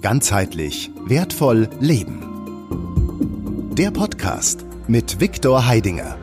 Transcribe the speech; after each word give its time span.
Ganzheitlich 0.00 0.92
wertvoll 1.06 1.68
leben. 1.80 2.22
Der 3.74 3.90
Podcast 3.90 4.64
mit 4.86 5.18
Viktor 5.18 5.66
Heidinger. 5.66 6.16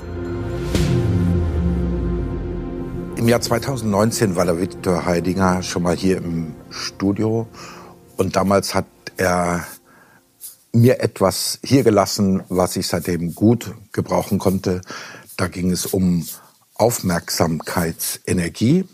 Im 3.17 3.27
Jahr 3.27 3.41
2019 3.41 4.37
war 4.37 4.45
der 4.45 4.61
Viktor 4.61 5.05
Heidinger 5.05 5.61
schon 5.61 5.83
mal 5.83 5.97
hier 5.97 6.15
im 6.17 6.55
Studio 6.69 7.49
und 8.15 8.37
damals 8.37 8.73
hat 8.73 8.85
er 9.17 9.65
mir 10.71 11.01
etwas 11.01 11.59
hier 11.61 11.83
gelassen, 11.83 12.43
was 12.47 12.77
ich 12.77 12.87
seitdem 12.87 13.35
gut 13.35 13.75
gebrauchen 13.91 14.39
konnte. 14.39 14.79
Da 15.35 15.49
ging 15.49 15.71
es 15.71 15.85
um 15.85 16.25
Aufmerksamkeitsenergie. 16.75 18.85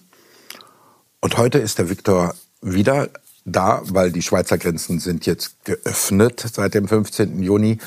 Und 1.20 1.38
heute 1.38 1.60
ist 1.60 1.78
der 1.78 1.92
Viktor 1.92 2.34
wieder 2.62 3.12
da, 3.46 3.82
weil 3.86 4.12
die 4.12 4.22
Schweizer 4.22 4.58
Grenzen 4.58 5.00
sind 5.00 5.26
jetzt 5.26 5.64
geöffnet 5.66 6.46
seit 6.54 6.74
dem 6.74 6.88
15. 6.88 7.42
Juni. 7.42 7.80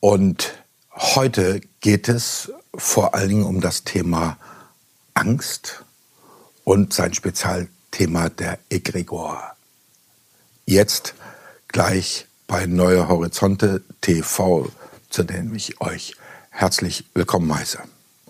Und 0.00 0.54
heute 0.92 1.60
geht 1.80 2.08
es 2.08 2.52
vor 2.74 3.14
allen 3.14 3.28
Dingen 3.28 3.44
um 3.44 3.60
das 3.60 3.84
Thema 3.84 4.38
Angst 5.14 5.84
und 6.64 6.92
sein 6.92 7.14
Spezialthema 7.14 8.28
der 8.28 8.58
Egregor. 8.68 9.56
Jetzt 10.66 11.14
gleich 11.68 12.26
bei 12.46 12.66
Neue 12.66 13.08
Horizonte 13.08 13.82
TV, 14.00 14.70
zu 15.10 15.22
dem 15.22 15.54
ich 15.54 15.80
euch 15.80 16.14
herzlich 16.50 17.04
willkommen 17.14 17.54
heiße. 17.54 17.78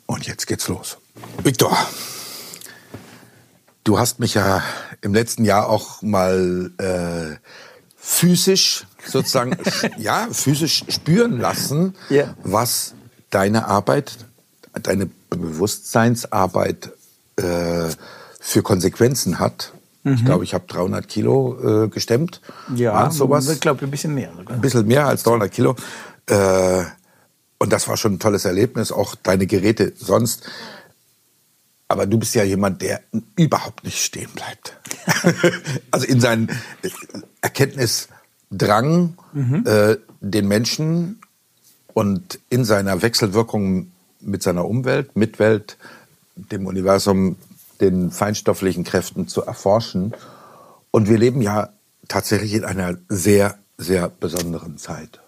Und 0.06 0.26
jetzt 0.26 0.46
geht's 0.46 0.68
los. 0.68 0.98
Viktor, 1.42 1.76
du 3.86 3.98
hast 3.98 4.20
mich 4.20 4.34
ja 4.34 4.62
im 5.00 5.14
letzten 5.14 5.45
Jahr 5.45 5.68
auch 5.68 6.02
mal 6.02 6.70
äh, 6.78 7.36
physisch 7.96 8.86
sozusagen, 9.06 9.56
ja, 9.98 10.28
physisch 10.30 10.84
spüren 10.88 11.38
lassen, 11.38 11.95
yeah. 12.10 12.34
was 12.43 12.95
deine 13.30 13.66
Arbeit, 13.66 14.18
deine 14.82 15.09
Bewusstseinsarbeit 15.30 16.93
äh, 17.37 17.88
für 18.40 18.62
Konsequenzen 18.62 19.38
hat. 19.38 19.73
Mhm. 20.02 20.15
Ich 20.15 20.24
glaube, 20.24 20.45
ich 20.45 20.54
habe 20.54 20.65
300 20.66 21.09
Kilo 21.09 21.84
äh, 21.84 21.88
gestemmt. 21.88 22.40
Ja, 22.74 23.10
sowas. 23.10 23.48
Ich 23.48 23.60
glaube, 23.60 23.84
ein 23.84 23.90
bisschen 23.90 24.15
mehr. 24.15 24.32
Sogar. 24.37 24.54
Ein 24.54 24.60
bisschen 24.60 24.87
mehr 24.87 25.06
als 25.06 25.23
300 25.23 25.50
Kilo. 25.50 25.76
Äh, 26.26 26.84
und 27.59 27.73
das 27.73 27.88
war 27.88 27.96
schon 27.96 28.15
ein 28.15 28.18
tolles 28.18 28.45
Erlebnis, 28.45 28.93
auch 28.93 29.15
deine 29.15 29.46
Geräte 29.46 29.93
sonst. 29.96 30.48
Aber 31.88 32.06
du 32.06 32.18
bist 32.18 32.34
ja 32.34 32.42
jemand, 32.42 32.82
der 32.82 33.01
überhaupt 33.37 33.84
nicht 33.84 34.02
stehen 34.02 34.30
bleibt. 34.34 34.76
also 35.90 36.06
in 36.06 36.20
seinen 36.20 36.51
Erkenntnisdrang, 37.40 39.16
mhm. 39.32 39.65
äh, 39.66 39.96
den 40.20 40.48
Menschen 40.48 41.20
und 41.95 42.40
in 42.51 42.65
seiner 42.65 43.02
Wechselwirkung 43.02 43.93
mit 44.20 44.43
seiner 44.43 44.66
Umwelt, 44.66 45.16
Mitwelt, 45.16 45.76
dem 46.34 46.66
Universum, 46.66 47.37
den 47.80 48.10
feinstofflichen 48.10 48.84
Kräften 48.84 49.28
zu 49.28 49.43
erforschen. 49.43 50.12
Und 50.90 51.09
wir 51.09 51.18
leben 51.18 51.40
ja 51.43 51.71
tatsächlich 52.09 52.54
in 52.54 52.65
einer 52.65 52.96
sehr, 53.09 53.59
sehr 53.78 54.09
besonderen 54.09 54.78
Zeit. 54.78 55.21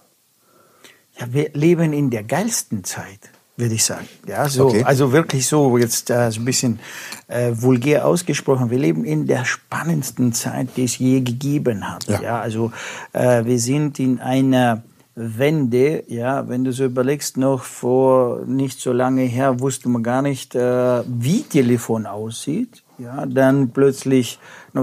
Ja, 1.19 1.33
wir 1.33 1.51
leben 1.53 1.93
in 1.93 2.11
der 2.11 2.23
geilsten 2.23 2.85
Zeit, 2.85 3.31
würde 3.59 3.75
ich 3.75 3.85
sagen. 3.85 4.07
Ja, 4.27 4.49
so, 4.49 4.67
okay. 4.67 4.85
also 4.85 5.13
wirklich 5.13 5.47
so, 5.47 5.77
jetzt 5.77 6.11
äh, 6.11 6.31
so 6.31 6.41
ein 6.41 6.45
bisschen 6.45 6.79
äh, 7.27 7.51
vulgär 7.53 8.07
ausgesprochen. 8.07 8.71
Wir 8.71 8.79
leben 8.79 9.05
in 9.05 9.27
der 9.27 9.45
spannendsten 9.45 10.33
Zeit, 10.33 10.69
die 10.77 10.85
es 10.85 10.99
je 10.99 11.21
gegeben 11.21 11.91
hat. 11.91 12.05
Ja, 12.05 12.23
ja 12.23 12.41
also 12.41 12.73
äh, 13.13 13.45
wir 13.45 13.59
sind 13.59 13.99
in 13.99 14.21
einer 14.21 14.83
Wende, 15.21 16.05
ja, 16.07 16.49
wenn 16.49 16.63
du 16.63 16.73
so 16.73 16.85
überlegst, 16.85 17.37
noch 17.37 17.65
vor 17.65 18.45
nicht 18.47 18.81
so 18.81 18.93
lange 18.93 19.23
her 19.23 19.59
wusste 19.59 19.89
man 19.89 20.05
gar 20.05 20.23
nicht, 20.23 20.55
äh, 20.55 21.03
wie 21.07 21.43
Telefon 21.43 22.07
aussieht. 22.07 22.85
Ja, 22.99 23.27
dann 23.27 23.71
plötzlich 23.71 24.39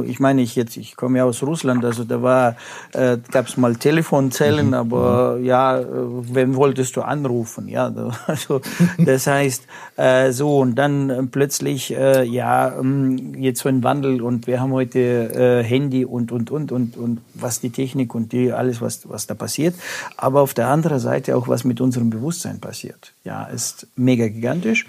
ich 0.05 0.19
meine, 0.19 0.41
ich 0.41 0.55
jetzt, 0.55 0.77
ich 0.77 0.95
komme 0.95 1.19
ja 1.19 1.25
aus 1.25 1.43
Russland, 1.43 1.85
also 1.85 2.03
da 2.03 2.21
war, 2.21 2.55
äh, 2.93 3.17
gab 3.31 3.47
es 3.47 3.57
mal 3.57 3.75
Telefonzellen, 3.75 4.67
mhm. 4.67 4.73
aber 4.73 5.37
ja, 5.41 5.79
äh, 5.79 5.85
wen 5.85 6.55
wolltest 6.55 6.95
du 6.95 7.01
anrufen? 7.01 7.67
Ja, 7.67 7.93
also 8.27 8.61
das 8.97 9.27
heißt 9.27 9.63
äh, 9.97 10.31
so 10.31 10.59
und 10.59 10.75
dann 10.75 11.09
äh, 11.09 11.23
plötzlich, 11.23 11.95
äh, 11.95 12.23
ja, 12.23 12.77
ähm, 12.79 13.35
jetzt 13.35 13.61
so 13.61 13.69
ein 13.69 13.83
Wandel 13.83 14.21
und 14.21 14.47
wir 14.47 14.59
haben 14.59 14.71
heute 14.71 14.99
äh, 14.99 15.63
Handy 15.63 16.05
und 16.05 16.31
und 16.31 16.51
und 16.51 16.71
und 16.71 16.97
und 16.97 17.21
was 17.33 17.59
die 17.59 17.69
Technik 17.69 18.15
und 18.15 18.31
die 18.31 18.51
alles 18.51 18.81
was 18.81 19.07
was 19.07 19.27
da 19.27 19.35
passiert, 19.35 19.75
aber 20.17 20.41
auf 20.41 20.53
der 20.53 20.67
anderen 20.67 20.99
Seite 20.99 21.35
auch 21.35 21.47
was 21.47 21.63
mit 21.63 21.79
unserem 21.79 22.09
Bewusstsein 22.09 22.59
passiert. 22.59 23.13
Ja, 23.23 23.45
ist 23.45 23.87
mega 23.95 24.27
gigantisch 24.27 24.87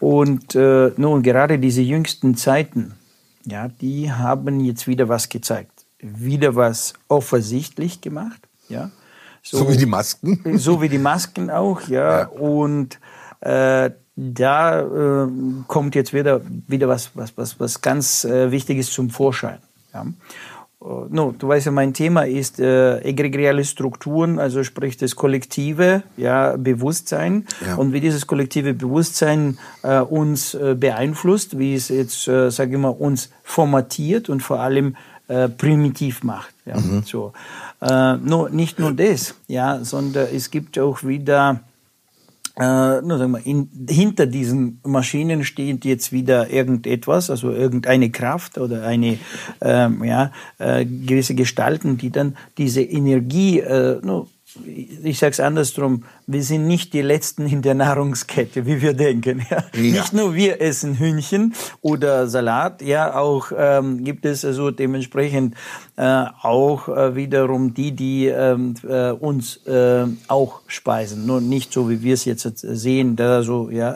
und 0.00 0.54
äh, 0.54 0.92
nun 0.96 1.22
gerade 1.22 1.58
diese 1.58 1.82
jüngsten 1.82 2.36
Zeiten 2.36 2.94
ja, 3.50 3.68
die 3.68 4.12
haben 4.12 4.60
jetzt 4.60 4.86
wieder 4.86 5.08
was 5.08 5.28
gezeigt. 5.28 5.84
Wieder 6.00 6.54
was 6.54 6.94
offensichtlich 7.08 8.00
gemacht, 8.00 8.40
ja. 8.68 8.90
So, 9.42 9.58
so 9.58 9.70
wie 9.70 9.76
die 9.76 9.86
Masken? 9.86 10.40
So 10.58 10.82
wie 10.82 10.88
die 10.88 10.98
Masken 10.98 11.50
auch, 11.50 11.82
ja. 11.88 12.20
ja. 12.20 12.26
Und 12.26 12.98
äh, 13.40 13.90
da 14.16 14.80
äh, 14.80 15.28
kommt 15.66 15.94
jetzt 15.94 16.12
wieder, 16.12 16.40
wieder 16.66 16.88
was, 16.88 17.12
was, 17.14 17.36
was, 17.36 17.58
was 17.60 17.80
ganz 17.80 18.24
äh, 18.24 18.50
Wichtiges 18.50 18.90
zum 18.90 19.10
Vorschein. 19.10 19.58
Ja. 19.94 20.06
Äh, 20.80 20.86
no, 21.08 21.34
du 21.36 21.48
weißt 21.48 21.66
ja, 21.66 21.72
mein 21.72 21.92
Thema 21.92 22.22
ist 22.22 22.60
äh, 22.60 23.00
egregiale 23.00 23.64
Strukturen, 23.64 24.38
also 24.38 24.62
sprich 24.64 24.96
das 24.96 25.16
kollektive 25.16 26.02
ja, 26.16 26.56
Bewusstsein 26.56 27.46
ja. 27.64 27.74
und 27.74 27.92
wie 27.92 28.00
dieses 28.00 28.26
kollektive 28.26 28.74
Bewusstsein 28.74 29.58
äh, 29.82 29.98
uns 30.00 30.54
äh, 30.54 30.74
beeinflusst, 30.78 31.58
wie 31.58 31.74
es 31.74 31.88
jetzt, 31.88 32.28
äh, 32.28 32.50
sage 32.50 32.72
ich 32.72 32.78
mal, 32.78 32.88
uns 32.88 33.30
formatiert 33.42 34.28
und 34.28 34.42
vor 34.42 34.60
allem 34.60 34.96
äh, 35.28 35.48
primitiv 35.48 36.22
macht. 36.22 36.54
Ja, 36.64 36.78
mhm. 36.78 37.02
so. 37.04 37.32
Äh, 37.80 38.16
no, 38.16 38.48
nicht 38.48 38.78
nur 38.78 38.92
das, 38.92 39.34
ja, 39.46 39.84
sondern 39.84 40.28
es 40.34 40.50
gibt 40.50 40.78
auch 40.78 41.04
wieder 41.04 41.60
äh, 42.58 43.02
nur 43.02 43.18
sagen 43.18 43.32
wir, 43.32 43.46
in, 43.46 43.68
hinter 43.88 44.26
diesen 44.26 44.80
Maschinen 44.84 45.44
steht 45.44 45.84
jetzt 45.84 46.12
wieder 46.12 46.50
irgendetwas, 46.50 47.30
also 47.30 47.52
irgendeine 47.52 48.10
Kraft 48.10 48.58
oder 48.58 48.82
eine 48.84 49.18
ähm, 49.60 50.02
ja, 50.02 50.32
äh, 50.58 50.84
gewisse 50.84 51.34
Gestalten, 51.34 51.98
die 51.98 52.10
dann 52.10 52.36
diese 52.56 52.82
Energie, 52.82 53.60
äh, 53.60 54.00
nur, 54.02 54.26
ich 55.04 55.18
sage 55.18 55.32
es 55.32 55.40
andersrum, 55.40 56.04
wir 56.26 56.42
sind 56.42 56.66
nicht 56.66 56.92
die 56.92 57.02
Letzten 57.02 57.46
in 57.46 57.62
der 57.62 57.74
Nahrungskette, 57.74 58.66
wie 58.66 58.80
wir 58.80 58.94
denken. 58.94 59.46
Ja? 59.50 59.64
ja. 59.74 59.80
Nicht 59.80 60.12
nur 60.12 60.34
wir 60.34 60.60
essen 60.60 60.98
Hühnchen 60.98 61.54
oder 61.80 62.28
Salat, 62.28 62.82
ja, 62.82 63.14
auch 63.16 63.52
ähm, 63.56 64.04
gibt 64.04 64.24
es 64.24 64.44
also 64.44 64.70
dementsprechend 64.70 65.54
äh, 65.96 66.24
auch 66.42 66.88
äh, 66.88 67.14
wiederum 67.14 67.74
die, 67.74 67.92
die 67.92 68.26
ähm, 68.26 68.74
äh, 68.88 69.10
uns 69.10 69.58
äh, 69.66 70.06
auch 70.28 70.60
speisen. 70.66 71.26
Nur 71.26 71.40
nicht 71.40 71.72
so, 71.72 71.90
wie 71.90 72.02
wir 72.02 72.14
es 72.14 72.24
jetzt 72.24 72.42
sehen, 72.58 73.16
da 73.16 73.42
so, 73.42 73.70
ja. 73.70 73.94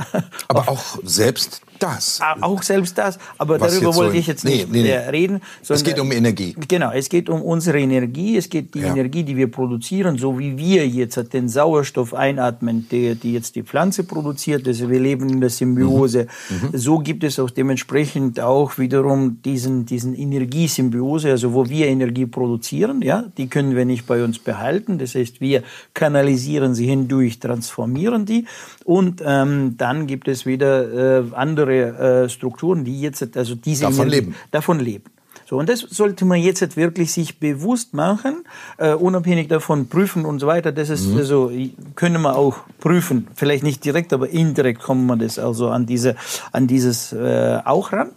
Aber 0.49 0.69
auch 0.69 0.99
selbst 1.03 1.63
das. 1.83 2.21
Auch 2.41 2.63
selbst 2.63 2.97
das, 2.99 3.19
aber 3.39 3.61
Was 3.61 3.75
darüber 3.75 3.95
wollte 3.95 4.13
so 4.13 4.19
ich 4.19 4.27
jetzt 4.27 4.45
nicht 4.45 4.71
nee, 4.71 4.83
nee, 4.83 4.97
reden. 4.97 5.41
es 5.69 5.83
geht 5.85 5.99
um 5.99 6.13
Energie. 6.13 6.55
Genau, 6.69 6.91
es 6.93 7.09
geht 7.09 7.29
um 7.29 7.43
unsere 7.43 7.81
Energie, 7.81 8.37
es 8.37 8.49
geht 8.49 8.75
die 8.75 8.81
ja. 8.81 8.93
Energie, 8.93 9.25
die 9.25 9.37
wir 9.37 9.51
produzieren, 9.51 10.19
so 10.19 10.39
wie 10.39 10.57
wir 10.57 10.87
jetzt 10.87 11.33
den 11.33 11.49
Sauerstoff 11.49 12.15
einatmen, 12.15 12.87
der 12.91 13.15
die 13.15 13.33
jetzt 13.33 13.57
die 13.57 13.63
Pflanze 13.63 14.05
produziert. 14.05 14.67
Also 14.67 14.89
wir 14.91 15.01
leben 15.01 15.29
in 15.29 15.41
der 15.41 15.51
Symbiose. 15.51 16.27
Mhm. 16.49 16.71
Mhm. 16.73 16.79
So 16.79 16.99
gibt 16.99 17.25
es 17.25 17.39
auch 17.39 17.51
dementsprechend 17.51 18.41
auch 18.41 18.79
wiederum 18.79 19.43
diesen, 19.43 19.87
diesen 19.87 20.15
Energiesymbiose, 20.15 21.31
also 21.31 21.53
wo 21.55 21.69
wir 21.69 21.89
Energie 21.89 22.27
produzieren, 22.27 23.03
ja, 23.03 23.25
die 23.37 23.49
können 23.49 23.77
wir 23.77 23.85
nicht 23.85 24.07
bei 24.07 24.23
uns 24.23 24.39
behalten. 24.39 24.99
Das 24.99 25.15
heißt, 25.15 25.41
wir 25.41 25.63
kanalisieren 25.95 26.75
sie 26.75 26.87
hindurch, 26.87 27.39
transformieren 27.41 28.27
die 28.27 28.47
und 28.85 29.23
ähm, 29.25 29.77
dann 29.77 30.07
gibt 30.07 30.29
es 30.29 30.47
wieder 30.47 31.21
äh, 31.21 31.25
andere 31.33 31.72
äh, 31.81 32.29
Strukturen, 32.29 32.85
die 32.85 33.01
jetzt 33.01 33.37
also 33.37 33.55
diese 33.55 33.85
davon 33.85 34.07
Energie, 34.09 34.17
leben. 34.17 34.35
Davon 34.51 34.81
leben. 34.81 35.05
So, 35.47 35.59
und 35.59 35.69
das 35.69 35.81
sollte 35.81 36.25
man 36.25 36.41
jetzt 36.41 36.77
wirklich 36.77 37.13
sich 37.13 37.39
bewusst 37.39 37.93
machen, 37.93 38.45
äh, 38.79 38.95
unabhängig 38.95 39.49
davon 39.49 39.89
prüfen 39.89 40.25
und 40.25 40.39
so 40.39 40.47
weiter. 40.47 40.73
Das 40.73 40.89
ist 40.89 41.09
mhm. 41.09 41.19
also 41.19 41.53
können 41.95 42.23
wir 42.23 42.37
auch 42.37 42.61
prüfen, 42.81 43.29
vielleicht 43.35 43.63
nicht 43.63 43.85
direkt, 43.85 44.13
aber 44.13 44.31
indirekt 44.31 44.81
kommen 44.81 45.07
wir 45.07 45.17
das 45.17 45.39
also 45.39 45.69
an 45.69 45.85
diese 45.85 46.17
an 46.53 46.67
dieses 46.67 47.13
äh, 47.13 47.59
auch 47.65 47.93
ran. 47.93 48.13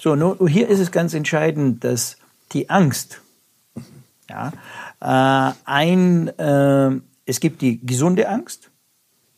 So, 0.00 0.16
nur 0.16 0.48
hier 0.48 0.68
ist 0.68 0.80
es 0.80 0.90
ganz 0.90 1.14
entscheidend, 1.14 1.84
dass 1.84 2.16
die 2.52 2.70
Angst, 2.70 3.20
ja, 4.28 4.52
äh, 5.00 5.52
ein, 5.64 6.28
äh, 6.38 7.00
es 7.24 7.40
gibt 7.40 7.62
die 7.62 7.84
gesunde 7.84 8.28
Angst 8.28 8.69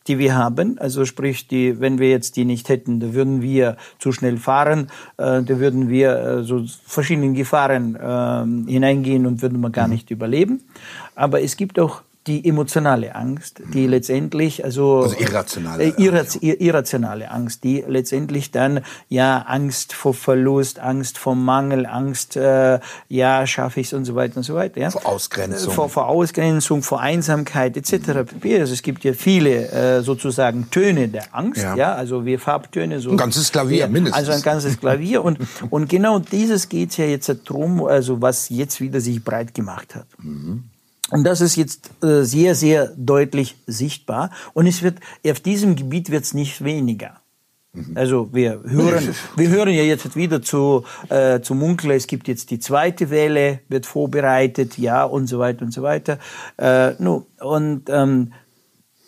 die 0.07 0.19
wir 0.19 0.35
haben. 0.35 0.77
Also 0.79 1.05
sprich, 1.05 1.47
die, 1.47 1.79
wenn 1.79 1.99
wir 1.99 2.09
jetzt 2.09 2.35
die 2.35 2.45
nicht 2.45 2.69
hätten, 2.69 2.99
da 2.99 3.13
würden 3.13 3.41
wir 3.41 3.77
zu 3.99 4.11
schnell 4.11 4.37
fahren, 4.37 4.89
äh, 5.17 5.41
da 5.41 5.59
würden 5.59 5.89
wir 5.89 6.15
äh, 6.15 6.43
so 6.43 6.65
verschiedenen 6.85 7.33
Gefahren 7.33 7.95
äh, 7.95 8.71
hineingehen 8.71 9.25
und 9.25 9.41
würden 9.41 9.59
wir 9.61 9.69
gar 9.69 9.87
mhm. 9.87 9.93
nicht 9.93 10.11
überleben. 10.11 10.61
Aber 11.15 11.41
es 11.41 11.57
gibt 11.57 11.79
auch 11.79 12.01
die 12.27 12.47
emotionale 12.47 13.15
Angst, 13.15 13.61
die 13.73 13.85
letztendlich, 13.85 14.63
also, 14.63 15.01
also 15.01 15.19
irrationale, 15.19 15.83
äh, 15.83 15.93
irra 15.97 16.23
irrationale 16.39 17.29
Angst, 17.29 17.63
die 17.63 17.83
letztendlich 17.85 18.51
dann 18.51 18.81
ja 19.09 19.39
Angst 19.39 19.93
vor 19.93 20.13
Verlust, 20.13 20.79
Angst 20.79 21.17
vor 21.17 21.35
Mangel, 21.35 21.85
Angst, 21.85 22.37
äh, 22.37 22.79
ja 23.09 23.45
schaffe 23.45 23.81
ich 23.81 23.87
es 23.87 23.93
und 23.93 24.05
so 24.05 24.15
weiter 24.15 24.37
und 24.37 24.43
so 24.43 24.55
weiter, 24.55 24.79
ja. 24.79 24.89
Vor 24.89 25.05
Ausgrenzung, 25.05 25.73
vor, 25.73 25.89
vor 25.89 26.07
Ausgrenzung, 26.07 26.81
vor 26.81 27.01
Einsamkeit 27.01 27.75
etc. 27.75 27.93
Mhm. 28.41 28.59
Also 28.59 28.73
es 28.73 28.81
gibt 28.81 29.03
ja 29.03 29.13
viele 29.13 29.69
äh, 29.71 30.01
sozusagen 30.01 30.69
Töne 30.71 31.09
der 31.09 31.35
Angst, 31.35 31.61
ja. 31.61 31.75
ja, 31.75 31.93
also 31.93 32.25
wir 32.25 32.39
Farbtöne 32.39 33.01
so. 33.01 33.11
Ein 33.11 33.17
ganzes 33.17 33.51
Klavier 33.51 33.79
ja, 33.79 33.87
mindestens. 33.87 34.17
Also 34.17 34.31
ein 34.31 34.41
ganzes 34.41 34.79
Klavier 34.79 35.23
und 35.23 35.39
und 35.69 35.89
genau 35.89 36.19
dieses 36.19 36.69
geht 36.69 36.97
ja 36.97 37.05
jetzt 37.05 37.29
drum, 37.45 37.83
also 37.83 38.21
was 38.21 38.47
jetzt 38.49 38.79
wieder 38.79 39.01
sich 39.01 39.21
breit 39.23 39.53
gemacht 39.53 39.95
hat. 39.95 40.07
Mhm. 40.21 40.63
Und 41.13 41.25
das 41.25 41.41
ist 41.41 41.55
jetzt 41.57 41.91
äh, 42.03 42.23
sehr, 42.23 42.55
sehr 42.55 42.91
deutlich 42.97 43.55
sichtbar. 43.67 44.31
Und 44.53 44.65
es 44.65 44.81
wird, 44.81 44.97
auf 45.27 45.39
diesem 45.39 45.75
Gebiet 45.75 46.09
wird 46.09 46.23
es 46.23 46.33
nicht 46.33 46.63
weniger. 46.63 47.21
Mhm. 47.73 47.91
Also 47.93 48.29
wir 48.33 48.63
hören, 48.63 49.13
wir 49.35 49.49
hören 49.49 49.73
ja 49.75 49.83
jetzt 49.83 50.15
wieder 50.15 50.41
zu, 50.41 50.85
äh, 51.09 51.39
zu 51.41 51.53
Munkeln, 51.53 51.91
es 51.91 52.07
gibt 52.07 52.27
jetzt 52.27 52.49
die 52.49 52.57
zweite 52.57 53.11
Welle, 53.11 53.59
wird 53.69 53.85
vorbereitet, 53.85 54.79
ja, 54.79 55.03
und 55.03 55.27
so 55.27 55.37
weiter 55.37 55.65
und 55.65 55.71
so 55.71 55.83
weiter. 55.83 56.17
Äh, 56.57 56.93
no, 56.97 57.27
und 57.39 57.83
ähm, 57.89 58.33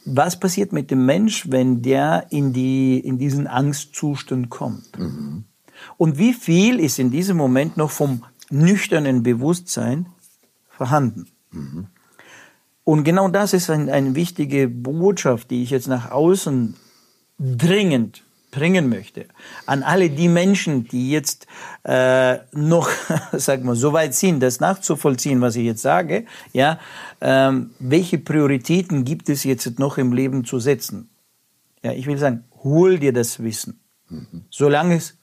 was 0.05 0.39
passiert 0.39 0.73
mit 0.73 0.91
dem 0.91 1.07
Mensch, 1.07 1.49
wenn 1.49 1.81
der 1.81 2.27
in, 2.29 2.53
die, 2.53 2.99
in 2.99 3.17
diesen 3.17 3.47
Angstzustand 3.47 4.51
kommt? 4.51 4.99
Mhm. 4.99 5.45
Und 5.97 6.19
wie 6.19 6.33
viel 6.33 6.79
ist 6.79 6.99
in 6.99 7.09
diesem 7.09 7.35
Moment 7.35 7.77
noch 7.77 7.89
vom 7.89 8.23
nüchternen 8.51 9.23
Bewusstsein 9.23 10.05
vorhanden? 10.69 11.25
Mhm. 11.51 11.87
Und 12.85 13.03
genau 13.03 13.27
das 13.27 13.53
ist 13.53 13.69
ein, 13.69 13.89
eine 13.89 14.15
wichtige 14.15 14.69
Botschaft, 14.69 15.51
die 15.51 15.63
ich 15.63 15.71
jetzt 15.71 15.87
nach 15.87 16.11
außen 16.11 16.75
dringend 17.39 18.23
bringen 18.51 18.87
möchte. 18.87 19.25
An 19.65 19.83
alle 19.83 20.09
die 20.09 20.29
Menschen, 20.29 20.87
die 20.87 21.11
jetzt 21.11 21.47
äh, 21.83 22.37
noch, 22.53 22.89
sag 23.33 23.63
mal, 23.63 23.75
so 23.75 23.91
weit 23.91 24.13
sind, 24.13 24.39
das 24.39 24.59
nachzuvollziehen, 24.59 25.41
was 25.41 25.57
ich 25.57 25.65
jetzt 25.65 25.81
sage, 25.81 26.25
ja, 26.53 26.79
ähm, 27.21 27.71
welche 27.79 28.19
Prioritäten 28.19 29.03
gibt 29.03 29.29
es 29.29 29.43
jetzt 29.43 29.77
noch 29.77 29.97
im 29.97 30.13
Leben 30.13 30.45
zu 30.45 30.59
setzen? 30.59 31.09
Ja, 31.83 31.91
ich 31.91 32.05
will 32.05 32.17
sagen, 32.17 32.45
hol 32.63 32.99
dir 32.99 33.13
das 33.13 33.43
Wissen, 33.43 33.81
mhm. 34.09 34.45
solange 34.49 34.95
es 34.95 35.17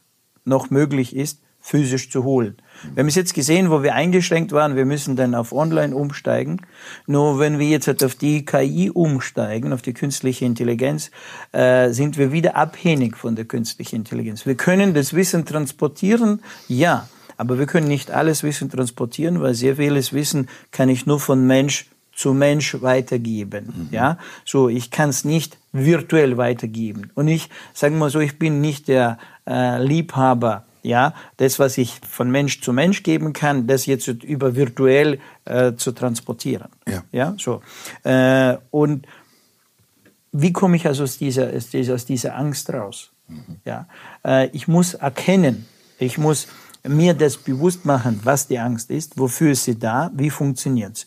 noch 0.44 0.70
möglich 0.70 1.14
ist, 1.17 1.41
physisch 1.62 2.11
zu 2.11 2.25
holen. 2.25 2.56
Wir 2.94 3.03
haben 3.03 3.09
es 3.09 3.14
jetzt 3.14 3.35
gesehen, 3.35 3.70
wo 3.70 3.82
wir 3.85 3.94
eingeschränkt 3.94 4.50
waren, 4.50 4.75
wir 4.75 4.85
müssen 4.85 5.14
dann 5.14 5.35
auf 5.37 5.53
Online 5.53 5.94
umsteigen. 5.94 6.61
Nur 7.06 7.38
wenn 7.38 7.61
wir 7.61 7.69
jetzt 7.69 7.87
halt 7.87 8.03
auf 8.03 8.17
die 8.17 8.44
KI 8.44 8.91
umsteigen, 8.91 9.73
auf 9.73 9.81
die 9.81 9.94
künstliche 9.94 10.44
Intelligenz, 10.44 11.12
äh, 11.53 11.91
sind 11.91 12.19
wir 12.19 12.32
wieder 12.32 12.56
abhängig 12.56 13.17
von 13.17 13.37
der 13.37 13.44
künstlichen 13.44 13.97
Intelligenz. 13.97 14.44
Wir 14.44 14.56
können 14.56 14.93
das 14.93 15.14
Wissen 15.14 15.47
transportieren, 15.47 16.43
ja, 16.67 17.09
aber 17.37 17.59
wir 17.59 17.67
können 17.67 17.88
nicht 17.88 18.11
alles 18.11 18.43
Wissen 18.43 18.69
transportieren, 18.69 19.41
weil 19.41 19.55
sehr 19.55 19.76
vieles 19.76 20.12
Wissen 20.12 20.49
kann 20.73 20.88
ich 20.88 21.06
nur 21.06 21.20
von 21.20 21.47
Mensch 21.47 21.87
zu 22.12 22.35
Mensch 22.35 22.82
weitergeben. 22.82 23.88
Mhm. 23.88 23.88
Ja, 23.93 24.19
so 24.44 24.69
ich 24.69 24.91
kann 24.91 25.11
es 25.11 25.25
nicht 25.25 25.59
virtuell 25.73 26.37
weitergeben. 26.37 27.11
Und 27.14 27.29
ich 27.29 27.49
sagen 27.73 27.99
wir 27.99 28.11
so, 28.11 28.19
ich 28.19 28.38
bin 28.38 28.61
nicht 28.61 28.88
der 28.88 29.19
äh, 29.49 29.82
Liebhaber 29.82 30.64
ja, 30.82 31.14
das, 31.37 31.58
was 31.58 31.79
ich 31.79 32.00
von 32.08 32.31
Mensch 32.31 32.61
zu 32.61 32.73
Mensch 32.73 33.02
geben 33.02 33.32
kann, 33.32 33.67
das 33.67 33.87
jetzt 33.87 34.08
über 34.08 34.56
virtuell 34.56 35.20
äh, 35.44 35.75
zu 35.75 35.93
transportieren. 35.93 36.69
Ja. 36.87 37.05
ja 37.12 37.34
so. 37.38 37.62
Äh, 38.02 38.56
und 38.70 39.06
wie 40.32 40.52
komme 40.52 40.76
ich 40.76 40.87
also 40.87 41.05
aus 41.05 41.19
dieser, 41.19 41.50
aus 41.94 42.06
dieser, 42.06 42.37
Angst 42.37 42.70
raus? 42.70 43.11
Mhm. 43.29 43.61
Ja, 43.64 43.87
äh, 44.25 44.49
ich 44.49 44.67
muss 44.67 44.94
erkennen, 44.94 45.67
ich 45.99 46.19
muss 46.19 46.49
mir 46.85 47.14
das 47.14 47.37
bewusst 47.37 47.85
machen, 47.85 48.20
was 48.25 48.49
die 48.49 48.58
Angst 48.58 48.90
ist, 48.90 49.19
wofür 49.19 49.52
ist 49.52 49.64
sie 49.64 49.78
da, 49.78 50.11
wie 50.14 50.31
funktioniert 50.31 50.96
sie. 50.96 51.06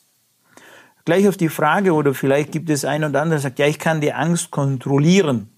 Gleich 1.03 1.27
auf 1.27 1.37
die 1.37 1.49
Frage, 1.49 1.93
oder 1.93 2.13
vielleicht 2.13 2.51
gibt 2.51 2.69
es 2.69 2.85
ein 2.85 3.03
oder 3.03 3.21
andere, 3.21 3.37
der 3.37 3.41
sagt, 3.41 3.59
ja, 3.59 3.67
ich 3.67 3.77
kann 3.77 4.01
die 4.01 4.13
Angst 4.13 4.49
kontrollieren. 4.49 5.49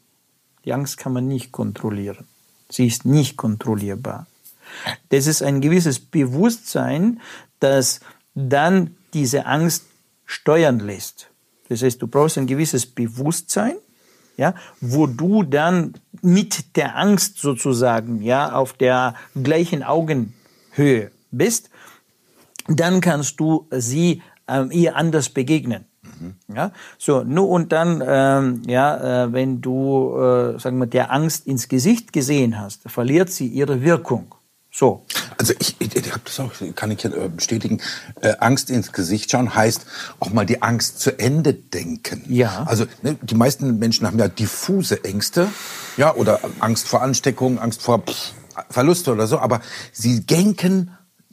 Die 0.66 0.74
Angst 0.74 0.98
kann 0.98 1.14
man 1.14 1.28
nicht 1.28 1.54
kontrollieren. 1.54 2.28
Sie 2.70 2.88
ist 2.88 3.06
nicht 3.06 3.38
kontrollierbar. 3.38 4.28
Das 5.10 5.28
ist 5.28 5.42
ein 5.42 5.62
gewisses 5.62 6.00
Bewusstsein, 6.00 7.22
das 7.60 8.02
dann 8.36 8.96
diese 9.14 9.46
Angst 9.46 9.86
steuern 10.26 10.80
lässt. 10.80 11.30
Das 11.70 11.82
heißt, 11.82 12.02
du 12.02 12.08
brauchst 12.08 12.38
ein 12.38 12.48
gewisses 12.48 12.86
Bewusstsein, 12.86 13.76
ja, 14.38 14.54
wo 14.80 15.08
du 15.08 15.44
dann 15.44 15.96
mit 16.22 16.76
der 16.76 16.96
Angst 16.98 17.40
sozusagen, 17.40 18.22
ja, 18.22 18.54
auf 18.54 18.74
der 18.74 19.16
gleichen 19.42 19.84
Augenhöhe 19.84 21.12
bist, 21.32 21.70
dann 22.68 23.02
kannst 23.02 23.40
du 23.40 23.68
sie 23.72 24.22
ähm, 24.48 24.70
ihr 24.72 24.96
anders 24.96 25.30
begegnen. 25.30 25.86
Mhm. 26.20 26.56
Ja, 26.56 26.72
so, 26.98 27.24
nur 27.24 27.50
und 27.50 27.72
dann, 27.72 28.04
ähm, 28.06 28.62
ja, 28.66 29.26
äh, 29.26 29.34
wenn 29.34 29.62
du, 29.62 30.16
äh, 30.18 30.60
sagen 30.60 30.78
wir, 30.78 30.88
der 30.88 31.12
Angst 31.12 31.48
ins 31.48 31.68
Gesicht 31.68 32.14
gesehen 32.14 32.60
hast, 32.60 32.82
verliert 32.90 33.30
sie 33.30 33.48
ihre 33.48 33.82
Wirkung. 33.82 34.36
So. 34.78 35.06
Also 35.40 35.54
ich, 35.58 35.76
ich, 35.80 35.96
ich 35.96 36.12
habe 36.12 36.22
das 36.24 36.40
auch, 36.40 36.52
kann 36.76 36.92
ich 36.92 37.04
äh, 37.04 37.30
bestätigen. 37.36 37.82
Äh, 38.22 38.36
Angst 38.40 38.70
ins 38.70 38.92
Gesicht 38.92 39.32
schauen 39.32 39.56
heißt 39.56 39.88
auch 40.20 40.30
mal 40.30 40.46
die 40.46 40.62
Angst 40.62 41.00
zu 41.00 41.18
Ende 41.18 41.56
denken. 41.56 42.24
Ja. 42.28 42.64
Also 42.68 42.86
ne, 43.02 43.18
die 43.22 43.34
meisten 43.34 43.80
Menschen 43.80 44.06
haben 44.06 44.20
ja 44.20 44.28
diffuse 44.28 45.04
Ängste, 45.04 45.50
ja, 45.96 46.14
oder 46.14 46.42
Angst 46.60 46.88
vor 46.88 47.02
Ansteckung, 47.02 47.58
Angst 47.58 47.82
vor 47.82 48.04
pff, 48.04 48.34
Verluste 48.70 49.12
oder 49.12 49.26
so, 49.26 49.40
aber 49.40 49.62
sie 49.92 50.26
denken 50.26 50.92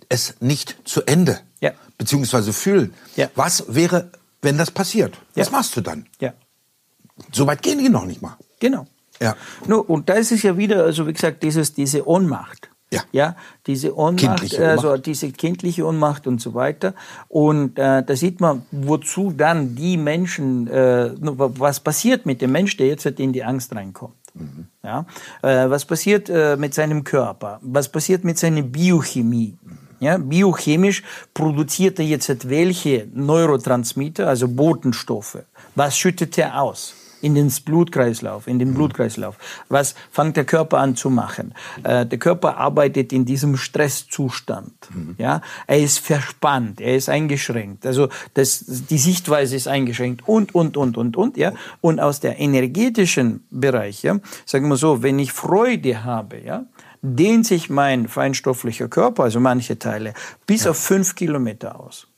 es 0.08 0.36
nicht 0.40 0.76
zu 0.84 1.02
Ende. 1.02 1.38
Ja. 1.60 1.72
Beziehungsweise 1.98 2.54
fühlen. 2.54 2.94
Ja. 3.16 3.28
Was 3.34 3.64
wäre 3.68 4.10
wenn 4.44 4.58
das 4.58 4.70
passiert. 4.70 5.14
Ja. 5.34 5.42
Was 5.42 5.50
machst 5.50 5.76
du 5.76 5.80
dann? 5.80 6.06
Ja. 6.20 6.32
So 7.32 7.46
weit 7.46 7.62
gehen 7.62 7.78
die 7.78 7.88
noch 7.88 8.04
nicht 8.04 8.22
mal. 8.22 8.36
Genau. 8.60 8.86
Ja. 9.20 9.36
No, 9.66 9.80
und 9.80 10.08
da 10.08 10.14
ist 10.14 10.32
es 10.32 10.42
ja 10.42 10.56
wieder, 10.56 10.84
also 10.84 11.06
wie 11.06 11.12
gesagt, 11.12 11.42
dieses, 11.42 11.74
diese 11.74 12.06
Ohnmacht. 12.06 12.70
Ja. 12.92 13.02
ja, 13.10 13.36
diese 13.66 13.96
Ohnmacht, 13.96 14.18
kindliche 14.18 14.68
also 14.68 14.88
Ohnmacht. 14.88 15.06
diese 15.06 15.32
kindliche 15.32 15.84
Ohnmacht 15.84 16.28
und 16.28 16.40
so 16.40 16.54
weiter. 16.54 16.94
Und 17.28 17.76
äh, 17.76 18.04
da 18.04 18.14
sieht 18.14 18.40
man, 18.40 18.62
wozu 18.70 19.32
dann 19.32 19.74
die 19.74 19.96
Menschen, 19.96 20.68
äh, 20.68 21.10
was 21.18 21.80
passiert 21.80 22.24
mit 22.24 22.40
dem 22.40 22.52
Mensch, 22.52 22.76
der 22.76 22.86
jetzt 22.86 23.06
in 23.06 23.32
die 23.32 23.42
Angst 23.42 23.74
reinkommt. 23.74 24.14
Mhm. 24.34 24.66
Ja, 24.84 25.06
äh, 25.42 25.68
was 25.70 25.84
passiert 25.84 26.28
äh, 26.28 26.56
mit 26.56 26.74
seinem 26.74 27.02
Körper? 27.02 27.58
Was 27.62 27.88
passiert 27.88 28.22
mit 28.22 28.38
seiner 28.38 28.62
Biochemie? 28.62 29.56
Mhm. 29.60 29.78
Ja, 30.04 30.18
biochemisch 30.18 31.02
produziert 31.32 31.98
er 31.98 32.04
jetzt 32.04 32.48
welche 32.48 33.08
Neurotransmitter, 33.14 34.28
also 34.28 34.48
Botenstoffe. 34.48 35.38
Was 35.74 35.96
schüttet 35.96 36.36
er 36.38 36.60
aus? 36.60 36.94
in 37.24 37.34
den 37.34 37.50
Blutkreislauf, 37.64 38.46
in 38.46 38.58
den 38.58 38.70
mhm. 38.70 38.74
Blutkreislauf. 38.74 39.38
Was 39.70 39.94
fängt 40.10 40.36
der 40.36 40.44
Körper 40.44 40.78
an 40.78 40.94
zu 40.94 41.08
machen? 41.08 41.54
Äh, 41.82 42.04
der 42.04 42.18
Körper 42.18 42.58
arbeitet 42.58 43.14
in 43.14 43.24
diesem 43.24 43.56
Stresszustand. 43.56 44.74
Mhm. 44.92 45.14
Ja, 45.16 45.40
er 45.66 45.78
ist 45.78 46.00
verspannt, 46.00 46.82
er 46.82 46.96
ist 46.96 47.08
eingeschränkt. 47.08 47.86
Also 47.86 48.10
das, 48.34 48.62
die 48.66 48.98
Sichtweise 48.98 49.56
ist 49.56 49.68
eingeschränkt 49.68 50.28
und 50.28 50.54
und 50.54 50.76
und 50.76 50.98
und 50.98 51.16
und 51.16 51.38
ja. 51.38 51.54
Und 51.80 51.98
aus 51.98 52.20
der 52.20 52.38
energetischen 52.38 53.46
Bereich, 53.50 54.02
ja, 54.02 54.18
sagen 54.44 54.68
wir 54.68 54.76
so, 54.76 55.02
wenn 55.02 55.18
ich 55.18 55.32
Freude 55.32 56.04
habe, 56.04 56.40
ja, 56.44 56.66
dehnt 57.04 57.46
sich 57.46 57.68
mein 57.68 58.08
feinstofflicher 58.08 58.88
Körper, 58.88 59.24
also 59.24 59.38
manche 59.38 59.78
Teile, 59.78 60.14
bis 60.46 60.64
ja. 60.64 60.70
auf 60.70 60.78
fünf 60.78 61.14
Kilometer 61.14 61.78
aus. 61.78 62.08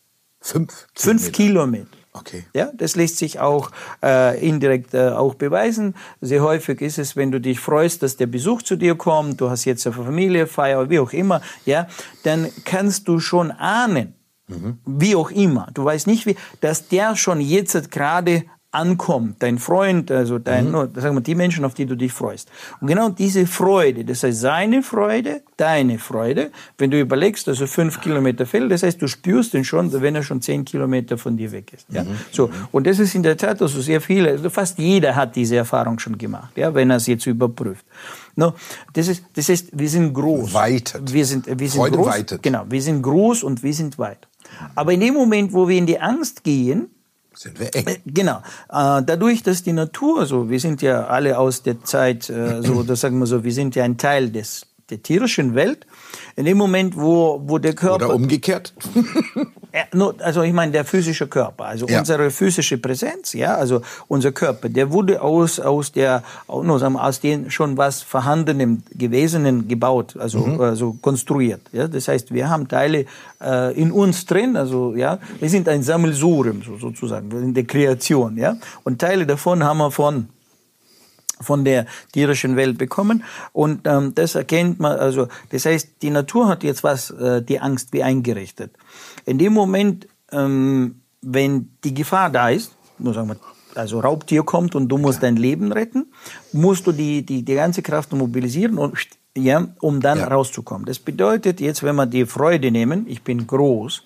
Fünf? 0.40 0.86
Kilometer. 0.94 0.94
Fünf 0.94 1.32
Kilometer. 1.32 1.88
Okay. 2.12 2.44
Ja, 2.54 2.70
das 2.72 2.96
lässt 2.96 3.18
sich 3.18 3.40
auch 3.40 3.70
äh, 4.02 4.40
indirekt 4.40 4.94
äh, 4.94 5.08
auch 5.08 5.34
beweisen. 5.34 5.94
Sehr 6.22 6.42
häufig 6.42 6.80
ist 6.80 6.98
es, 6.98 7.14
wenn 7.14 7.30
du 7.30 7.40
dich 7.40 7.60
freust, 7.60 8.02
dass 8.02 8.16
der 8.16 8.26
Besuch 8.26 8.62
zu 8.62 8.76
dir 8.76 8.94
kommt, 8.94 9.40
du 9.40 9.50
hast 9.50 9.66
jetzt 9.66 9.86
eine 9.86 9.94
Familiefeier, 9.94 10.88
wie 10.88 10.98
auch 10.98 11.12
immer, 11.12 11.42
ja, 11.66 11.88
dann 12.22 12.48
kannst 12.64 13.08
du 13.08 13.18
schon 13.18 13.50
ahnen, 13.50 14.14
mhm. 14.46 14.78
wie 14.86 15.14
auch 15.14 15.30
immer, 15.30 15.68
du 15.74 15.84
weißt 15.84 16.06
nicht 16.06 16.24
wie, 16.24 16.36
dass 16.60 16.88
der 16.88 17.16
schon 17.16 17.40
jetzt 17.40 17.90
gerade 17.90 18.44
ankommt, 18.76 19.36
dein 19.38 19.58
Freund, 19.58 20.10
also 20.10 20.38
dein, 20.38 20.70
mhm. 20.70 20.88
sagen 20.94 21.16
wir, 21.16 21.22
die 21.22 21.34
Menschen, 21.34 21.64
auf 21.64 21.74
die 21.74 21.86
du 21.86 21.96
dich 21.96 22.12
freust. 22.12 22.50
Und 22.80 22.88
genau 22.88 23.08
diese 23.08 23.46
Freude, 23.46 24.04
das 24.04 24.22
heißt 24.22 24.40
seine 24.40 24.82
Freude, 24.82 25.42
deine 25.56 25.98
Freude, 25.98 26.50
wenn 26.76 26.90
du 26.90 27.00
überlegst, 27.00 27.48
also 27.48 27.66
fünf 27.66 28.00
Kilometer 28.00 28.44
Feld, 28.44 28.70
das 28.70 28.82
heißt, 28.82 29.00
du 29.00 29.08
spürst 29.08 29.54
ihn 29.54 29.64
schon, 29.64 29.90
wenn 30.00 30.14
er 30.14 30.22
schon 30.22 30.42
zehn 30.42 30.64
Kilometer 30.64 31.16
von 31.16 31.36
dir 31.36 31.50
weg 31.52 31.72
ist. 31.72 31.86
Ja? 31.90 32.04
Mhm. 32.04 32.18
So. 32.30 32.50
Und 32.70 32.86
das 32.86 32.98
ist 32.98 33.14
in 33.14 33.22
der 33.22 33.36
Tat, 33.36 33.62
also 33.62 33.80
sehr 33.80 34.00
viele, 34.00 34.30
also 34.30 34.50
fast 34.50 34.78
jeder 34.78 35.16
hat 35.16 35.34
diese 35.34 35.56
Erfahrung 35.56 35.98
schon 35.98 36.18
gemacht, 36.18 36.56
ja, 36.56 36.74
wenn 36.74 36.90
er 36.90 36.96
es 36.96 37.06
jetzt 37.06 37.26
überprüft. 37.26 37.84
No, 38.36 38.52
das 38.92 39.08
ist, 39.08 39.24
das 39.34 39.48
heißt, 39.48 39.68
wir 39.72 39.88
sind 39.88 40.12
groß. 40.12 40.52
Weitet. 40.52 41.10
Wir 41.10 41.24
sind, 41.24 41.46
wir 41.46 41.68
sind 41.68 41.80
Freude 41.80 41.96
groß. 41.96 42.06
weitet. 42.06 42.42
Genau, 42.42 42.64
wir 42.68 42.82
sind 42.82 43.00
groß 43.00 43.42
und 43.42 43.62
wir 43.62 43.72
sind 43.72 43.98
weit. 43.98 44.28
Aber 44.74 44.92
in 44.92 45.00
dem 45.00 45.14
Moment, 45.14 45.54
wo 45.54 45.66
wir 45.66 45.78
in 45.78 45.86
die 45.86 45.98
Angst 45.98 46.44
gehen, 46.44 46.90
sind 47.38 47.60
wir 47.60 47.74
eng. 47.74 47.86
Äh, 47.86 47.98
genau. 48.06 48.38
Äh, 48.68 49.02
dadurch, 49.02 49.42
dass 49.42 49.62
die 49.62 49.72
Natur, 49.72 50.26
so, 50.26 50.50
wir 50.50 50.60
sind 50.60 50.82
ja 50.82 51.06
alle 51.06 51.38
aus 51.38 51.62
der 51.62 51.82
Zeit, 51.84 52.28
äh, 52.30 52.62
so, 52.62 52.82
das 52.82 53.00
sagen 53.00 53.18
wir 53.18 53.26
so, 53.26 53.44
wir 53.44 53.52
sind 53.52 53.74
ja 53.76 53.84
ein 53.84 53.98
Teil 53.98 54.30
des, 54.30 54.66
der 54.90 55.02
tierischen 55.02 55.54
Welt. 55.54 55.86
In 56.36 56.44
dem 56.44 56.58
Moment, 56.58 56.96
wo, 56.96 57.40
wo 57.44 57.58
der 57.58 57.74
Körper. 57.74 58.06
Oder 58.06 58.14
umgekehrt. 58.14 58.74
also 60.20 60.42
ich 60.42 60.52
meine, 60.52 60.72
der 60.72 60.84
physische 60.84 61.26
Körper, 61.26 61.64
also 61.66 61.86
ja. 61.86 61.98
unsere 61.98 62.30
physische 62.30 62.78
Präsenz, 62.78 63.32
ja, 63.32 63.54
also 63.54 63.82
unser 64.08 64.32
Körper, 64.32 64.68
der 64.68 64.92
wurde 64.92 65.20
aus, 65.20 65.60
aus 65.60 65.92
der, 65.92 66.22
aus 66.46 67.20
den 67.20 67.50
schon 67.50 67.76
was 67.76 68.02
vorhandenen, 68.02 68.82
gewesenen 68.92 69.68
gebaut, 69.68 70.16
also, 70.18 70.38
mhm. 70.40 70.60
also 70.60 70.96
konstruiert. 71.00 71.62
Ja. 71.72 71.88
Das 71.88 72.08
heißt, 72.08 72.32
wir 72.32 72.48
haben 72.48 72.68
Teile 72.68 73.06
äh, 73.42 73.78
in 73.78 73.90
uns 73.90 74.24
drin, 74.26 74.56
also, 74.56 74.94
ja, 74.94 75.18
wir 75.40 75.50
sind 75.50 75.68
ein 75.68 75.82
Sammelsurium, 75.82 76.62
so, 76.62 76.78
sozusagen, 76.78 77.30
in 77.30 77.54
der 77.54 77.64
Kreation, 77.64 78.36
ja. 78.36 78.56
Und 78.84 79.00
Teile 79.00 79.26
davon 79.26 79.64
haben 79.64 79.78
wir 79.78 79.90
von 79.90 80.28
von 81.40 81.64
der 81.64 81.86
tierischen 82.12 82.56
Welt 82.56 82.78
bekommen. 82.78 83.24
Und 83.52 83.86
ähm, 83.86 84.14
das 84.14 84.34
erkennt 84.34 84.80
man, 84.80 84.98
also 84.98 85.28
das 85.50 85.66
heißt, 85.66 86.02
die 86.02 86.10
Natur 86.10 86.48
hat 86.48 86.64
jetzt 86.64 86.82
was, 86.82 87.10
äh, 87.10 87.42
die 87.42 87.60
Angst 87.60 87.92
wie 87.92 88.02
eingerichtet. 88.02 88.72
In 89.24 89.38
dem 89.38 89.52
Moment, 89.52 90.08
ähm, 90.32 91.00
wenn 91.22 91.70
die 91.84 91.94
Gefahr 91.94 92.30
da 92.30 92.50
ist, 92.50 92.72
nur 92.98 93.14
sagen 93.14 93.28
wir, 93.28 93.36
also 93.74 94.00
Raubtier 94.00 94.42
kommt 94.42 94.74
und 94.74 94.88
du 94.88 94.96
musst 94.96 95.22
dein 95.22 95.36
Leben 95.36 95.72
retten, 95.72 96.06
musst 96.52 96.86
du 96.86 96.92
die, 96.92 97.24
die, 97.24 97.42
die 97.42 97.54
ganze 97.54 97.82
Kraft 97.82 98.12
mobilisieren 98.12 98.78
und 98.78 98.96
ja, 99.36 99.68
um 99.80 100.00
dann 100.00 100.18
ja. 100.18 100.28
rauszukommen. 100.28 100.86
Das 100.86 100.98
bedeutet 100.98 101.60
jetzt, 101.60 101.82
wenn 101.82 101.96
wir 101.96 102.06
die 102.06 102.24
Freude 102.24 102.70
nehmen, 102.70 103.06
ich 103.06 103.22
bin 103.22 103.46
groß, 103.46 104.02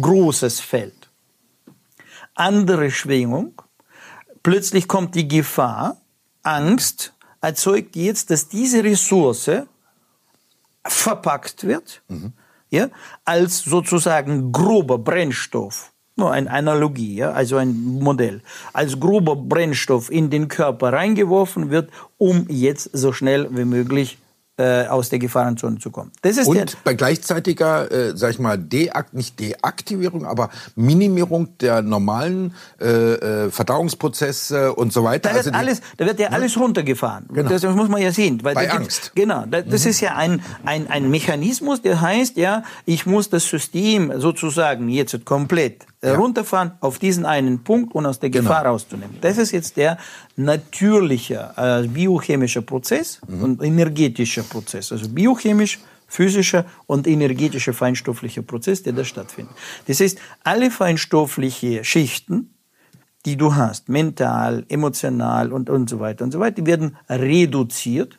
großes 0.00 0.58
Feld, 0.58 1.08
andere 2.34 2.90
Schwingung, 2.90 3.54
Plötzlich 4.46 4.86
kommt 4.86 5.16
die 5.16 5.26
Gefahr, 5.26 5.96
Angst 6.44 7.12
erzeugt 7.40 7.96
jetzt, 7.96 8.30
dass 8.30 8.46
diese 8.46 8.84
Ressource 8.84 9.50
verpackt 10.86 11.66
wird, 11.66 12.00
mhm. 12.06 12.32
ja, 12.70 12.90
als 13.24 13.64
sozusagen 13.64 14.52
grober 14.52 14.98
Brennstoff. 14.98 15.90
Nur 16.14 16.30
eine 16.30 16.48
Analogie, 16.48 17.16
ja, 17.16 17.32
also 17.32 17.56
ein 17.56 17.74
Modell. 17.74 18.40
Als 18.72 19.00
grober 19.00 19.34
Brennstoff 19.34 20.12
in 20.12 20.30
den 20.30 20.46
Körper 20.46 20.92
reingeworfen 20.92 21.70
wird, 21.70 21.90
um 22.16 22.46
jetzt 22.48 22.90
so 22.92 23.12
schnell 23.12 23.48
wie 23.50 23.64
möglich 23.64 24.16
äh, 24.58 24.86
aus 24.86 25.10
der 25.10 25.18
Gefahrenzone 25.18 25.78
zu 25.78 25.90
kommen. 25.90 26.12
Das 26.22 26.38
ist 26.38 26.46
und 26.46 26.78
bei 26.82 26.94
gleichzeitiger, 26.94 27.90
äh, 27.90 28.16
sag 28.16 28.30
ich 28.30 28.38
mal, 28.38 28.56
Deakt, 28.56 29.12
nicht 29.12 29.38
Deaktivierung, 29.38 30.24
aber 30.24 30.50
Minimierung 30.74 31.58
der 31.58 31.82
normalen 31.82 32.54
äh, 32.80 32.86
äh, 32.86 33.50
Verdauungsprozesse 33.50 34.74
und 34.74 34.92
so 34.92 35.04
weiter. 35.04 35.28
Da 35.28 35.34
wird, 35.34 35.46
also 35.46 35.58
alles, 35.58 35.82
da 35.98 36.06
wird 36.06 36.18
ja 36.18 36.30
ne? 36.30 36.36
alles 36.36 36.58
runtergefahren. 36.58 37.26
Genau. 37.32 37.48
Das 37.48 37.62
muss 37.64 37.88
man 37.88 38.00
ja 38.00 38.12
sehen. 38.12 38.42
Weil 38.42 38.54
bei 38.54 38.70
Angst. 38.70 39.12
Genau, 39.14 39.44
das, 39.46 39.84
mhm. 39.84 39.90
ist 39.90 40.00
ja 40.00 40.16
ein, 40.16 40.42
ein, 40.64 40.88
ein 40.88 41.10
Mechanismus, 41.10 41.82
der 41.82 42.00
heißt, 42.00 42.36
ja, 42.36 42.62
ich 42.86 43.04
muss 43.06 43.28
das 43.28 43.46
System 43.46 44.12
sozusagen 44.16 44.88
jetzt 44.88 45.24
komplett 45.24 45.86
ja. 46.02 46.16
runterfahren 46.16 46.72
auf 46.80 46.98
diesen 46.98 47.24
einen 47.26 47.62
Punkt 47.62 47.94
und 47.94 48.06
aus 48.06 48.20
der 48.20 48.30
genau. 48.30 48.48
Gefahr 48.48 48.66
rauszunehmen. 48.66 49.16
Das 49.20 49.38
ist 49.38 49.52
jetzt 49.52 49.76
der 49.76 49.98
natürliche 50.36 51.50
äh, 51.56 51.86
biochemische 51.86 52.62
Prozess 52.62 53.20
mhm. 53.26 53.42
und 53.42 53.62
energetische 53.62 54.42
Prozess. 54.46 54.92
Also 54.92 55.08
biochemisch, 55.08 55.78
physischer 56.06 56.66
und 56.86 57.06
energetischer 57.06 57.74
feinstofflicher 57.74 58.42
Prozess, 58.42 58.82
der 58.82 58.92
da 58.92 59.04
stattfindet. 59.04 59.54
Das 59.86 60.00
heißt, 60.00 60.18
alle 60.44 60.70
feinstoffliche 60.70 61.84
Schichten, 61.84 62.54
die 63.24 63.36
du 63.36 63.54
hast, 63.54 63.88
mental, 63.88 64.64
emotional 64.68 65.52
und, 65.52 65.68
und 65.68 65.90
so 65.90 65.98
weiter 65.98 66.24
und 66.24 66.32
so 66.32 66.38
weiter, 66.38 66.62
die 66.62 66.66
werden 66.66 66.96
reduziert 67.08 68.18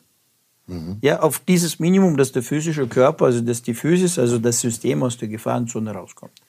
mhm. 0.66 0.98
ja, 1.00 1.20
auf 1.20 1.38
dieses 1.40 1.78
Minimum, 1.78 2.16
dass 2.16 2.32
der 2.32 2.42
physische 2.42 2.86
Körper, 2.86 3.26
also 3.26 3.40
dass 3.40 3.62
die 3.62 3.74
Physis, 3.74 4.18
also 4.18 4.38
das 4.38 4.60
System 4.60 5.02
aus 5.02 5.16
der 5.16 5.28
Gefahrenzone 5.28 5.92
rauskommt. 5.92 6.40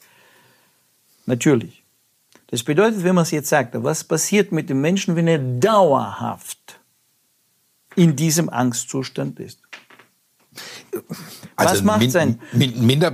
Natürlich. 1.26 1.84
Das 2.48 2.64
bedeutet, 2.64 3.04
wenn 3.04 3.16
man 3.16 3.22
es 3.22 3.32
jetzt 3.32 3.50
sagt, 3.50 3.76
was 3.84 4.04
passiert 4.04 4.52
mit 4.52 4.70
dem 4.70 4.82
Menschen, 4.82 5.16
wenn 5.16 5.28
er 5.28 5.38
dauerhaft 5.38 6.80
in 7.96 8.16
diesem 8.16 8.50
Angstzustand 8.50 9.40
ist? 9.40 9.69
Also 11.56 11.74
Was 11.74 11.84
macht 11.84 12.00
min, 12.00 12.12
sein? 12.12 12.40
Minder 12.54 13.12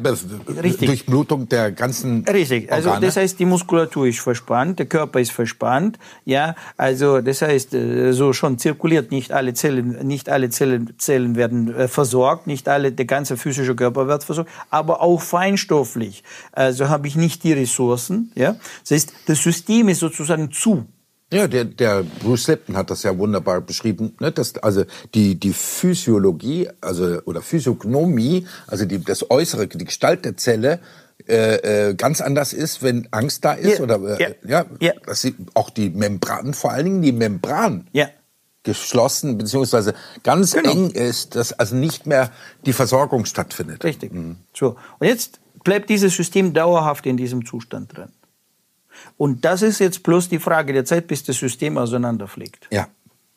Richtig. 0.61 0.87
Durchblutung 0.87 1.49
der 1.49 1.71
ganzen 1.71 2.23
Richtig. 2.25 2.71
Also 2.71 2.89
Organe. 2.89 3.05
das 3.05 3.17
heißt, 3.17 3.39
die 3.39 3.45
Muskulatur 3.45 4.07
ist 4.07 4.19
verspannt, 4.19 4.79
der 4.79 4.85
Körper 4.85 5.19
ist 5.19 5.31
verspannt. 5.31 5.99
Ja, 6.25 6.55
also 6.77 7.21
das 7.21 7.41
heißt, 7.41 7.73
äh, 7.73 8.11
so 8.13 8.33
schon 8.33 8.57
zirkuliert 8.57 9.11
nicht 9.11 9.31
alle 9.31 9.53
Zellen, 9.53 10.05
nicht 10.05 10.29
alle 10.29 10.49
Zellen, 10.49 10.93
Zellen 10.97 11.35
werden 11.35 11.73
äh, 11.73 11.87
versorgt, 11.87 12.47
nicht 12.47 12.67
alle, 12.67 12.91
der 12.91 13.05
ganze 13.05 13.37
physische 13.37 13.75
Körper 13.75 14.07
wird 14.07 14.23
versorgt, 14.23 14.51
aber 14.69 15.01
auch 15.01 15.21
feinstofflich. 15.21 16.23
Also 16.51 16.89
habe 16.89 17.07
ich 17.07 17.15
nicht 17.15 17.43
die 17.43 17.53
Ressourcen. 17.53 18.31
Ja, 18.35 18.55
das 18.81 18.91
heißt, 18.91 19.13
das 19.27 19.41
System 19.41 19.89
ist 19.89 19.99
sozusagen 19.99 20.51
zu. 20.51 20.85
Ja, 21.33 21.47
der, 21.47 21.65
der 21.65 22.03
Bruce 22.03 22.47
Lipton 22.47 22.77
hat 22.77 22.91
das 22.91 23.03
ja 23.03 23.17
wunderbar 23.17 23.59
beschrieben, 23.59 24.15
ne, 24.19 24.31
dass 24.31 24.57
also 24.57 24.85
die 25.15 25.39
die 25.39 25.53
Physiologie, 25.53 26.69
also 26.81 27.19
oder 27.25 27.41
Physiognomie, 27.41 28.45
also 28.67 28.85
die, 28.85 29.03
das 29.03 29.29
Äußere, 29.31 29.67
die 29.67 29.85
Gestalt 29.85 30.23
der 30.23 30.37
Zelle 30.37 30.79
äh, 31.27 31.89
äh, 31.89 31.93
ganz 31.95 32.21
anders 32.21 32.53
ist, 32.53 32.83
wenn 32.83 33.07
Angst 33.09 33.43
da 33.43 33.53
ist 33.53 33.79
ja, 33.79 33.83
oder 33.83 34.19
äh, 34.19 34.35
ja, 34.47 34.65
ja, 34.79 34.93
dass 35.05 35.21
sie 35.21 35.35
auch 35.55 35.71
die 35.71 35.89
Membran, 35.89 36.53
vor 36.53 36.71
allen 36.71 36.85
Dingen 36.85 37.01
die 37.01 37.11
Membran. 37.11 37.87
Ja 37.91 38.09
geschlossen 38.65 39.37
beziehungsweise 39.37 39.93
ganz 40.23 40.53
genau. 40.53 40.71
eng 40.71 40.89
ist, 40.89 41.35
dass 41.35 41.53
also 41.53 41.75
nicht 41.75 42.05
mehr 42.05 42.31
die 42.65 42.73
Versorgung 42.73 43.25
stattfindet. 43.25 43.83
Richtig. 43.83 44.11
Mhm. 44.11 44.37
So 44.53 44.75
und 44.97 45.07
jetzt 45.07 45.39
bleibt 45.63 45.89
dieses 45.89 46.15
System 46.15 46.53
dauerhaft 46.53 47.05
in 47.05 47.15
diesem 47.15 47.45
Zustand 47.45 47.95
drin. 47.95 48.09
Und 49.17 49.45
das 49.45 49.61
ist 49.61 49.79
jetzt 49.79 50.03
bloß 50.03 50.29
die 50.29 50.39
Frage 50.39 50.73
der 50.73 50.85
Zeit, 50.85 51.07
bis 51.07 51.23
das 51.23 51.37
System 51.37 51.77
auseinanderfliegt. 51.77 52.67
Ja. 52.71 52.87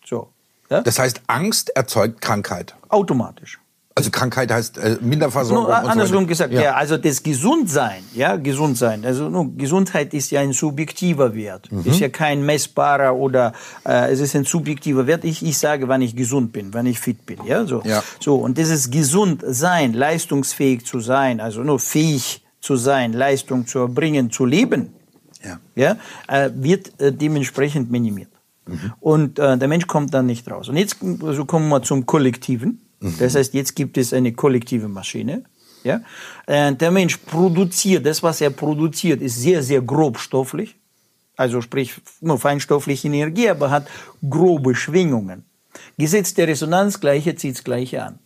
So. 0.05 0.29
Ja? 0.71 0.83
Das 0.83 0.99
heißt, 0.99 1.23
Angst 1.27 1.71
erzeugt 1.71 2.21
Krankheit. 2.21 2.75
Automatisch. 2.89 3.59
Also 3.99 4.13
Krankheit 4.13 4.53
heißt 4.53 4.79
äh, 4.79 4.97
Minderversorgung. 5.01 5.65
No, 5.65 5.73
andersrum 5.73 6.23
so 6.23 6.27
gesagt, 6.29 6.53
ja. 6.53 6.63
ja. 6.63 6.75
also 6.75 6.97
das 6.97 7.21
Gesundsein, 7.21 8.05
ja, 8.15 8.37
Gesundsein. 8.37 9.05
Also 9.05 9.29
no, 9.29 9.51
Gesundheit 9.57 10.15
ist 10.15 10.31
ja 10.31 10.41
ein 10.41 10.53
subjektiver 10.53 11.35
Wert, 11.35 11.73
mhm. 11.73 11.83
ist 11.85 11.99
ja 11.99 12.09
kein 12.09 12.47
messbarer 12.47 13.17
oder 13.17 13.53
äh, 13.85 14.13
es 14.13 14.21
ist 14.21 14.37
ein 14.37 14.45
subjektiver 14.45 15.09
Wert. 15.09 15.25
Ich, 15.25 15.45
ich 15.45 15.59
sage, 15.59 15.89
wann 15.89 16.01
ich 16.01 16.15
gesund 16.15 16.53
bin, 16.53 16.73
wann 16.75 16.87
ich 16.87 17.01
fit 17.01 17.27
bin, 17.27 17.39
ja, 17.45 17.67
so. 17.67 17.83
Ja. 17.85 18.05
So 18.21 18.37
und 18.37 18.57
dieses 18.57 18.89
Gesundsein, 18.93 19.95
leistungsfähig 19.95 20.87
zu 20.87 21.01
sein, 21.01 21.41
also 21.41 21.65
nur 21.65 21.81
fähig 21.81 22.45
zu 22.61 22.77
sein, 22.77 23.13
Leistung 23.13 23.67
zu 23.67 23.81
erbringen, 23.81 24.31
zu 24.31 24.45
leben, 24.45 24.93
ja. 25.45 25.61
Ja, 25.75 25.97
äh, 26.27 26.51
wird 26.55 27.01
äh, 27.01 27.13
dementsprechend 27.13 27.91
minimiert. 27.91 28.31
Mhm. 28.67 28.93
Und 29.01 29.39
äh, 29.39 29.57
der 29.57 29.69
Mensch 29.69 29.87
kommt 29.87 30.13
dann 30.15 30.27
nicht 30.27 30.51
raus. 30.51 30.69
Und 30.69 30.77
jetzt 30.77 30.97
also 31.23 31.45
kommen 31.45 31.69
wir 31.69 31.83
zum 31.83 32.07
Kollektiven. 32.07 32.81
Mhm. 33.01 33.15
Das 33.19 33.35
heißt, 33.35 33.55
jetzt 33.55 33.75
gibt 33.75 33.97
es 33.99 34.13
eine 34.13 34.33
kollektive 34.33 34.89
Maschine. 34.89 35.45
Ja? 35.85 36.01
Äh, 36.47 36.75
der 36.75 36.91
Mensch 36.91 37.17
produziert, 37.19 38.05
das, 38.05 38.23
was 38.23 38.41
er 38.41 38.51
produziert, 38.51 39.23
ist 39.23 39.41
sehr, 39.41 39.63
sehr 39.63 39.81
grobstofflich. 39.81 40.77
Also 41.37 41.61
sprich, 41.61 41.95
nur 42.21 42.39
feinstoffliche 42.39 43.07
Energie, 43.07 43.49
aber 43.49 43.71
hat 43.71 43.89
grobe 44.29 44.75
Schwingungen. 44.75 45.45
Gesetz 45.97 46.35
der 46.35 46.49
Resonanz, 46.49 46.99
Gleiche 46.99 47.37
zieht 47.37 47.55
das 47.55 47.65
Gleiche 47.65 48.03
an. 48.03 48.19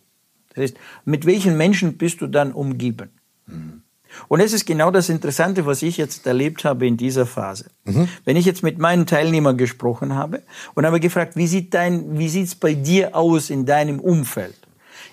Das 0.49 0.63
heißt, 0.63 0.77
mit 1.05 1.25
welchen 1.25 1.55
Menschen 1.55 1.97
bist 1.97 2.21
du 2.21 2.27
dann 2.27 2.51
umgeben? 2.51 3.09
Mhm. 3.45 3.82
Und 4.27 4.39
es 4.39 4.53
ist 4.53 4.65
genau 4.65 4.91
das 4.91 5.09
Interessante, 5.09 5.65
was 5.65 5.81
ich 5.81 5.97
jetzt 5.97 6.25
erlebt 6.25 6.65
habe 6.65 6.87
in 6.87 6.97
dieser 6.97 7.25
Phase. 7.25 7.65
Mhm. 7.85 8.07
Wenn 8.25 8.37
ich 8.37 8.45
jetzt 8.45 8.63
mit 8.63 8.77
meinen 8.77 9.05
Teilnehmern 9.05 9.57
gesprochen 9.57 10.15
habe 10.15 10.43
und 10.73 10.85
habe 10.85 10.99
gefragt, 10.99 11.35
wie 11.35 11.47
sieht 11.47 11.73
dein, 11.73 12.17
wie 12.17 12.29
sieht's 12.29 12.55
bei 12.55 12.73
dir 12.73 13.15
aus 13.15 13.49
in 13.49 13.65
deinem 13.65 13.99
Umfeld? 13.99 14.55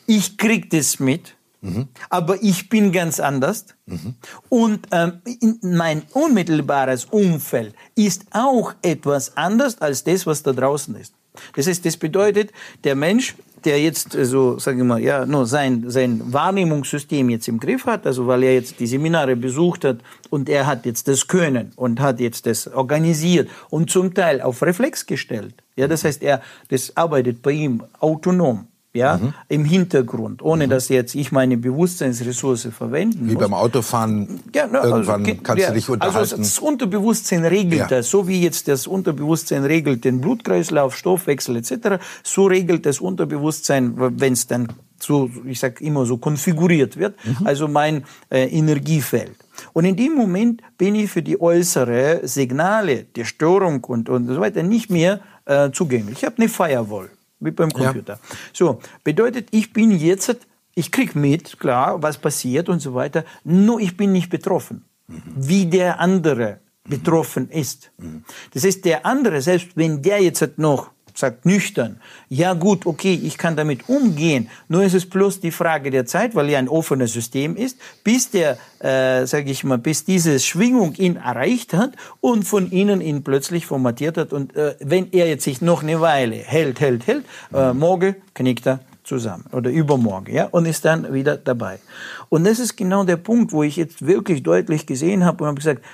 Ich 0.06 0.38
krieg 0.38 0.70
das 0.70 0.98
mit, 0.98 1.34
Mhm. 1.62 1.88
Aber 2.08 2.42
ich 2.42 2.68
bin 2.68 2.92
ganz 2.92 3.20
anders. 3.20 3.66
Mhm. 3.86 4.14
Und 4.48 4.86
ähm, 4.92 5.20
mein 5.62 6.02
unmittelbares 6.12 7.06
Umfeld 7.06 7.74
ist 7.94 8.24
auch 8.30 8.74
etwas 8.82 9.36
anders 9.36 9.78
als 9.80 10.04
das, 10.04 10.26
was 10.26 10.42
da 10.42 10.52
draußen 10.52 10.94
ist. 10.96 11.14
Das 11.54 11.66
heißt, 11.66 11.84
das 11.84 11.96
bedeutet, 11.96 12.52
der 12.84 12.94
Mensch, 12.96 13.34
der 13.64 13.80
jetzt 13.80 14.12
so, 14.12 14.18
also, 14.18 14.58
sagen 14.58 14.78
wir 14.78 14.84
mal, 14.84 15.00
ja, 15.00 15.26
nur 15.26 15.46
sein, 15.46 15.84
sein 15.88 16.20
Wahrnehmungssystem 16.32 17.30
jetzt 17.30 17.48
im 17.48 17.60
Griff 17.60 17.86
hat, 17.86 18.06
also 18.06 18.26
weil 18.26 18.42
er 18.42 18.54
jetzt 18.54 18.80
die 18.80 18.86
Seminare 18.86 19.36
besucht 19.36 19.84
hat 19.84 19.98
und 20.30 20.48
er 20.48 20.66
hat 20.66 20.86
jetzt 20.86 21.08
das 21.08 21.26
Können 21.26 21.72
und 21.76 22.00
hat 22.00 22.20
jetzt 22.20 22.46
das 22.46 22.68
organisiert 22.68 23.48
und 23.68 23.90
zum 23.90 24.14
Teil 24.14 24.40
auf 24.40 24.62
Reflex 24.62 25.06
gestellt. 25.06 25.54
Ja, 25.76 25.88
das 25.88 26.04
heißt, 26.04 26.22
er, 26.22 26.42
das 26.68 26.96
arbeitet 26.96 27.42
bei 27.42 27.52
ihm 27.52 27.82
autonom 27.98 28.69
ja, 28.92 29.18
mhm. 29.18 29.34
im 29.48 29.64
Hintergrund, 29.64 30.42
ohne 30.42 30.66
mhm. 30.66 30.70
dass 30.70 30.88
jetzt 30.88 31.14
ich 31.14 31.30
meine 31.30 31.56
Bewusstseinsressource 31.56 32.68
verwenden 32.76 33.28
Wie 33.28 33.34
muss. 33.34 33.42
beim 33.42 33.54
Autofahren, 33.54 34.40
ja, 34.54 34.66
na, 34.70 34.80
also 34.80 34.94
irgendwann 34.96 35.24
also, 35.24 35.40
kannst 35.42 35.62
ja, 35.62 35.68
du 35.68 35.74
dich 35.74 35.88
unterhalten. 35.88 36.18
Also 36.18 36.36
das 36.36 36.58
Unterbewusstsein 36.58 37.44
regelt 37.44 37.80
ja. 37.80 37.86
das, 37.86 38.10
so 38.10 38.26
wie 38.26 38.42
jetzt 38.42 38.66
das 38.66 38.86
Unterbewusstsein 38.86 39.64
regelt 39.64 40.04
den 40.04 40.20
Blutkreislauf, 40.20 40.96
Stoffwechsel 40.96 41.56
etc., 41.56 42.02
so 42.24 42.46
regelt 42.46 42.84
das 42.84 43.00
Unterbewusstsein, 43.00 43.94
wenn 43.96 44.32
es 44.32 44.48
dann 44.48 44.68
so, 44.98 45.30
ich 45.46 45.60
sag 45.60 45.80
immer 45.80 46.04
so 46.04 46.18
konfiguriert 46.18 46.96
wird, 46.96 47.14
mhm. 47.24 47.46
also 47.46 47.68
mein 47.68 48.04
äh, 48.28 48.46
Energiefeld. 48.48 49.36
Und 49.72 49.84
in 49.84 49.96
dem 49.96 50.14
Moment 50.14 50.62
bin 50.78 50.94
ich 50.94 51.10
für 51.10 51.22
die 51.22 51.40
äußere 51.40 52.20
Signale 52.24 53.04
der 53.04 53.24
Störung 53.24 53.84
und, 53.84 54.08
und 54.08 54.26
so 54.26 54.40
weiter 54.40 54.62
nicht 54.62 54.90
mehr 54.90 55.20
äh, 55.44 55.70
zugänglich. 55.70 56.18
Ich 56.18 56.24
habe 56.24 56.36
eine 56.38 56.48
Firewall 56.48 57.10
wie 57.40 57.50
beim 57.50 57.70
Computer. 57.70 58.14
Ja. 58.14 58.36
So, 58.52 58.80
bedeutet, 59.02 59.48
ich 59.50 59.72
bin 59.72 59.90
jetzt, 59.90 60.46
ich 60.74 60.92
krieg 60.92 61.14
mit, 61.14 61.58
klar, 61.58 62.02
was 62.02 62.18
passiert 62.18 62.68
und 62.68 62.80
so 62.80 62.94
weiter, 62.94 63.24
nur 63.44 63.80
ich 63.80 63.96
bin 63.96 64.12
nicht 64.12 64.30
betroffen, 64.30 64.84
mhm. 65.08 65.22
wie 65.36 65.66
der 65.66 65.98
andere 66.00 66.60
betroffen 66.84 67.50
ist. 67.50 67.90
Mhm. 67.98 68.24
Das 68.52 68.64
heißt, 68.64 68.84
der 68.84 69.06
andere, 69.06 69.40
selbst 69.40 69.76
wenn 69.76 70.02
der 70.02 70.22
jetzt 70.22 70.58
noch 70.58 70.90
sagt 71.14 71.46
nüchtern, 71.46 72.00
ja 72.28 72.54
gut, 72.54 72.86
okay, 72.86 73.18
ich 73.22 73.38
kann 73.38 73.56
damit 73.56 73.88
umgehen, 73.88 74.48
nur 74.68 74.82
ist 74.82 74.94
es 74.94 75.08
bloß 75.08 75.40
die 75.40 75.50
Frage 75.50 75.90
der 75.90 76.06
Zeit, 76.06 76.34
weil 76.34 76.50
ja 76.50 76.58
ein 76.58 76.68
offenes 76.68 77.12
System 77.12 77.56
ist, 77.56 77.78
bis 78.04 78.30
der, 78.30 78.58
äh, 78.80 79.26
sage 79.26 79.50
ich 79.50 79.64
mal, 79.64 79.78
bis 79.78 80.04
diese 80.04 80.38
Schwingung 80.38 80.94
ihn 80.94 81.16
erreicht 81.16 81.74
hat 81.74 81.92
und 82.20 82.44
von 82.44 82.70
ihnen 82.70 83.00
ihn 83.00 83.22
plötzlich 83.22 83.66
formatiert 83.66 84.16
hat 84.16 84.32
und 84.32 84.56
äh, 84.56 84.74
wenn 84.80 85.10
er 85.12 85.28
jetzt 85.28 85.44
sich 85.44 85.60
noch 85.60 85.82
eine 85.82 86.00
Weile 86.00 86.36
hält, 86.36 86.80
hält, 86.80 87.06
hält, 87.06 87.24
äh, 87.52 87.72
morgen 87.72 88.16
knickt 88.34 88.66
er 88.66 88.80
zusammen 89.04 89.44
oder 89.52 89.70
übermorgen, 89.70 90.32
ja, 90.32 90.46
und 90.46 90.66
ist 90.66 90.84
dann 90.84 91.12
wieder 91.12 91.36
dabei. 91.36 91.80
Und 92.28 92.44
das 92.44 92.58
ist 92.60 92.76
genau 92.76 93.04
der 93.04 93.16
Punkt, 93.16 93.52
wo 93.52 93.62
ich 93.62 93.76
jetzt 93.76 94.06
wirklich 94.06 94.42
deutlich 94.42 94.86
gesehen 94.86 95.24
habe 95.24 95.42
und 95.42 95.48
habe 95.48 95.56
gesagt, 95.56 95.84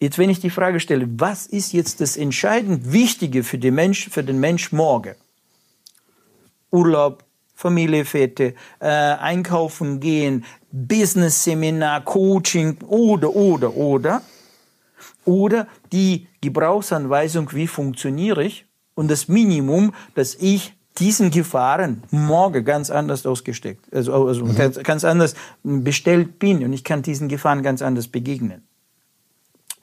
Jetzt, 0.00 0.18
wenn 0.18 0.30
ich 0.30 0.40
die 0.40 0.50
Frage 0.50 0.80
stelle, 0.80 1.08
was 1.18 1.46
ist 1.46 1.72
jetzt 1.72 2.00
das 2.00 2.16
entscheidend 2.16 2.92
Wichtige 2.92 3.44
für 3.44 3.58
den 3.58 3.74
Mensch, 3.74 4.08
für 4.10 4.24
den 4.24 4.40
Mensch 4.40 4.72
morgen? 4.72 5.14
Urlaub, 6.70 7.24
Familie, 7.54 8.04
Fete, 8.04 8.54
äh, 8.80 8.86
einkaufen 8.86 10.00
gehen, 10.00 10.44
Business-Seminar, 10.72 12.04
Coaching 12.04 12.78
oder, 12.82 13.34
oder, 13.34 13.76
oder. 13.76 14.22
Oder 15.24 15.68
die 15.92 16.26
Gebrauchsanweisung, 16.40 17.52
wie 17.52 17.66
funktioniere 17.66 18.44
ich? 18.44 18.66
Und 18.94 19.10
das 19.10 19.28
Minimum, 19.28 19.94
dass 20.14 20.34
ich 20.34 20.74
diesen 20.98 21.30
Gefahren 21.30 22.02
morgen 22.10 22.64
ganz 22.64 22.90
anders 22.90 23.26
ausgesteckt, 23.26 23.92
also, 23.92 24.26
also 24.26 24.44
mhm. 24.44 24.54
ganz, 24.54 24.82
ganz 24.82 25.04
anders 25.04 25.34
bestellt 25.62 26.38
bin 26.38 26.62
und 26.64 26.72
ich 26.72 26.84
kann 26.84 27.02
diesen 27.02 27.28
Gefahren 27.28 27.62
ganz 27.62 27.82
anders 27.82 28.08
begegnen. 28.08 28.62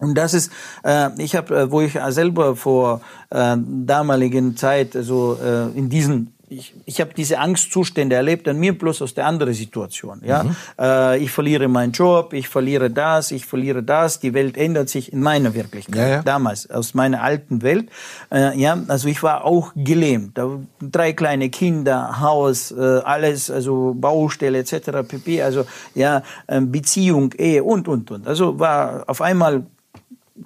Und 0.01 0.15
das 0.15 0.33
ist, 0.33 0.51
äh, 0.83 1.09
ich 1.17 1.35
habe, 1.35 1.55
äh, 1.55 1.71
wo 1.71 1.81
ich 1.81 1.97
selber 2.09 2.55
vor 2.55 3.01
äh, 3.29 3.55
damaligen 3.57 4.57
Zeit, 4.57 4.95
also 4.95 5.37
äh, 5.41 5.77
in 5.77 5.89
diesen 5.89 6.33
ich, 6.51 6.73
ich 6.85 6.99
habe 6.99 7.13
diese 7.15 7.39
Angstzustände 7.39 8.15
erlebt 8.15 8.45
an 8.47 8.59
mir 8.59 8.77
bloß 8.77 9.01
aus 9.01 9.13
der 9.13 9.25
anderen 9.25 9.53
Situation. 9.53 10.21
Ja, 10.25 10.43
mhm. 10.43 10.55
äh, 10.77 11.17
ich 11.19 11.31
verliere 11.31 11.69
meinen 11.69 11.93
Job, 11.93 12.33
ich 12.33 12.49
verliere 12.49 12.89
das, 12.89 13.31
ich 13.31 13.45
verliere 13.45 13.83
das. 13.83 14.19
Die 14.19 14.33
Welt 14.33 14.57
ändert 14.57 14.89
sich 14.89 15.13
in 15.13 15.21
meiner 15.21 15.53
Wirklichkeit. 15.53 15.95
Ja, 15.95 16.07
ja. 16.07 16.23
Damals 16.23 16.69
aus 16.69 16.93
meiner 16.93 17.23
alten 17.23 17.61
Welt. 17.61 17.87
Äh, 18.31 18.59
ja, 18.59 18.77
also 18.89 19.07
ich 19.07 19.23
war 19.23 19.45
auch 19.45 19.71
gelähmt. 19.75 20.37
Drei 20.81 21.13
kleine 21.13 21.49
Kinder, 21.49 22.19
Haus, 22.19 22.71
äh, 22.71 22.81
alles, 22.81 23.49
also 23.49 23.95
Baustelle 23.97 24.59
etc. 24.59 25.07
pp. 25.07 25.41
Also 25.41 25.65
ja, 25.95 26.21
äh, 26.47 26.59
Beziehung, 26.59 27.31
Ehe 27.37 27.63
und 27.63 27.87
und 27.87 28.11
und. 28.11 28.27
Also 28.27 28.59
war 28.59 29.05
auf 29.07 29.21
einmal 29.21 29.63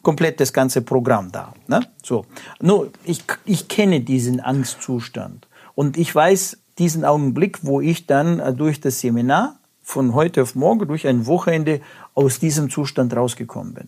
komplett 0.02 0.40
das 0.40 0.54
ganze 0.54 0.82
Programm 0.82 1.32
da. 1.32 1.54
Ne? 1.68 1.82
So. 2.04 2.26
Nur, 2.62 2.92
ich, 3.04 3.24
ich 3.46 3.68
kenne 3.68 4.02
diesen 4.02 4.40
Angstzustand. 4.40 5.48
Und 5.76 5.98
ich 5.98 6.14
weiß 6.14 6.58
diesen 6.78 7.06
Augenblick, 7.06 7.60
wo 7.64 7.82
ich 7.82 8.06
dann 8.06 8.40
äh, 8.40 8.54
durch 8.54 8.82
das 8.82 9.00
Seminar 9.00 9.60
von 9.82 10.14
heute 10.14 10.42
auf 10.42 10.56
morgen, 10.56 10.88
durch 10.88 11.08
ein 11.08 11.26
Wochenende 11.26 11.82
aus 12.14 12.40
diesem 12.40 12.70
Zustand 12.70 13.16
rausgekommen 13.16 13.74
bin. 13.74 13.88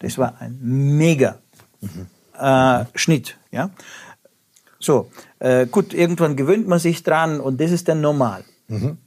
Das 0.00 0.18
war 0.18 0.40
ein 0.40 0.58
mega 0.60 1.38
mhm. 1.80 2.06
äh, 2.38 2.84
Schnitt. 2.94 3.38
Ja? 3.50 3.70
So, 4.78 5.10
äh, 5.38 5.66
gut, 5.66 5.94
irgendwann 5.94 6.36
gewöhnt 6.36 6.66
man 6.66 6.78
sich 6.78 7.02
dran 7.02 7.40
und 7.40 7.60
das 7.60 7.70
ist 7.70 7.88
dann 7.88 8.00
normal. 8.00 8.44
Mhm. 8.68 8.98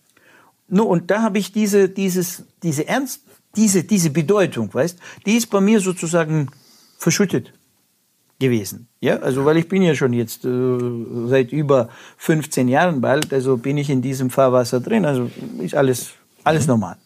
No, 0.67 0.83
und 0.83 1.11
da 1.11 1.21
habe 1.21 1.39
ich 1.39 1.51
diese, 1.51 1.89
dieses, 1.89 2.43
diese 2.63 2.87
Ernst, 2.87 3.21
diese, 3.55 3.83
diese 3.83 4.09
Bedeutung, 4.09 4.73
weißt, 4.73 4.99
die 5.25 5.37
ist 5.37 5.47
bei 5.47 5.61
mir 5.61 5.79
sozusagen 5.79 6.49
verschüttet 6.97 7.53
gewesen. 8.39 8.87
Ja, 9.01 9.17
also 9.17 9.45
weil 9.45 9.57
ich 9.57 9.67
bin 9.67 9.81
ja 9.81 9.95
schon 9.95 10.13
jetzt 10.13 10.45
äh, 10.45 10.77
seit 11.27 11.51
über 11.51 11.89
15 12.17 12.67
Jahren 12.67 13.01
bald, 13.01 13.33
also 13.33 13.57
bin 13.57 13.77
ich 13.77 13.89
in 13.89 14.01
diesem 14.01 14.29
Fahrwasser 14.29 14.79
drin, 14.79 15.05
also 15.05 15.29
ist 15.59 15.75
alles, 15.75 16.11
alles 16.43 16.63
mhm. 16.63 16.69
normal. 16.69 16.97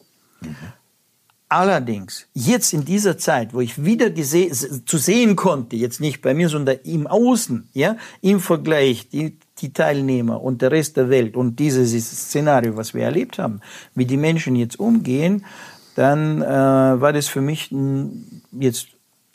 Mhm. 0.42 0.56
Allerdings, 1.50 2.26
jetzt 2.34 2.74
in 2.74 2.84
dieser 2.84 3.20
Zeit, 3.20 3.54
wo 3.54 3.62
ich 3.62 3.86
wieder 3.86 4.12
zu 4.16 4.98
sehen 4.98 5.36
konnte, 5.36 5.76
jetzt 5.76 6.02
nicht 6.02 6.24
bei 6.24 6.34
mir, 6.34 6.50
sondern 6.50 6.78
im 6.84 7.06
Außen, 7.06 7.70
ja, 7.74 7.96
im 8.22 8.40
Vergleich, 8.40 9.08
die, 9.10 9.38
die 9.60 9.72
Teilnehmer 9.72 10.42
und 10.42 10.64
der 10.64 10.72
Rest 10.72 10.98
der 10.98 11.12
Welt 11.12 11.36
und 11.36 11.60
dieses 11.60 11.92
Szenario, 12.10 12.76
was 12.76 12.96
wir 12.96 13.04
erlebt 13.04 13.38
haben, 13.38 13.62
wie 13.94 14.06
die 14.06 14.18
Menschen 14.18 14.56
jetzt 14.56 14.80
umgehen, 14.80 15.46
dann 15.96 16.42
äh, 16.42 16.46
war 16.46 17.14
das 17.14 17.28
für 17.28 17.42
mich 17.42 17.74
jetzt 18.52 18.88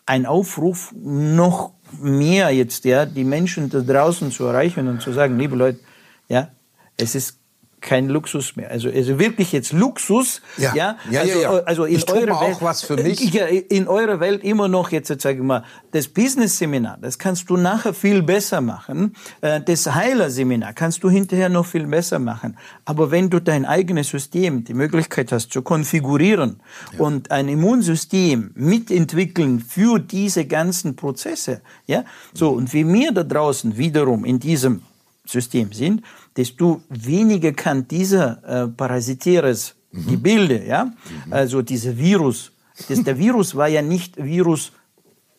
ein 0.07 0.27
Aufruf, 0.27 0.93
noch 0.97 1.73
mehr 2.01 2.51
jetzt, 2.51 2.85
ja, 2.85 3.07
die 3.07 3.25
Menschen 3.25 3.71
da 3.71 3.81
draußen 3.81 4.31
zu 4.31 4.45
erreichen 4.47 4.89
und 4.89 5.03
zu 5.03 5.13
sagen, 5.13 5.39
liebe 5.39 5.57
Leute, 5.57 5.81
ja, 6.29 6.49
es 6.97 7.15
ist 7.15 7.38
kein 7.81 8.09
Luxus 8.09 8.57
mehr. 8.57 8.71
Also, 8.71 8.91
also 8.91 9.19
wirklich 9.19 9.53
jetzt 9.53 9.73
Luxus. 9.73 10.43
Ja, 10.57 10.75
ja, 10.75 10.97
ja, 11.11 11.21
also, 11.21 11.41
ja, 11.41 11.53
ja. 11.55 11.63
also 11.65 11.85
in 11.85 11.97
ich 11.97 12.11
eurer 12.11 12.37
auch 12.37 12.43
Welt, 12.43 12.57
was 12.61 12.83
für 12.83 12.97
mich. 12.97 13.33
Ja, 13.33 13.47
in 13.47 13.87
eurer 13.89 14.21
Welt 14.21 14.43
immer 14.43 14.69
noch 14.69 14.91
jetzt, 14.91 15.09
jetzt 15.11 15.23
sage 15.23 15.39
ich 15.39 15.45
mal, 15.45 15.65
das 15.93 16.09
Business-Seminar, 16.09 16.99
das 17.01 17.19
kannst 17.19 17.51
du 17.51 17.57
nachher 17.57 17.95
viel 17.95 18.23
besser 18.23 18.61
machen. 18.61 19.15
Äh, 19.41 19.61
das 19.61 19.93
Heiler-Seminar 19.93 20.73
kannst 20.73 21.03
du 21.05 21.11
hinterher 21.11 21.49
noch 21.49 21.67
viel 21.67 21.87
besser 21.87 22.19
machen. 22.19 22.57
Aber 22.85 23.11
wenn 23.11 23.31
du 23.31 23.41
dein 23.41 23.65
eigenes 23.65 24.09
System, 24.09 24.65
die 24.65 24.75
Möglichkeit 24.75 25.31
hast 25.33 25.53
zu 25.53 25.63
konfigurieren 25.63 26.61
ja. 26.93 27.01
und 27.01 27.31
ein 27.31 27.49
Immunsystem 27.49 28.51
mitentwickeln 28.55 29.61
für 29.61 29.99
diese 29.99 30.47
ganzen 30.47 30.97
Prozesse, 30.97 31.61
ja, 31.87 32.05
so, 32.35 32.51
und 32.51 32.73
wie 32.73 32.87
wir 32.87 33.13
da 33.13 33.23
draußen 33.23 33.77
wiederum 33.77 34.25
in 34.25 34.39
diesem 34.41 34.83
System 35.29 35.73
sind, 35.73 36.03
desto 36.39 36.83
weniger 36.89 37.53
kann 37.53 37.87
dieser 37.89 38.27
äh, 38.45 38.69
parasitäres 38.69 39.75
mhm. 39.91 40.07
Gebilde, 40.07 40.65
ja, 40.65 40.85
mhm. 40.85 41.33
also 41.33 41.63
dieser 41.63 41.99
Virus, 41.99 42.53
das, 42.89 43.03
der 43.03 43.19
Virus 43.19 43.57
war 43.57 43.69
ja 43.69 43.83
nicht 43.83 44.17
Virus, 44.17 44.73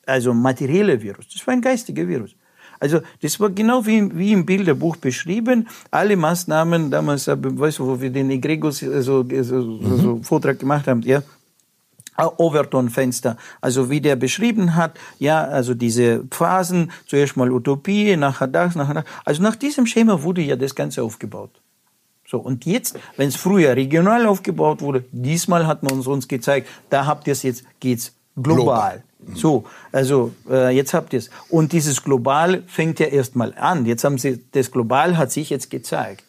also 0.05 0.33
materieller 0.33 1.01
Virus, 1.01 1.29
das 1.33 1.47
war 1.47 1.53
ein 1.53 1.61
geistiger 1.61 2.05
Virus. 2.05 2.35
Also 2.81 3.01
das 3.21 3.39
war 3.39 3.49
genau 3.49 3.85
wie, 3.85 4.17
wie 4.17 4.31
im 4.31 4.45
Bilderbuch 4.45 4.95
beschrieben. 4.95 5.67
Alle 5.91 6.15
Maßnahmen 6.15 6.89
damals, 6.89 7.27
äh, 7.27 7.35
weißt 7.37 7.79
du, 7.79 7.87
wo 7.87 7.99
wir 7.99 8.09
den 8.09 8.29
Egregos 8.29 8.83
also, 8.83 9.25
also, 9.29 9.55
mhm. 9.55 10.01
so 10.01 10.19
Vortrag 10.23 10.59
gemacht 10.59 10.87
haben, 10.87 11.01
ja, 11.01 11.21
Overton-Fenster. 12.25 13.37
Also 13.61 13.89
wie 13.89 14.01
der 14.01 14.15
beschrieben 14.15 14.75
hat, 14.75 14.97
ja, 15.19 15.43
also 15.43 15.73
diese 15.73 16.23
Phasen, 16.31 16.91
zuerst 17.07 17.37
mal 17.37 17.51
Utopie, 17.51 18.15
nachher 18.17 18.47
das, 18.47 18.75
nachher 18.75 18.95
das. 18.95 19.05
Also 19.25 19.43
nach 19.43 19.55
diesem 19.55 19.85
Schema 19.85 20.23
wurde 20.23 20.41
ja 20.41 20.55
das 20.55 20.75
Ganze 20.75 21.03
aufgebaut. 21.03 21.51
So, 22.27 22.37
und 22.37 22.65
jetzt, 22.65 22.97
wenn 23.17 23.29
es 23.29 23.35
früher 23.35 23.75
regional 23.75 24.27
aufgebaut 24.27 24.81
wurde, 24.81 25.03
diesmal 25.11 25.65
hat 25.65 25.81
man 25.81 25.93
uns, 25.93 26.05
uns 26.05 26.27
gezeigt, 26.27 26.67
da 26.89 27.07
habt 27.07 27.25
ihr 27.25 27.33
es 27.33 27.41
jetzt, 27.41 27.63
geht's 27.79 28.13
global. 28.35 28.55
global. 28.55 29.03
So, 29.35 29.65
also 29.91 30.31
äh, 30.49 30.69
jetzt 30.75 30.93
habt 30.93 31.13
ihr 31.13 31.19
es. 31.19 31.29
Und 31.49 31.73
dieses 31.73 32.03
Global 32.03 32.63
fängt 32.67 32.99
ja 32.99 33.07
erstmal 33.07 33.53
an. 33.55 33.85
Jetzt 33.85 34.03
haben 34.03 34.17
sie, 34.17 34.43
das 34.51 34.71
Global 34.71 35.17
hat 35.17 35.31
sich 35.31 35.49
jetzt 35.49 35.69
gezeigt. 35.69 36.23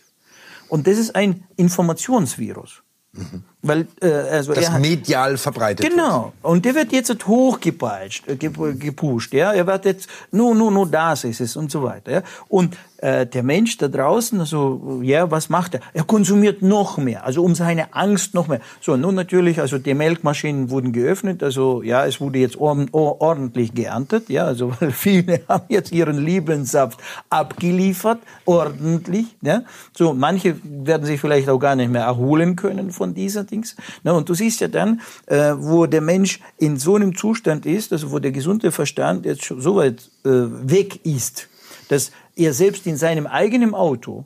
Und 0.69 0.87
das 0.87 0.99
ist 0.99 1.15
ein 1.15 1.45
Informationsvirus. 1.57 2.83
Mhm. 3.13 3.45
Weil, 3.63 3.87
äh, 4.01 4.09
also 4.11 4.55
das 4.55 4.71
hat, 4.71 4.81
medial 4.81 5.37
verbreitet 5.37 5.89
Genau. 5.89 6.33
Und 6.43 6.65
der 6.65 6.75
wird 6.75 6.93
jetzt 6.93 7.27
hochgepeitscht, 7.27 8.27
äh, 8.27 8.37
gepusht, 8.37 9.35
ja. 9.35 9.53
Er 9.53 9.67
wird 9.67 9.85
jetzt, 9.85 10.09
nur, 10.33 10.55
nur, 10.55 10.71
nur 10.71 10.87
das 10.87 11.25
ist 11.25 11.41
es 11.41 11.57
und 11.57 11.71
so 11.71 11.83
weiter, 11.83 12.13
ja. 12.13 12.23
Und 12.49 12.77
äh, 13.03 13.27
der 13.27 13.43
Mensch 13.43 13.77
da 13.79 13.89
draußen, 13.89 14.41
also, 14.41 15.01
ja, 15.03 15.31
was 15.31 15.49
macht 15.49 15.75
er? 15.75 15.81
Er 15.95 16.05
konsumiert 16.05 16.63
noch 16.63 16.99
mehr, 16.99 17.25
also 17.25 17.43
um 17.43 17.55
seine 17.55 17.95
Angst 17.95 18.35
noch 18.35 18.49
mehr. 18.49 18.61
So, 18.81 18.97
nun 18.97 19.15
natürlich, 19.15 19.61
also 19.61 19.79
die 19.79 19.95
Melkmaschinen 19.95 20.71
wurden 20.71 20.93
geöffnet, 20.93 21.43
also, 21.43 21.83
ja, 21.83 22.05
es 22.07 22.21
wurde 22.21 22.39
jetzt 22.39 22.59
ordentlich 22.59 23.75
geerntet, 23.75 24.29
ja, 24.29 24.45
also, 24.45 24.73
weil 24.81 24.91
viele 24.91 25.41
haben 25.49 25.65
jetzt 25.69 25.93
ihren 25.93 26.19
Lebenssaft 26.19 27.01
abgeliefert, 27.31 28.19
ordentlich, 28.45 29.27
ja. 29.43 29.63
So, 29.97 30.13
manche 30.13 30.57
werden 30.63 31.07
sich 31.07 31.21
vielleicht 31.21 31.49
auch 31.49 31.59
gar 31.59 31.77
nicht 31.77 31.91
mehr 31.91 32.05
erholen 32.05 32.57
können 32.57 32.91
von 32.91 33.15
dieser 33.15 33.47
Dings. 33.51 33.77
Na, 34.03 34.13
und 34.13 34.29
du 34.29 34.35
siehst 34.35 34.61
ja 34.61 34.69
dann, 34.69 35.01
äh, 35.27 35.53
wo 35.57 35.87
der 35.87 36.01
Mensch 36.01 36.41
in 36.59 36.79
so 36.79 36.97
einem 36.97 37.17
Zustand 37.17 37.67
ist, 37.67 37.93
also 37.93 38.11
wo 38.13 38.19
der 38.19 38.33
gesunde 38.33 38.73
Verstand 38.73 39.27
jetzt 39.27 39.45
schon 39.45 39.61
so 39.61 39.77
weit 39.77 40.11
äh, 40.25 40.31
weg 40.31 41.05
ist, 41.05 41.49
dass 41.89 42.13
er 42.37 42.55
selbst 42.55 42.87
in 42.87 42.97
seinem 42.97 43.27
eigenen 43.27 43.75
Auto 43.75 44.25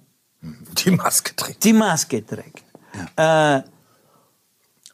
die 0.84 0.90
Maske 0.90 1.34
trägt. 1.34 1.64
Die 1.64 1.72
Maske 1.72 2.24
trägt. 2.24 2.62
Ja. 3.16 3.58
Äh, 3.58 3.62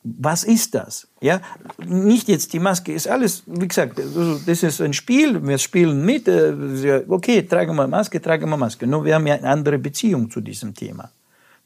was 0.03 0.45
ist 0.45 0.75
das? 0.75 1.09
Ja, 1.21 1.43
nicht 1.85 2.29
jetzt 2.29 2.53
die 2.55 2.59
Maske 2.59 2.93
ist 2.93 3.07
alles, 3.07 3.43
wie 3.47 3.69
gesagt, 3.69 4.01
also 4.01 4.39
das 4.39 4.63
ist 4.63 4.81
ein 4.81 4.95
Spiel, 4.95 5.47
wir 5.47 5.59
spielen 5.59 6.05
mit, 6.05 6.27
äh, 6.27 7.05
okay, 7.07 7.43
tragen 7.43 7.77
wir 7.77 7.87
Maske, 7.87 8.21
tragen 8.21 8.49
wir 8.49 8.57
Maske. 8.57 8.87
Nur 8.87 9.05
wir 9.05 9.15
haben 9.15 9.27
ja 9.27 9.35
eine 9.35 9.49
andere 9.49 9.79
Beziehung 9.79 10.31
zu 10.31 10.41
diesem 10.41 10.75
Thema. 10.75 11.11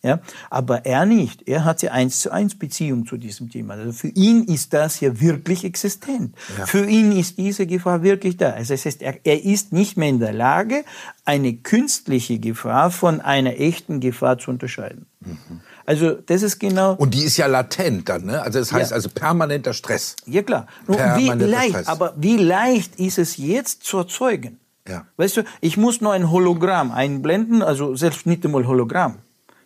Ja, 0.04 0.20
aber 0.50 0.84
er 0.84 1.06
nicht. 1.06 1.48
Er 1.48 1.64
hat 1.64 1.80
ja 1.80 1.92
eins 1.92 2.20
zu 2.20 2.30
eins 2.30 2.58
Beziehung 2.58 3.06
zu 3.06 3.16
diesem 3.16 3.48
Thema. 3.48 3.72
Also 3.72 3.92
für 3.92 4.08
ihn 4.08 4.44
ist 4.44 4.74
das 4.74 5.00
ja 5.00 5.18
wirklich 5.18 5.64
existent. 5.64 6.36
Ja. 6.58 6.66
Für 6.66 6.84
ihn 6.84 7.10
ist 7.10 7.38
diese 7.38 7.66
Gefahr 7.66 8.02
wirklich 8.02 8.36
da. 8.36 8.50
Also 8.50 8.74
das 8.74 8.84
heißt, 8.84 9.00
er, 9.00 9.16
er 9.24 9.42
ist 9.42 9.72
nicht 9.72 9.96
mehr 9.96 10.10
in 10.10 10.20
der 10.20 10.34
Lage, 10.34 10.84
eine 11.24 11.54
künstliche 11.54 12.38
Gefahr 12.38 12.90
von 12.90 13.22
einer 13.22 13.58
echten 13.58 14.00
Gefahr 14.00 14.36
zu 14.36 14.50
unterscheiden. 14.50 15.06
Mhm. 15.20 15.60
Also 15.86 16.12
das 16.12 16.42
ist 16.42 16.58
genau. 16.58 16.96
Und 16.96 17.14
die 17.14 17.22
ist 17.22 17.38
ja 17.38 17.46
latent 17.46 18.06
dann, 18.06 18.26
ne? 18.26 18.42
Also 18.42 18.58
das 18.58 18.74
heißt 18.74 18.90
ja. 18.90 18.96
also 18.96 19.08
permanenter 19.08 19.72
Stress. 19.72 20.16
Ja 20.26 20.42
klar. 20.42 20.66
Permanenter 20.86 21.46
wie 21.46 21.50
leicht, 21.50 21.70
Stress. 21.70 21.86
aber 21.86 22.12
wie 22.18 22.36
leicht 22.36 23.00
ist 23.00 23.16
es 23.16 23.38
jetzt 23.38 23.84
zu 23.84 23.96
erzeugen? 23.96 24.58
Ja. 24.86 25.06
Weißt 25.16 25.38
du, 25.38 25.44
ich 25.62 25.78
muss 25.78 26.02
nur 26.02 26.12
ein 26.12 26.30
Hologramm 26.30 26.92
einblenden, 26.92 27.62
also 27.62 27.96
selbst 27.96 28.26
nicht 28.26 28.44
einmal 28.44 28.66
Hologramm. 28.66 29.20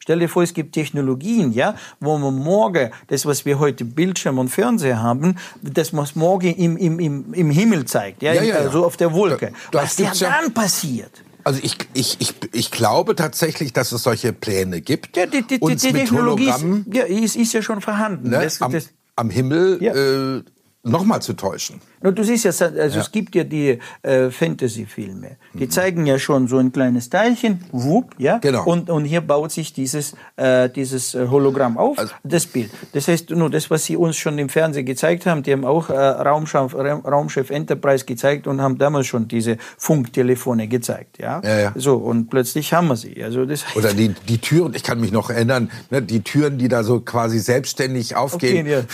Stell 0.09 0.21
dir 0.21 0.29
vor, 0.31 0.42
es 0.42 0.55
gibt 0.55 0.73
Technologien, 0.73 1.53
ja, 1.53 1.75
wo 2.01 2.16
man 2.16 2.35
morgen, 2.35 2.90
das, 3.09 3.27
was 3.27 3.44
wir 3.44 3.59
heute 3.59 3.85
Bildschirm 3.85 4.38
und 4.38 4.49
Fernseher 4.49 5.03
haben, 5.03 5.37
das 5.61 5.94
was 5.94 6.16
morgen 6.16 6.55
im, 6.55 6.79
im, 6.79 6.99
im, 6.99 7.35
im 7.35 7.51
Himmel 7.51 7.85
zeigt, 7.85 8.23
ja, 8.23 8.33
ja, 8.33 8.42
ja, 8.42 8.62
ja. 8.62 8.71
so 8.71 8.87
auf 8.87 8.97
der 8.97 9.12
Wolke. 9.12 9.53
Da, 9.71 9.83
was 9.83 9.97
der 9.97 10.12
dann 10.12 10.55
passiert. 10.55 11.11
Also 11.44 11.61
ich, 11.62 11.77
ich, 11.92 12.16
ich, 12.21 12.35
ich 12.55 12.71
glaube 12.71 13.16
tatsächlich, 13.16 13.75
dass 13.75 13.92
es 13.92 14.03
solche 14.03 14.33
Pläne 14.33 14.81
gibt. 14.81 15.14
Ja, 15.18 15.27
die, 15.27 15.42
die, 15.42 15.61
die, 15.61 15.77
die 15.77 15.92
Technologie 15.92 16.49
ist, 16.49 16.64
ja, 16.90 17.05
ist, 17.05 17.37
ist 17.37 17.53
ja 17.53 17.61
schon 17.61 17.83
vorhanden. 17.83 18.31
Ne, 18.31 18.40
das, 18.44 18.62
am, 18.62 18.73
das, 18.73 18.88
am 19.14 19.29
Himmel 19.29 19.77
ja. 19.83 19.92
äh, 19.92 20.42
nochmal 20.85 21.21
zu 21.21 21.35
täuschen. 21.35 21.83
No, 22.03 22.11
du 22.13 22.23
siehst 22.23 22.45
ja, 22.45 22.51
also 22.51 22.77
ja. 22.77 23.01
es 23.01 23.11
gibt 23.11 23.35
ja 23.35 23.45
die 23.45 23.79
äh, 24.03 24.31
Fantasy-Filme. 24.31 25.37
Die 25.55 25.65
mhm. 25.65 25.71
zeigen 25.71 26.07
ja 26.07 26.19
schon 26.19 26.47
so 26.47 26.59
ein 26.59 26.73
kleines 26.73 27.11
Teilchen, 27.11 27.65
wupp, 27.73 28.15
ja. 28.19 28.39
Genau. 28.39 28.65
Und, 28.65 28.91
und 28.91 29.05
hier 29.05 29.21
baut 29.21 29.53
sich 29.53 29.73
dieses, 29.73 30.15
äh, 30.37 30.69
dieses 30.69 31.15
äh, 31.15 31.27
Hologramm 31.29 31.77
auf, 31.77 31.99
also, 31.99 32.15
das 32.23 32.47
Bild. 32.47 32.71
Das 32.93 33.09
heißt, 33.09 33.31
nur 33.31 33.51
das, 33.51 33.71
was 33.71 33.85
sie 33.85 33.97
uns 33.97 34.17
schon 34.17 34.39
im 34.39 34.49
Fernsehen 34.49 34.87
gezeigt 34.87 35.27
haben, 35.27 35.43
die 35.43 35.53
haben 35.53 35.65
auch 35.65 35.91
äh, 35.91 35.95
Raumschiff, 35.97 36.75
Raumschiff 36.75 37.51
Enterprise 37.51 38.05
gezeigt 38.05 38.47
und 38.47 38.61
haben 38.61 38.79
damals 38.79 39.07
schon 39.07 39.29
diese 39.29 39.57
Funktelefone 39.77 40.69
gezeigt, 40.69 41.19
ja. 41.19 41.41
ja, 41.45 41.59
ja. 41.59 41.73
So, 41.75 41.97
und 41.97 42.31
plötzlich 42.31 42.73
haben 42.73 42.89
wir 42.89 42.97
sie. 42.97 43.23
Also 43.23 43.45
das 43.45 43.67
heißt, 43.67 43.77
Oder 43.77 43.95
die, 43.95 44.15
die 44.29 44.39
Türen, 44.39 44.75
ich 44.75 44.83
kann 44.83 45.01
mich 45.01 45.13
noch 45.13 45.31
erinnern, 45.31 45.71
ne, 45.91 46.03
die 46.03 46.23
Türen, 46.23 46.59
die 46.59 46.69
da 46.69 46.85
so 46.85 47.01
quasi 47.01 47.39
selbstständig 47.39 48.17
aufgehen. 48.17 48.67
Okay, 48.67 48.85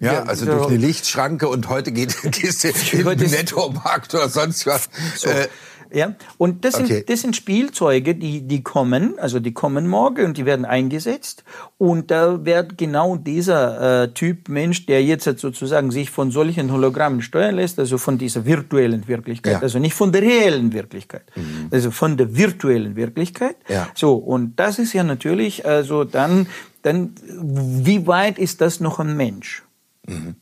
ja. 0.00 0.12
ja. 0.12 0.22
also 0.24 0.46
durch 0.46 0.68
eine 0.68 0.76
Lichtschranke 0.76 1.48
und 1.48 1.68
heute 1.68 1.92
geht 1.92 2.14
gehst 2.40 2.64
du 2.64 2.68
im 2.68 3.18
Nettomarkt 3.18 4.14
oder 4.14 4.28
sonst 4.28 4.66
was. 4.66 4.88
So. 5.16 5.28
Äh, 5.28 5.48
ja, 5.94 6.14
und 6.38 6.64
das, 6.64 6.74
okay. 6.74 6.86
sind, 6.86 7.10
das 7.10 7.20
sind 7.20 7.36
Spielzeuge, 7.36 8.16
die, 8.16 8.42
die 8.42 8.62
kommen, 8.62 9.18
also 9.18 9.38
die 9.38 9.52
kommen 9.52 9.86
morgen 9.86 10.26
und 10.26 10.36
die 10.36 10.44
werden 10.44 10.64
eingesetzt. 10.64 11.44
Und 11.78 12.10
da 12.10 12.44
wird 12.44 12.76
genau 12.76 13.16
dieser 13.16 14.02
äh, 14.02 14.08
Typ 14.12 14.48
Mensch, 14.48 14.86
der 14.86 15.04
jetzt 15.04 15.24
sozusagen 15.24 15.92
sich 15.92 16.10
von 16.10 16.32
solchen 16.32 16.72
Hologrammen 16.72 17.22
steuern 17.22 17.56
lässt, 17.56 17.78
also 17.78 17.98
von 17.98 18.18
dieser 18.18 18.44
virtuellen 18.44 19.06
Wirklichkeit, 19.06 19.54
ja. 19.54 19.60
also 19.60 19.78
nicht 19.78 19.94
von 19.94 20.10
der 20.10 20.22
reellen 20.22 20.72
Wirklichkeit, 20.72 21.24
mhm. 21.36 21.68
also 21.70 21.92
von 21.92 22.16
der 22.16 22.36
virtuellen 22.36 22.96
Wirklichkeit. 22.96 23.56
Ja. 23.68 23.88
So, 23.94 24.14
und 24.14 24.56
das 24.56 24.80
ist 24.80 24.92
ja 24.94 25.04
natürlich, 25.04 25.64
also 25.64 26.02
dann, 26.02 26.48
dann, 26.82 27.14
wie 27.22 28.06
weit 28.06 28.38
ist 28.38 28.60
das 28.60 28.80
noch 28.80 28.98
ein 28.98 29.16
Mensch? 29.16 29.62
Mhm. 30.06 30.34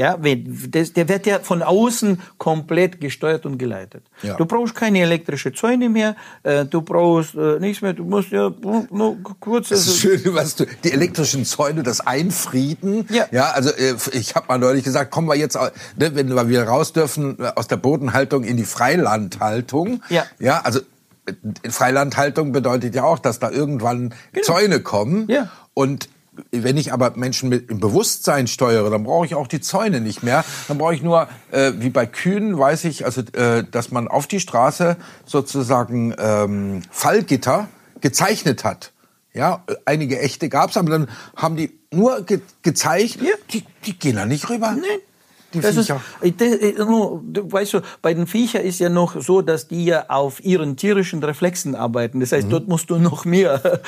Ja, 0.00 0.16
der 0.16 1.08
wird 1.10 1.26
ja 1.26 1.40
von 1.40 1.62
außen 1.62 2.22
komplett 2.38 3.02
gesteuert 3.02 3.44
und 3.44 3.58
geleitet. 3.58 4.02
Ja. 4.22 4.34
Du 4.34 4.46
brauchst 4.46 4.74
keine 4.74 5.00
elektrische 5.00 5.52
Zäune 5.52 5.90
mehr, 5.90 6.16
äh, 6.42 6.64
du 6.64 6.80
brauchst 6.80 7.34
äh, 7.34 7.58
nichts 7.60 7.82
mehr, 7.82 7.92
du 7.92 8.04
musst 8.04 8.30
ja 8.30 8.50
nur 8.90 9.18
kurz. 9.40 9.68
Das 9.68 9.80
ist 9.80 9.88
also 10.06 10.16
schön, 10.16 10.34
was 10.34 10.56
du, 10.56 10.64
die 10.84 10.92
elektrischen 10.92 11.44
Zäune, 11.44 11.82
das 11.82 12.00
Einfrieden. 12.00 13.04
Ja. 13.10 13.26
Ja, 13.30 13.50
also 13.50 13.68
äh, 13.72 13.94
ich 14.12 14.34
habe 14.34 14.46
mal 14.48 14.58
neulich 14.58 14.84
gesagt, 14.84 15.10
kommen 15.10 15.28
wir 15.28 15.36
jetzt, 15.36 15.56
ne, 15.56 15.70
wenn 16.14 16.34
wir 16.34 16.48
wieder 16.48 16.64
raus 16.64 16.94
dürfen 16.94 17.36
aus 17.54 17.68
der 17.68 17.76
Bodenhaltung 17.76 18.44
in 18.44 18.56
die 18.56 18.64
Freilandhaltung. 18.64 20.02
Ja. 20.08 20.24
Ja, 20.38 20.62
also 20.62 20.80
Freilandhaltung 21.68 22.52
bedeutet 22.52 22.94
ja 22.94 23.04
auch, 23.04 23.18
dass 23.18 23.38
da 23.38 23.50
irgendwann 23.50 24.14
genau. 24.32 24.46
Zäune 24.46 24.80
kommen. 24.80 25.26
Ja. 25.28 25.50
Und 25.74 26.08
wenn 26.50 26.76
ich 26.76 26.92
aber 26.92 27.12
Menschen 27.16 27.48
mit 27.48 27.70
im 27.70 27.80
Bewusstsein 27.80 28.46
steuere, 28.46 28.90
dann 28.90 29.04
brauche 29.04 29.26
ich 29.26 29.34
auch 29.34 29.46
die 29.46 29.60
Zäune 29.60 30.00
nicht 30.00 30.22
mehr. 30.22 30.44
Dann 30.68 30.78
brauche 30.78 30.94
ich 30.94 31.02
nur, 31.02 31.28
äh, 31.50 31.72
wie 31.76 31.90
bei 31.90 32.06
Kühen, 32.06 32.58
weiß 32.58 32.84
ich, 32.84 33.04
also 33.04 33.22
äh, 33.32 33.64
dass 33.70 33.90
man 33.90 34.08
auf 34.08 34.26
die 34.26 34.40
Straße 34.40 34.96
sozusagen 35.24 36.14
ähm, 36.18 36.82
Fallgitter 36.90 37.68
gezeichnet 38.00 38.64
hat. 38.64 38.92
Ja, 39.32 39.64
einige 39.84 40.18
echte 40.18 40.48
gab's, 40.48 40.76
aber 40.76 40.90
dann 40.90 41.08
haben 41.36 41.56
die 41.56 41.78
nur 41.92 42.22
ge 42.22 42.40
gezeigt, 42.62 43.22
ja. 43.22 43.30
die, 43.52 43.64
die 43.86 43.98
gehen 43.98 44.16
da 44.16 44.26
nicht 44.26 44.50
rüber. 44.50 44.72
Nee. 44.72 44.86
Die 45.52 45.60
das 45.60 45.76
Viecher. 45.76 46.00
Ist, 46.20 46.40
das, 46.40 46.48
äh, 46.48 46.74
weißt 46.78 47.74
du, 47.74 47.80
bei 48.02 48.14
den 48.14 48.26
Viechern 48.26 48.62
ist 48.62 48.78
ja 48.78 48.88
noch 48.88 49.20
so, 49.20 49.42
dass 49.42 49.66
die 49.68 49.84
ja 49.84 50.04
auf 50.08 50.44
ihren 50.44 50.76
tierischen 50.76 51.22
Reflexen 51.22 51.74
arbeiten. 51.74 52.20
Das 52.20 52.32
heißt, 52.32 52.46
mhm. 52.46 52.50
dort 52.50 52.68
musst 52.68 52.90
du 52.90 52.96
noch 52.96 53.24
mehr 53.24 53.82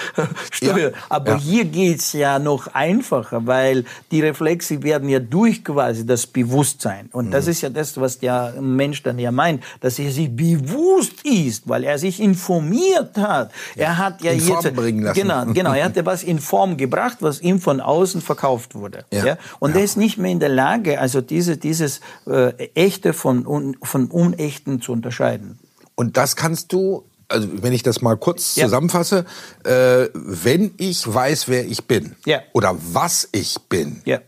steuern. 0.51 0.73
Ja. 0.73 0.91
Aber 1.09 1.33
ja. 1.33 1.39
hier 1.39 1.65
geht's 1.65 2.13
ja 2.13 2.39
noch 2.39 2.69
einfacher, 2.69 3.47
weil 3.47 3.85
die 4.11 4.21
Reflexe 4.23 4.83
werden 4.83 5.09
ja 5.09 5.19
durch 5.19 5.65
quasi 5.65 6.07
das 6.07 6.27
Bewusstsein. 6.27 7.09
Und 7.13 7.27
mhm. 7.27 7.31
das 7.31 7.47
ist 7.47 7.61
ja 7.61 7.69
das, 7.69 8.01
was 8.01 8.19
der 8.19 8.55
Mensch 8.61 9.03
dann 9.03 9.19
ja 9.19 9.31
meint, 9.33 9.63
dass 9.81 9.99
er 9.99 10.11
sich 10.11 10.35
bewusst 10.35 11.25
ist, 11.25 11.69
weil 11.69 11.85
er 11.85 11.99
sich 11.99 12.21
informiert 12.21 13.17
hat. 13.19 13.53
Er 13.77 13.99
hat 13.99 14.23
ja 14.23 14.33
in 14.33 14.39
jetzt, 14.39 14.49
Form 14.49 14.75
bringen 14.75 15.03
lassen. 15.03 15.21
genau, 15.21 15.45
genau, 15.47 15.73
er 15.73 15.85
hat 15.85 15.97
ja 15.97 16.07
was 16.13 16.23
in 16.23 16.39
Form 16.39 16.77
gebracht, 16.77 17.19
was 17.21 17.41
ihm 17.41 17.61
von 17.61 17.81
außen 17.81 18.21
verkauft 18.21 18.75
wurde. 18.75 19.05
Ja. 19.13 19.25
ja? 19.25 19.39
Und 19.59 19.77
er 19.77 19.85
ist 19.85 19.97
nicht 19.97 20.19
mehr 20.19 20.33
in 20.33 20.41
der 20.41 20.49
Lage, 20.49 21.01
also 21.01 21.21
diese 21.21 21.52
diese, 21.57 22.01
dieses 22.01 22.01
äh, 22.27 22.69
Echte 22.75 23.13
von, 23.13 23.47
un, 23.47 23.77
von 23.83 24.07
Unechten 24.07 24.81
zu 24.81 24.93
unterscheiden. 24.93 25.59
Und 25.95 26.17
das 26.17 26.37
kannst 26.37 26.73
du, 26.73 27.05
also 27.29 27.49
wenn 27.63 27.73
ich 27.73 27.83
das 27.83 28.03
mal 28.03 28.17
kurz 28.17 28.57
ja. 28.57 28.65
zusammenfasse, 28.65 29.25
äh, 29.65 30.09
wenn 30.15 30.75
ich 30.77 31.13
weiß, 31.13 31.49
wer 31.49 31.67
ich 31.67 31.85
bin 31.87 32.17
ja. 32.27 32.41
oder 32.53 32.77
was 32.93 33.29
ich 33.33 33.59
bin, 33.69 34.03
ja. 34.05 34.21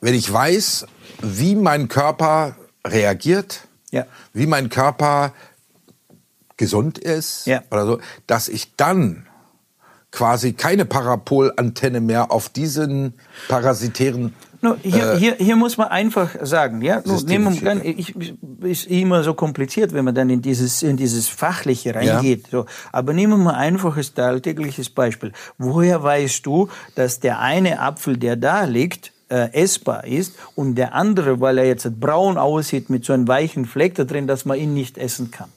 wenn 0.00 0.14
ich 0.14 0.32
weiß, 0.32 0.86
wie 1.22 1.54
mein 1.54 1.88
Körper 1.88 2.56
reagiert, 2.86 3.66
wie 4.32 4.46
mein 4.46 4.70
Körper 4.70 5.32
gesund 6.56 6.98
ist 6.98 7.48
oder 7.70 7.86
so, 7.86 8.00
dass 8.26 8.48
ich 8.48 8.74
dann 8.76 9.26
quasi 10.10 10.52
keine 10.52 10.84
Parapolantenne 10.84 12.00
mehr 12.00 12.30
auf 12.30 12.48
diesen 12.48 13.14
parasitären 13.48 14.34
No, 14.64 14.76
hier, 14.82 15.12
äh, 15.12 15.18
hier, 15.18 15.34
hier 15.34 15.56
muss 15.56 15.76
man 15.76 15.88
einfach 15.88 16.36
sagen, 16.40 16.80
ja, 16.80 17.02
no, 17.04 17.20
nehmen 17.20 17.60
wir, 17.60 17.84
ich, 17.84 18.14
ist 18.62 18.86
immer 18.86 19.22
so 19.22 19.34
kompliziert, 19.34 19.92
wenn 19.92 20.06
man 20.06 20.14
dann 20.14 20.30
in 20.30 20.40
dieses, 20.40 20.82
in 20.82 20.96
dieses 20.96 21.28
Fachliche 21.28 21.94
reingeht. 21.94 22.44
Ja. 22.44 22.60
So. 22.60 22.66
Aber 22.90 23.12
nehmen 23.12 23.34
wir 23.34 23.44
mal 23.44 23.50
ein 23.50 23.74
einfaches 23.74 24.16
alltägliches 24.16 24.88
Beispiel. 24.88 25.32
Woher 25.58 26.02
weißt 26.02 26.46
du, 26.46 26.70
dass 26.94 27.20
der 27.20 27.40
eine 27.40 27.78
Apfel, 27.78 28.16
der 28.16 28.36
da 28.36 28.64
liegt, 28.64 29.12
äh, 29.28 29.52
essbar 29.52 30.06
ist 30.06 30.34
und 30.54 30.76
der 30.76 30.94
andere, 30.94 31.40
weil 31.42 31.58
er 31.58 31.66
jetzt 31.66 32.00
braun 32.00 32.38
aussieht 32.38 32.88
mit 32.88 33.04
so 33.04 33.12
einem 33.12 33.28
weichen 33.28 33.66
Fleck 33.66 33.96
da 33.96 34.04
drin, 34.04 34.26
dass 34.26 34.46
man 34.46 34.58
ihn 34.58 34.72
nicht 34.72 34.96
essen 34.96 35.30
kann? 35.30 35.50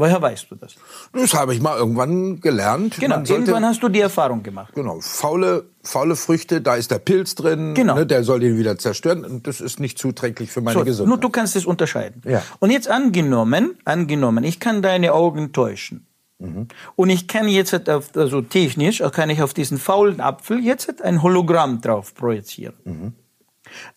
Woher 0.00 0.22
weißt 0.22 0.46
du 0.50 0.54
das? 0.54 0.76
Das 1.12 1.34
habe 1.34 1.52
ich 1.54 1.60
mal 1.60 1.76
irgendwann 1.76 2.40
gelernt. 2.40 2.96
Genau, 3.00 3.16
sollte- 3.16 3.32
irgendwann 3.32 3.64
hast 3.66 3.82
du 3.82 3.88
die 3.88 4.00
Erfahrung 4.00 4.44
gemacht. 4.44 4.72
Genau, 4.74 5.00
faule, 5.00 5.64
faule 5.82 6.14
Früchte, 6.14 6.60
da 6.60 6.76
ist 6.76 6.92
der 6.92 7.00
Pilz 7.00 7.34
drin, 7.34 7.74
Genau. 7.74 7.96
ne, 7.96 8.06
der 8.06 8.22
soll 8.22 8.38
den 8.40 8.56
wieder 8.56 8.78
zerstören 8.78 9.24
und 9.24 9.46
das 9.48 9.60
ist 9.60 9.80
nicht 9.80 9.98
zuträglich 9.98 10.52
für 10.52 10.60
meine 10.60 10.78
So, 10.78 10.84
Gesundheit. 10.84 11.08
nur 11.08 11.18
du 11.18 11.28
kannst 11.30 11.56
es 11.56 11.66
unterscheiden. 11.66 12.22
Ja. 12.24 12.42
Und 12.60 12.70
jetzt 12.70 12.88
angenommen, 12.88 13.76
angenommen, 13.84 14.44
ich 14.44 14.60
kann 14.60 14.82
deine 14.82 15.12
Augen 15.14 15.52
täuschen. 15.52 16.06
Mhm. 16.38 16.68
Und 16.94 17.10
ich 17.10 17.26
kann 17.26 17.48
jetzt 17.48 17.72
halt 17.72 17.90
auf, 17.90 18.10
also 18.14 18.40
technisch, 18.40 19.02
kann 19.12 19.30
ich 19.30 19.42
auf 19.42 19.52
diesen 19.52 19.78
faulen 19.78 20.20
Apfel 20.20 20.60
jetzt 20.60 20.86
halt 20.86 21.02
ein 21.02 21.24
Hologramm 21.24 21.80
drauf 21.80 22.14
projizieren. 22.14 22.74
Mhm. 22.84 23.12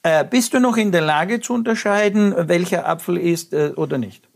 Äh, 0.02 0.26
bist 0.26 0.56
du 0.56 0.60
noch 0.60 0.78
in 0.78 0.92
der 0.92 1.02
Lage 1.02 1.40
zu 1.42 1.54
unterscheiden, 1.54 2.34
welcher 2.50 2.88
Apfel 2.88 3.18
ist 3.18 3.54
äh, 3.54 3.74
oder 3.76 4.00
nicht? 4.00 4.28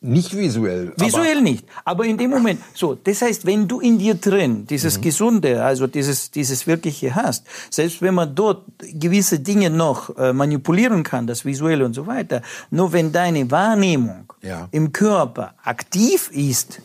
Nicht 0.00 0.36
visuell. 0.36 0.92
Visuell 0.96 1.40
nicht, 1.42 1.66
aber 1.84 2.04
in 2.04 2.16
dem 2.16 2.30
Moment. 2.30 2.60
So, 2.72 2.94
das 2.94 3.20
heißt, 3.20 3.44
wenn 3.46 3.66
du 3.66 3.80
in 3.80 3.98
dir 3.98 4.14
drin 4.14 4.64
dieses 4.64 5.00
Gesunde, 5.00 5.64
also 5.64 5.88
dieses 5.88 6.30
dieses 6.30 6.68
Wirkliche 6.68 7.16
hast, 7.16 7.44
selbst 7.68 8.00
wenn 8.00 8.14
man 8.14 8.32
dort 8.32 8.62
gewisse 8.78 9.40
Dinge 9.40 9.70
noch 9.70 10.16
äh, 10.16 10.32
manipulieren 10.32 11.02
kann, 11.02 11.26
das 11.26 11.44
Visuelle 11.44 11.84
und 11.84 11.94
so 11.94 12.06
weiter, 12.06 12.42
nur 12.70 12.92
wenn 12.92 13.10
deine 13.10 13.50
Wahrnehmung 13.50 14.32
Ja. 14.40 14.68
im 14.70 14.92
Körper 14.92 15.54
aktiv 15.64 16.30
ist, 16.32 16.80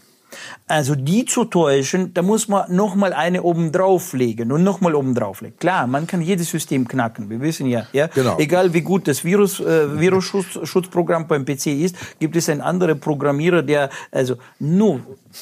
also 0.67 0.95
die 0.95 1.25
zu 1.25 1.45
täuschen, 1.45 2.13
da 2.13 2.21
muss 2.21 2.47
man 2.47 2.73
noch 2.75 2.95
mal 2.95 3.13
eine 3.13 3.43
oben 3.43 3.71
drauflegen 3.71 4.51
und 4.51 4.63
noch 4.63 4.81
mal 4.81 4.95
oben 4.95 5.13
drauflegen. 5.15 5.57
Klar, 5.59 5.87
man 5.87 6.07
kann 6.07 6.21
jedes 6.21 6.49
System 6.49 6.87
knacken. 6.87 7.29
Wir 7.29 7.41
wissen 7.41 7.67
ja, 7.67 7.87
ja, 7.93 8.07
Genau. 8.07 8.37
egal 8.39 8.73
wie 8.73 8.81
gut 8.81 9.07
das 9.07 9.23
Virus 9.23 9.59
äh, 9.59 9.99
Virusschutzprogramm 9.99 11.27
beim 11.27 11.45
PC 11.45 11.67
ist, 11.67 11.95
gibt 12.19 12.35
es 12.35 12.49
einen 12.49 12.61
anderen 12.61 12.99
Programmierer, 12.99 13.61
der 13.61 13.89
also 14.11 14.35
nur 14.59 15.01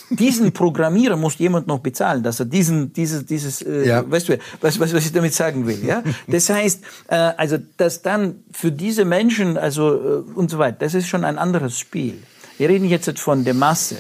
diesen 0.10 0.52
Programmierer 0.62 1.16
muss 1.18 1.38
jemand 1.38 1.68
noch 1.68 1.80
bezahlen, 1.80 2.24
dass 2.24 2.40
er 2.40 2.46
diesen 2.46 2.94
dieses 2.94 3.26
dieses 3.26 3.62
äh, 3.62 3.88
Ja. 3.88 4.10
weißt 4.10 4.30
du, 4.30 4.38
was, 4.62 4.80
was 4.80 4.94
was 4.94 5.06
ich 5.06 5.12
damit 5.12 5.34
sagen 5.34 5.68
will, 5.68 5.84
ja? 5.86 6.04
Das 6.28 6.50
heißt, 6.50 6.84
äh, 7.08 7.16
also 7.16 7.58
dass 7.78 8.02
dann 8.02 8.36
für 8.52 8.72
diese 8.72 9.06
Menschen 9.06 9.58
also 9.58 9.94
äh, 9.94 10.24
und 10.36 10.50
so 10.50 10.58
weiter, 10.58 10.78
das 10.80 10.94
ist 10.94 11.08
schon 11.08 11.24
ein 11.26 11.38
anderes 11.38 11.78
Spiel. 11.80 12.22
Wir 12.58 12.70
reden 12.70 12.86
jetzt 12.86 13.20
von 13.20 13.44
der 13.44 13.54
Masse. 13.56 13.98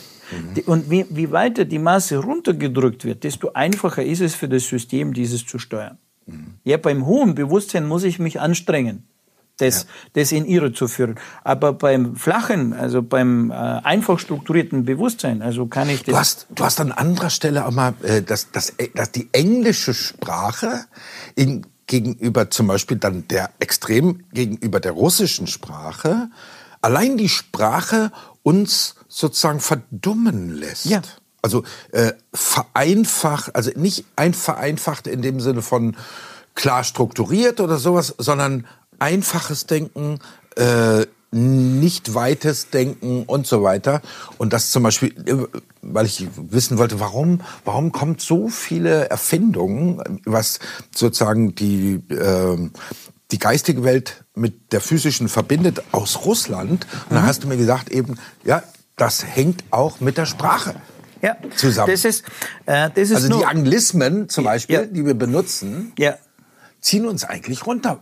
Die- 0.55 0.63
Und 0.63 0.89
wie, 0.89 1.05
wie 1.09 1.31
weiter 1.31 1.65
die 1.65 1.79
Masse 1.79 2.17
runtergedrückt 2.17 3.05
wird, 3.05 3.23
desto 3.23 3.53
einfacher 3.53 4.03
ist 4.03 4.21
es 4.21 4.35
für 4.35 4.47
das 4.47 4.67
System, 4.67 5.13
dieses 5.13 5.45
zu 5.45 5.59
steuern. 5.59 5.97
Ja, 6.63 6.77
beim 6.77 7.05
hohen 7.05 7.35
Bewusstsein 7.35 7.87
muss 7.87 8.03
ich 8.03 8.17
mich 8.19 8.39
anstrengen, 8.39 9.03
das, 9.57 9.85
das 10.13 10.31
in 10.31 10.45
Irre 10.45 10.71
zu 10.71 10.87
führen. 10.87 11.15
Aber 11.43 11.73
beim 11.73 12.15
flachen, 12.15 12.73
also 12.73 13.01
beim 13.01 13.51
äh, 13.51 13.53
einfach 13.55 14.17
strukturierten 14.19 14.85
Bewusstsein, 14.85 15.41
also 15.41 15.65
kann 15.67 15.89
ich 15.89 16.03
das. 16.03 16.13
Du 16.13 16.17
hast, 16.17 16.47
du 16.55 16.63
hast 16.63 16.79
an 16.79 16.91
anderer 16.91 17.29
Stelle 17.29 17.65
auch 17.65 17.71
mal, 17.71 17.93
äh, 18.03 18.21
dass, 18.21 18.51
dass, 18.51 18.73
dass 18.95 19.11
die 19.11 19.27
englische 19.33 19.93
Sprache 19.93 20.85
in, 21.35 21.65
gegenüber 21.87 22.49
zum 22.49 22.67
Beispiel 22.67 22.97
dann 22.97 23.27
der 23.27 23.49
extrem 23.59 24.23
gegenüber 24.31 24.79
der 24.79 24.93
russischen 24.93 25.47
Sprache, 25.47 26.29
allein 26.81 27.17
die 27.17 27.29
Sprache 27.29 28.11
uns 28.43 28.95
sozusagen 29.11 29.59
verdummen 29.59 30.49
lässt. 30.49 30.85
Ja. 30.85 31.01
Also 31.41 31.63
äh, 31.91 32.13
vereinfacht, 32.33 33.55
also 33.55 33.71
nicht 33.75 34.05
ein 34.15 34.33
vereinfacht 34.33 35.07
in 35.07 35.21
dem 35.21 35.39
Sinne 35.39 35.61
von 35.61 35.97
klar 36.55 36.83
strukturiert 36.83 37.59
oder 37.59 37.77
sowas, 37.77 38.15
sondern 38.17 38.67
einfaches 38.99 39.65
Denken, 39.65 40.19
äh, 40.55 41.05
nicht 41.33 42.13
weites 42.13 42.69
Denken 42.69 43.23
und 43.23 43.47
so 43.47 43.63
weiter. 43.63 44.01
Und 44.37 44.53
das 44.53 44.71
zum 44.71 44.83
Beispiel, 44.83 45.13
äh, 45.25 45.59
weil 45.81 46.05
ich 46.05 46.27
wissen 46.35 46.77
wollte, 46.77 46.99
warum, 46.99 47.41
warum 47.65 47.91
kommt 47.91 48.21
so 48.21 48.47
viele 48.47 49.09
Erfindungen, 49.09 50.21
was 50.25 50.59
sozusagen 50.95 51.55
die 51.55 52.03
äh, 52.09 52.69
die 53.31 53.39
geistige 53.39 53.83
Welt 53.83 54.25
mit 54.35 54.73
der 54.73 54.81
physischen 54.81 55.29
verbindet 55.29 55.81
aus 55.91 56.25
Russland. 56.25 56.85
Und 57.09 57.15
dann 57.15 57.25
hast 57.25 57.43
du 57.43 57.47
mir 57.47 57.57
gesagt 57.57 57.89
eben, 57.89 58.17
ja, 58.43 58.63
das 59.01 59.25
hängt 59.25 59.63
auch 59.71 59.99
mit 59.99 60.17
der 60.19 60.27
Sprache 60.27 60.75
ja, 61.23 61.35
zusammen. 61.55 61.91
Das 61.91 62.05
ist, 62.05 62.23
äh, 62.67 62.89
das 62.93 63.09
ist 63.09 63.15
Also 63.15 63.39
die 63.39 63.45
Anglismen 63.45 64.29
zum 64.29 64.43
Beispiel, 64.43 64.75
Ja. 64.75 64.85
die 64.85 65.03
wir 65.05 65.15
benutzen, 65.15 65.91
ja, 65.97 66.17
ziehen 66.79 67.07
uns 67.07 67.23
eigentlich 67.23 67.65
runter. 67.65 67.99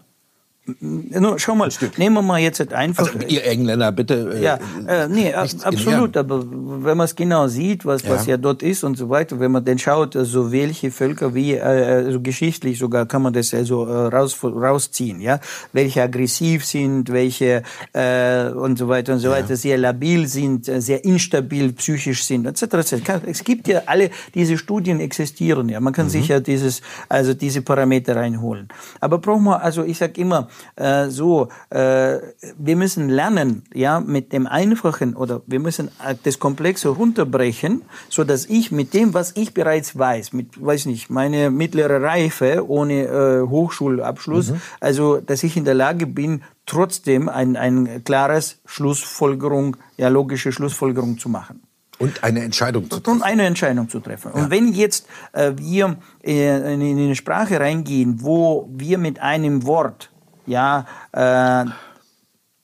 Nur, 0.80 1.40
schau 1.40 1.56
mal, 1.56 1.70
nehmen 1.98 2.16
wir 2.16 2.22
mal 2.22 2.40
jetzt 2.40 2.74
einfach. 2.74 3.14
Also 3.14 3.28
ihr 3.28 3.46
Engländer, 3.46 3.92
bitte. 3.92 4.32
äh, 4.36 4.44
Ja, 4.44 4.60
äh, 4.88 5.08
nee, 5.08 5.34
absolut. 5.34 6.16
Aber 6.18 6.44
wenn 6.50 6.98
man 6.98 7.06
es 7.06 7.16
genau 7.16 7.48
sieht, 7.48 7.86
was, 7.86 8.08
was 8.08 8.26
Ja. 8.26 8.32
ja 8.32 8.38
dort 8.38 8.64
ist 8.64 8.84
und 8.84 8.98
so 8.98 9.10
weiter, 9.10 9.40
wenn 9.40 9.52
man 9.52 9.64
dann 9.66 9.78
schaut, 9.80 10.16
also 10.16 10.52
welche 10.52 10.92
Völker 10.92 11.34
wie, 11.36 11.54
äh, 11.54 11.62
also 11.62 12.20
geschichtlich 12.22 12.78
sogar 12.80 13.06
kann 13.06 13.22
man 13.22 13.34
das 13.34 13.54
also 13.54 13.86
äh, 13.86 14.08
raus, 14.08 14.38
rausziehen, 14.44 15.22
ja, 15.22 15.40
welche 15.74 16.02
aggressiv 16.04 16.66
sind, 16.66 17.12
welche 17.12 17.64
äh, 17.94 18.50
und 18.50 18.78
so 18.78 18.88
weiter 18.88 19.14
und 19.14 19.20
so 19.20 19.30
weiter, 19.30 19.56
sehr 19.56 19.78
labil 19.78 20.28
sind, 20.28 20.68
äh, 20.68 20.82
sehr 20.82 21.04
instabil 21.06 21.74
psychisch 21.74 22.24
sind, 22.26 22.46
etc. 22.46 22.64
etc. 22.74 23.12
Es 23.26 23.44
gibt 23.44 23.68
ja 23.68 23.82
alle 23.86 24.10
diese 24.34 24.58
Studien 24.58 25.00
existieren, 25.00 25.70
ja, 25.70 25.80
man 25.80 25.94
kann 25.94 26.06
Mhm. 26.08 26.10
sich 26.12 26.28
ja 26.30 26.40
dieses, 26.40 26.82
also 27.08 27.34
diese 27.34 27.62
Parameter 27.62 28.16
reinholen. 28.16 28.68
Aber 29.00 29.18
braucht 29.20 29.42
man, 29.42 29.62
also 29.62 29.84
ich 29.84 29.98
sag 29.98 30.18
immer 30.18 30.48
äh, 30.76 31.10
so, 31.10 31.50
äh, 31.70 32.20
wir 32.58 32.76
müssen 32.76 33.10
lernen, 33.10 33.64
ja, 33.74 34.00
mit 34.00 34.34
dem 34.34 34.48
Einfachen 34.48 35.16
oder 35.16 35.42
wir 35.48 35.60
müssen 35.60 35.90
äh, 36.06 36.16
das 36.24 36.40
Komplexe 36.40 36.90
runterbrechen, 36.90 37.84
so 38.10 38.24
dass 38.24 38.46
ich 38.46 38.72
mit 38.72 38.94
dem, 38.94 39.14
was 39.14 39.36
ich 39.36 39.54
bereits 39.54 39.98
weiß, 39.98 40.34
mit, 40.34 40.64
weiß 40.64 40.86
nicht, 40.86 41.10
meine 41.10 41.50
mittlere 41.50 42.02
Reife 42.02 42.68
ohne 42.68 43.04
äh, 43.04 43.42
Hochschulabschluss, 43.48 44.54
also 44.80 45.18
dass 45.18 45.44
ich 45.44 45.58
in 45.58 45.66
der 45.66 45.76
Lage 45.76 46.08
bin, 46.08 46.42
trotzdem 46.66 47.30
ein, 47.30 47.56
ein 47.58 48.04
klares 48.04 48.60
Schlussfolgerung, 48.66 49.78
ja, 49.98 50.08
logische 50.08 50.52
Schlussfolgerung 50.52 51.18
zu 51.18 51.28
machen 51.28 51.62
Und 51.98 52.24
eine 52.24 52.44
Entscheidung 52.44 52.90
zu 52.90 53.00
treffen. 53.00 53.18
und 53.18 53.24
eine 53.24 53.44
Entscheidung 53.44 53.90
zu 53.90 54.00
treffen. 54.00 54.32
Und 54.32 54.52
wenn 54.52 54.74
jetzt 54.74 55.08
äh, 55.34 55.54
wir 55.56 55.98
äh, 56.24 56.74
in, 56.74 56.82
in 56.82 56.98
eine 56.98 57.16
Sprache 57.16 57.60
reingehen, 57.60 58.22
wo 58.22 58.70
wir 58.72 58.98
mit 58.98 59.20
einem 59.20 59.66
Wort, 59.66 60.12
ja, 60.50 60.86
äh, 61.12 61.66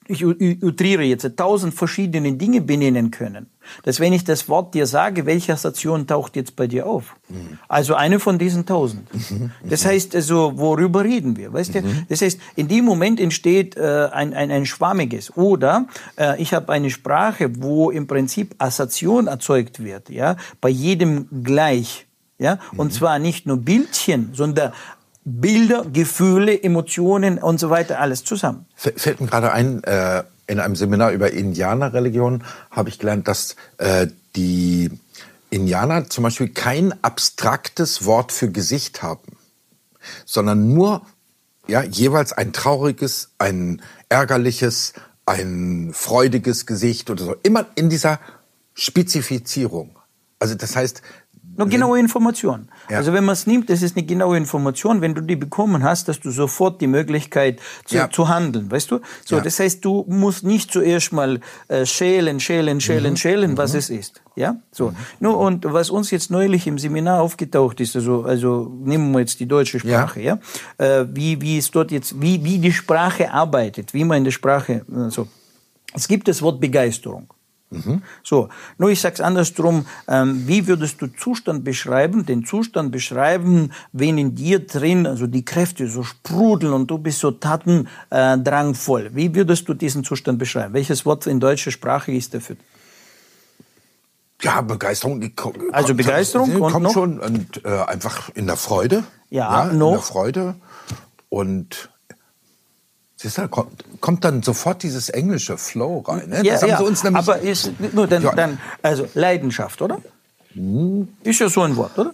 ich 0.08 0.24
utriere 0.24 1.04
jetzt, 1.04 1.36
tausend 1.36 1.74
verschiedene 1.74 2.34
Dinge 2.34 2.62
benennen 2.62 3.10
können, 3.10 3.48
dass 3.84 4.00
wenn 4.00 4.13
ich 4.13 4.24
das 4.24 4.48
Wort 4.48 4.76
dir 4.76 4.86
sage, 4.86 5.26
welche 5.26 5.54
Assoziation 5.54 6.06
taucht 6.06 6.36
jetzt 6.36 6.56
bei 6.56 6.67
dir 6.67 6.86
auf? 6.86 7.15
Also 7.67 7.95
eine 7.95 8.19
von 8.19 8.38
diesen 8.38 8.67
tausend. 8.67 9.08
Das 9.67 9.84
heißt 9.84 10.15
also, 10.15 10.54
worüber 10.58 11.04
reden 11.04 11.38
wir? 11.38 11.52
Weißt 11.52 11.74
du? 11.74 11.84
Das 12.08 12.21
heißt, 12.21 12.39
in 12.56 12.67
dem 12.67 12.86
Moment 12.86 13.19
entsteht 13.19 13.78
äh, 13.78 14.10
ein, 14.12 14.36
ein, 14.36 14.52
ein 14.52 14.65
schwammiges. 14.67 15.36
Oder 15.36 15.88
äh, 16.17 16.39
ich 16.39 16.54
habe 16.54 16.71
eine 16.71 16.91
Sprache, 16.91 17.63
wo 17.63 17.89
im 17.89 18.06
Prinzip 18.06 18.54
Assoziation 18.60 19.26
erzeugt 19.26 19.84
wird, 19.84 20.12
ja, 20.12 20.38
bei 20.62 20.69
jedem 20.69 21.43
gleich. 21.43 22.06
Ja, 22.38 22.60
und 22.76 22.91
zwar 22.91 23.17
nicht 23.17 23.48
nur 23.48 23.56
Bildchen, 23.56 24.32
sondern 24.34 24.74
Bilder, 25.25 25.85
Gefühle, 25.91 26.61
Emotionen 26.61 27.39
und 27.39 27.59
so 27.59 27.71
weiter, 27.71 27.99
alles 27.99 28.23
zusammen. 28.23 28.67
Fällt 28.75 29.19
mir 29.19 29.27
gerade 29.27 29.51
ein, 29.51 29.83
äh, 29.83 30.23
in 30.47 30.59
einem 30.59 30.75
Seminar 30.75 31.11
über 31.11 31.31
Indianerreligion 31.31 32.43
habe 32.69 32.89
ich 32.89 32.99
gelernt, 32.99 33.27
dass 33.27 33.55
äh, 33.79 34.07
die 34.35 34.91
Indianer 35.49 36.09
zum 36.09 36.23
Beispiel 36.23 36.49
kein 36.49 36.93
abstraktes 37.03 38.05
Wort 38.05 38.31
für 38.31 38.51
Gesicht 38.51 39.01
haben, 39.01 39.38
sondern 40.25 40.73
nur 40.73 41.01
ja, 41.67 41.81
jeweils 41.81 42.31
ein 42.31 42.53
trauriges, 42.53 43.31
ein 43.39 43.81
ärgerliches, 44.09 44.93
ein 45.25 45.89
freudiges 45.93 46.67
Gesicht 46.67 47.09
oder 47.09 47.25
so. 47.25 47.35
Immer 47.41 47.65
in 47.73 47.89
dieser 47.89 48.19
Spezifizierung. 48.75 49.97
Also 50.38 50.53
das 50.53 50.75
heißt, 50.75 51.01
Nur 51.58 51.68
genaue 51.68 52.00
Information. 52.00 52.68
Ja. 52.89 52.98
Also 52.98 53.13
wenn 53.13 53.24
man 53.24 53.34
es 53.34 53.48
nimmt, 53.48 53.70
das 53.70 53.82
ist 53.82 53.96
eine 53.96 54.06
genaue 54.06 54.38
Information. 54.38 55.02
Wenn 55.02 55.15
du 55.15 55.22
die 55.22 55.36
bekommen 55.36 55.84
hast, 55.84 56.08
hast 56.08 56.22
du 56.26 56.32
sofort 56.32 56.82
die 56.82 56.88
Möglichkeit 56.88 57.60
zu, 57.86 57.96
Ja. 57.96 58.10
zu 58.10 58.28
handeln, 58.28 58.70
weißt 58.70 58.91
du? 58.91 59.00
So, 59.26 59.38
Ja. 59.38 59.41
das 59.41 59.60
heißt, 59.60 59.84
du 59.86 60.06
musst 60.08 60.44
nicht 60.44 60.72
zuerst 60.72 61.13
mal 61.13 61.39
äh, 61.68 61.86
schälen, 61.86 62.39
schälen, 62.39 62.82
schälen, 62.82 63.12
Mhm. 63.13 63.18
schälen, 63.18 63.58
was 63.58 63.74
es 63.74 63.89
ist. 63.89 64.22
Ja, 64.36 64.58
so. 64.72 64.94
Nur 65.22 65.38
und 65.38 65.63
was 65.72 65.89
uns 65.89 66.12
jetzt 66.12 66.30
neulich 66.30 66.68
im 66.68 66.78
Seminar 66.78 67.22
aufgetaucht 67.22 67.80
ist, 67.80 67.96
also 67.96 68.24
also 68.24 68.70
nehmen 68.84 69.12
wir 69.13 69.22
jetzt 69.22 69.39
die 69.39 69.46
deutsche 69.48 69.80
Sprache, 69.80 70.22
ja, 70.22 70.39
Äh, 70.78 71.06
wie 71.13 71.39
wie 71.41 71.58
es 71.58 71.72
dort 71.72 71.91
jetzt, 71.91 72.22
wie 72.22 72.44
wie 72.44 72.58
die 72.60 72.74
Sprache 72.74 73.32
arbeitet, 73.32 73.94
wie 73.94 74.04
man 74.04 74.18
in 74.18 74.24
der 74.26 74.32
Sprache 74.32 74.74
äh, 74.94 75.10
so. 75.10 75.28
Es 75.94 76.10
gibt 76.10 76.28
das 76.28 76.41
Wort 76.41 76.60
Begeisterung. 76.60 77.28
So, 78.23 78.49
nur 78.77 78.89
ich 78.89 79.01
sag's 79.01 79.19
andersrum, 79.21 79.85
ähm, 80.07 80.47
wie 80.47 80.67
würdest 80.67 81.01
du 81.01 81.07
Zustand 81.07 81.63
beschreiben, 81.63 82.25
den 82.25 82.45
Zustand 82.45 82.91
beschreiben, 82.91 83.71
wenn 83.91 84.17
in 84.17 84.35
dir 84.35 84.59
drin, 84.65 85.05
also 85.07 85.27
die 85.27 85.43
Kräfte 85.45 85.88
so 85.89 86.03
sprudeln 86.03 86.73
und 86.73 86.88
du 86.89 86.97
bist 86.97 87.19
so 87.19 87.31
tatendrangvoll. 87.31 89.07
Äh, 89.07 89.15
wie 89.15 89.35
würdest 89.35 89.67
du 89.67 89.73
diesen 89.73 90.03
Zustand 90.03 90.39
beschreiben? 90.39 90.73
Welches 90.73 91.05
Wort 91.05 91.27
in 91.27 91.39
deutscher 91.39 91.71
Sprache 91.71 92.11
ist 92.11 92.33
dafür? 92.33 92.55
Ja, 94.41 94.61
Begeisterung. 94.61 95.21
die 95.21 95.33
Also 95.71 95.88
kommt- 95.88 95.97
Begeisterung 95.97 96.59
kommt 96.59 96.83
noch? 96.83 96.93
schon 96.93 97.19
und 97.19 97.63
äh, 97.65 97.69
einfach 97.69 98.29
in 98.35 98.47
der 98.47 98.57
Freude. 98.57 99.03
Ja, 99.29 99.69
in 99.69 99.77
noch? 99.79 99.91
der 99.93 100.01
Freude 100.01 100.55
und 101.29 101.89
siehst 103.25 103.38
du, 103.38 103.47
kommt, 103.47 103.83
kommt 104.01 104.23
dann 104.23 104.43
sofort 104.43 104.83
dieses 104.83 105.09
englische 105.09 105.57
Flow 105.57 105.99
rein. 105.99 106.29
Ne? 106.29 106.43
das 106.43 106.61
haben 106.63 106.77
sie 106.77 106.83
uns 106.83 107.03
nämlich, 107.03 107.27
aber 107.27 107.39
ist 107.39 107.71
nur 107.93 108.07
dann, 108.07 108.23
Ja. 108.23 108.33
dann 108.35 108.59
also 108.81 109.07
Leidenschaft, 109.13 109.81
oder? 109.81 109.99
Ist 111.23 111.39
ja 111.39 111.49
so 111.49 111.61
ein 111.61 111.75
Wort, 111.75 111.97
oder? 111.97 112.11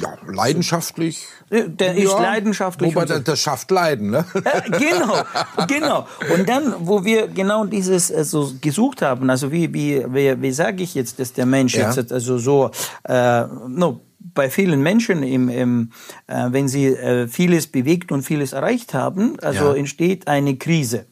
ja, 0.00 0.16
leidenschaftlich. 0.26 1.26
Der 1.50 1.96
ist 1.96 2.12
leidenschaftlich 2.12 2.94
Wobei 2.94 3.04
das, 3.04 3.24
das 3.24 3.40
schafft 3.40 3.70
Leiden, 3.70 4.10
ne? 4.10 4.24
Ja, 4.34 4.60
genau, 4.78 5.24
genau. 5.66 6.06
Und 6.32 6.48
dann, 6.48 6.74
wo 6.80 7.04
wir 7.04 7.28
genau 7.28 7.64
dieses 7.64 8.12
also 8.12 8.52
gesucht 8.60 9.02
haben, 9.02 9.28
also 9.28 9.50
wie 9.50 9.72
wie 9.74 10.04
wie, 10.08 10.40
wie 10.40 10.52
sage 10.52 10.82
ich 10.82 10.94
jetzt, 10.94 11.18
dass 11.18 11.32
der 11.32 11.46
Mensch 11.46 11.74
Ja. 11.74 11.92
jetzt 11.92 12.12
also 12.12 12.38
so, 12.38 12.70
äh, 13.04 13.44
no, 13.68 14.00
bei 14.34 14.50
vielen 14.50 14.82
Menschen 14.82 15.22
im, 15.22 15.48
im 15.48 15.90
äh, 16.26 16.46
wenn 16.50 16.68
sie 16.68 16.86
äh, 16.86 17.28
vieles 17.28 17.66
bewegt 17.66 18.12
und 18.12 18.22
vieles 18.22 18.52
erreicht 18.52 18.94
haben, 18.94 19.38
also 19.40 19.64
Ja. 19.72 19.74
entsteht 19.74 20.28
eine 20.28 20.56
Krise. 20.56 21.06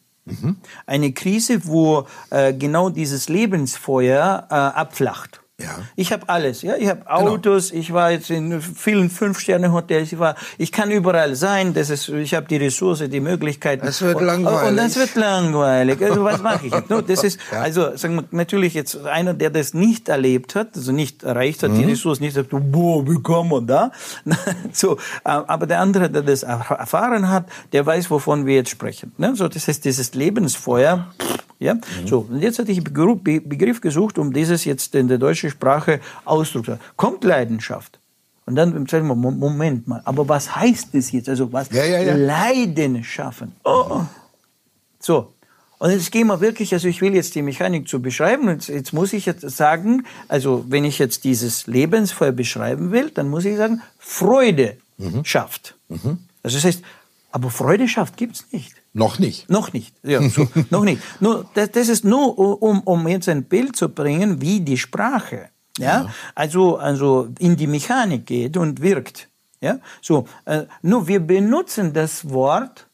Eine 0.87 1.13
Krise, 1.13 1.67
wo 1.67 2.07
äh, 2.31 2.53
genau 2.55 2.89
dieses 2.91 3.29
Lebensfeuer 3.29 4.47
äh, 4.49 4.55
abflacht. 4.55 5.40
Ja. 5.61 5.79
Ich 5.97 6.13
habe 6.13 6.29
alles, 6.29 6.63
ja. 6.63 6.75
Ich 6.77 6.89
habe 6.89 7.09
Autos, 7.11 7.71
ich 7.73 7.93
war 7.93 8.11
jetzt 8.11 8.31
in 8.31 8.61
vielen 8.61 9.11
Fünf-Sterne-Hotels, 9.11 10.13
ich 10.13 10.19
war, 10.19 10.35
ich 10.59 10.73
kann 10.73 10.91
überall 10.91 11.35
sein. 11.35 11.75
Das 11.75 11.91
ist, 11.91 12.09
ich 12.09 12.35
habe 12.35 12.47
die 12.47 12.57
Ressource, 12.57 13.05
die 13.09 13.21
Möglichkeiten. 13.21 13.87
Es 13.87 14.01
wird 14.03 14.17
und, 14.17 14.25
langweilig. 14.25 14.69
Und 14.71 14.77
das 14.77 14.97
wird 14.97 15.15
langweilig. 15.15 16.03
Also 16.03 16.25
was 16.25 16.43
mache 16.43 16.67
ich 16.67 16.73
jetzt? 16.89 16.91
Das 17.09 17.25
ist 17.25 17.39
also 17.53 17.97
sagen 17.97 18.17
wir, 18.17 18.25
natürlich 18.31 18.75
jetzt 18.75 18.97
einer, 19.07 19.35
der 19.35 19.51
das 19.51 19.75
nicht 19.75 20.09
erlebt 20.09 20.55
hat, 20.55 20.69
also 20.77 20.93
nicht 20.93 21.23
erreicht 21.23 21.63
hat, 21.63 21.73
die 21.77 21.85
Ressource 21.85 22.21
nicht 22.21 22.35
sagt, 22.35 22.49
boah, 22.51 23.07
wie 23.07 23.23
kann 23.23 23.49
man 23.49 23.67
da? 23.67 23.91
so, 24.73 24.97
äh, 24.97 24.99
aber 25.25 25.67
der 25.67 25.81
andere, 25.81 26.09
der 26.11 26.23
das 26.23 26.47
erf- 26.47 26.75
erfahren 26.75 27.29
hat, 27.29 27.45
der 27.73 27.85
weiß, 27.85 28.11
wovon 28.11 28.47
wir 28.47 28.55
jetzt 28.57 28.71
sprechen. 28.71 29.13
Ne? 29.19 29.35
So, 29.37 29.49
das 29.49 29.69
heißt, 29.69 29.85
dieses 29.85 30.15
Lebensfeuer. 30.15 31.07
Ja, 31.61 31.77
so. 32.07 32.27
Und 32.31 32.41
jetzt 32.41 32.59
hatte 32.59 32.73
ich 32.73 32.79
einen 32.79 32.85
Begriff- 32.85 33.23
Be- 33.23 33.41
Begriff 33.41 33.81
gesucht, 33.81 34.19
um 34.19 34.33
dieses 34.33 34.65
jetzt 34.65 34.95
in 34.95 35.09
der 35.09 35.19
deutschen 35.19 35.51
Sprache 35.51 36.01
Ausdruck 36.25 36.65
zu 36.65 36.79
Kommt 36.97 37.23
Leidenschaft. 37.23 37.99
Und 38.47 38.57
dann 38.57 38.87
sagen 38.87 39.07
wir, 39.07 39.15
Mo- 39.15 39.31
Moment 39.31 39.87
mal, 39.87 40.01
aber 40.07 40.27
was 40.29 40.57
heißt 40.57 40.89
das 40.95 41.13
jetzt? 41.13 41.29
Also 41.29 41.53
was? 41.53 41.71
Ja, 41.71 41.85
ja, 41.85 42.01
ja. 42.01 42.17
Leiden 42.17 43.05
schaffen. 43.05 43.53
Oh. 43.65 44.01
So. 44.99 45.35
Und 45.79 45.91
jetzt 45.91 46.11
gehen 46.11 46.27
wir 46.27 46.41
wirklich, 46.41 46.73
also 46.75 46.89
ich 46.89 47.01
will 47.01 47.15
jetzt 47.15 47.35
die 47.35 47.43
Mechanik 47.43 47.89
zu 47.89 48.03
beschreiben, 48.03 48.49
und 48.49 48.55
jetzt, 48.55 48.69
jetzt 48.69 48.93
muss 48.93 49.13
ich 49.13 49.25
jetzt 49.27 49.49
sagen, 49.51 50.05
also 50.29 50.65
wenn 50.69 50.85
ich 50.85 50.99
jetzt 50.99 51.25
dieses 51.25 51.67
Lebensfeuer 51.67 52.33
beschreiben 52.33 52.91
will, 52.91 53.11
dann 53.11 53.29
muss 53.29 53.45
ich 53.45 53.57
sagen, 53.57 53.81
Freude 53.99 54.77
schafft. 55.25 55.77
Also 56.43 56.57
das 56.57 56.65
heißt, 56.65 56.83
aber 57.33 57.51
Freude 57.51 57.87
schafft 57.89 58.17
gibt's 58.17 58.47
nicht. 58.51 58.75
Noch 58.93 59.19
nicht. 59.19 59.49
Noch 59.49 59.73
nicht. 59.73 59.95
Ja, 60.03 60.21
so, 60.29 60.49
noch 60.71 60.85
nicht. 60.85 61.01
Nur, 61.21 61.47
das, 61.55 61.71
das 61.71 61.89
ist 61.89 62.05
nur, 62.05 62.39
um, 62.39 62.81
um 62.81 63.07
jetzt 63.09 63.29
ein 63.29 63.45
Bild 63.45 63.77
zu 63.77 63.89
bringen, 63.89 64.41
wie 64.41 64.61
die 64.61 64.79
Sprache, 64.79 65.51
ja, 65.79 66.09
Also, 66.35 66.77
also 66.77 67.29
in 67.39 67.57
die 67.57 67.67
Mechanik 67.67 68.27
geht 68.27 68.57
und 68.57 68.83
wirkt. 68.83 69.29
Ja, 69.63 69.79
so, 70.01 70.27
äh, 70.47 70.65
nur 70.83 71.07
wir 71.07 71.21
benutzen 71.21 71.93
das 71.93 72.29
Wort, 72.31 72.87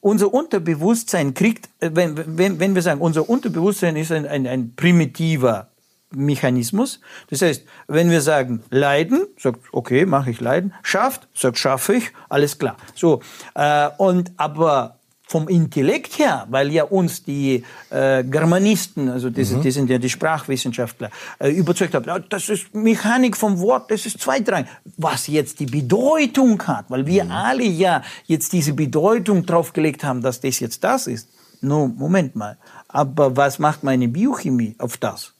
unser 0.00 0.32
Unterbewusstsein 0.32 1.34
kriegt, 1.34 1.68
äh, 1.80 1.90
wenn, 1.92 2.38
wenn, 2.38 2.58
wenn 2.58 2.74
wir 2.74 2.82
sagen, 2.82 3.00
unser 3.00 3.28
Unterbewusstsein 3.28 3.96
ist 3.96 4.12
ein, 4.12 4.26
ein, 4.26 4.46
ein 4.46 4.74
primitiver 4.74 5.71
Mechanismus. 6.16 7.00
Das 7.30 7.42
heißt, 7.42 7.64
wenn 7.88 8.10
wir 8.10 8.20
sagen 8.20 8.62
Leiden, 8.70 9.26
sagt 9.38 9.60
okay, 9.72 10.06
mache 10.06 10.30
ich 10.30 10.40
Leiden, 10.40 10.72
schafft, 10.82 11.28
sagt 11.34 11.58
schaffe 11.58 11.94
ich, 11.94 12.10
alles 12.28 12.58
klar. 12.58 12.76
So 12.94 13.20
äh, 13.54 13.88
und 13.98 14.32
aber 14.36 14.96
vom 15.24 15.48
Intellekt 15.48 16.18
her, 16.18 16.46
weil 16.50 16.70
ja 16.70 16.84
uns 16.84 17.22
die 17.24 17.64
äh, 17.88 18.22
Germanisten, 18.22 19.08
also 19.08 19.30
die, 19.30 19.44
sind- 19.44 19.64
die 19.64 19.70
sind 19.70 19.88
ja 19.88 19.96
die 19.96 20.10
Sprachwissenschaftler, 20.10 21.08
äh, 21.38 21.48
überzeugt 21.50 21.94
haben, 21.94 22.04
das 22.28 22.50
ist 22.50 22.74
Mechanik 22.74 23.34
vom 23.34 23.58
Wort, 23.58 23.90
das 23.90 24.04
ist 24.04 24.20
zweitrangig. 24.20 24.68
Was 24.98 25.28
jetzt 25.28 25.58
die 25.60 25.64
Bedeutung 25.66 26.62
hat, 26.66 26.84
weil 26.90 27.06
wir 27.06 27.30
alle 27.30 27.64
ja 27.64 28.02
jetzt 28.26 28.52
diese 28.52 28.74
Bedeutung 28.74 29.46
draufgelegt 29.46 30.04
haben, 30.04 30.20
dass 30.20 30.40
das 30.40 30.60
jetzt 30.60 30.84
das 30.84 31.06
ist. 31.06 31.28
No, 31.62 31.86
Moment 31.86 32.34
mal. 32.34 32.58
Aber 32.88 33.36
was 33.36 33.58
macht 33.58 33.84
meine 33.84 34.08
Biochemie 34.08 34.74
auf 34.78 34.96
das? 34.96 35.32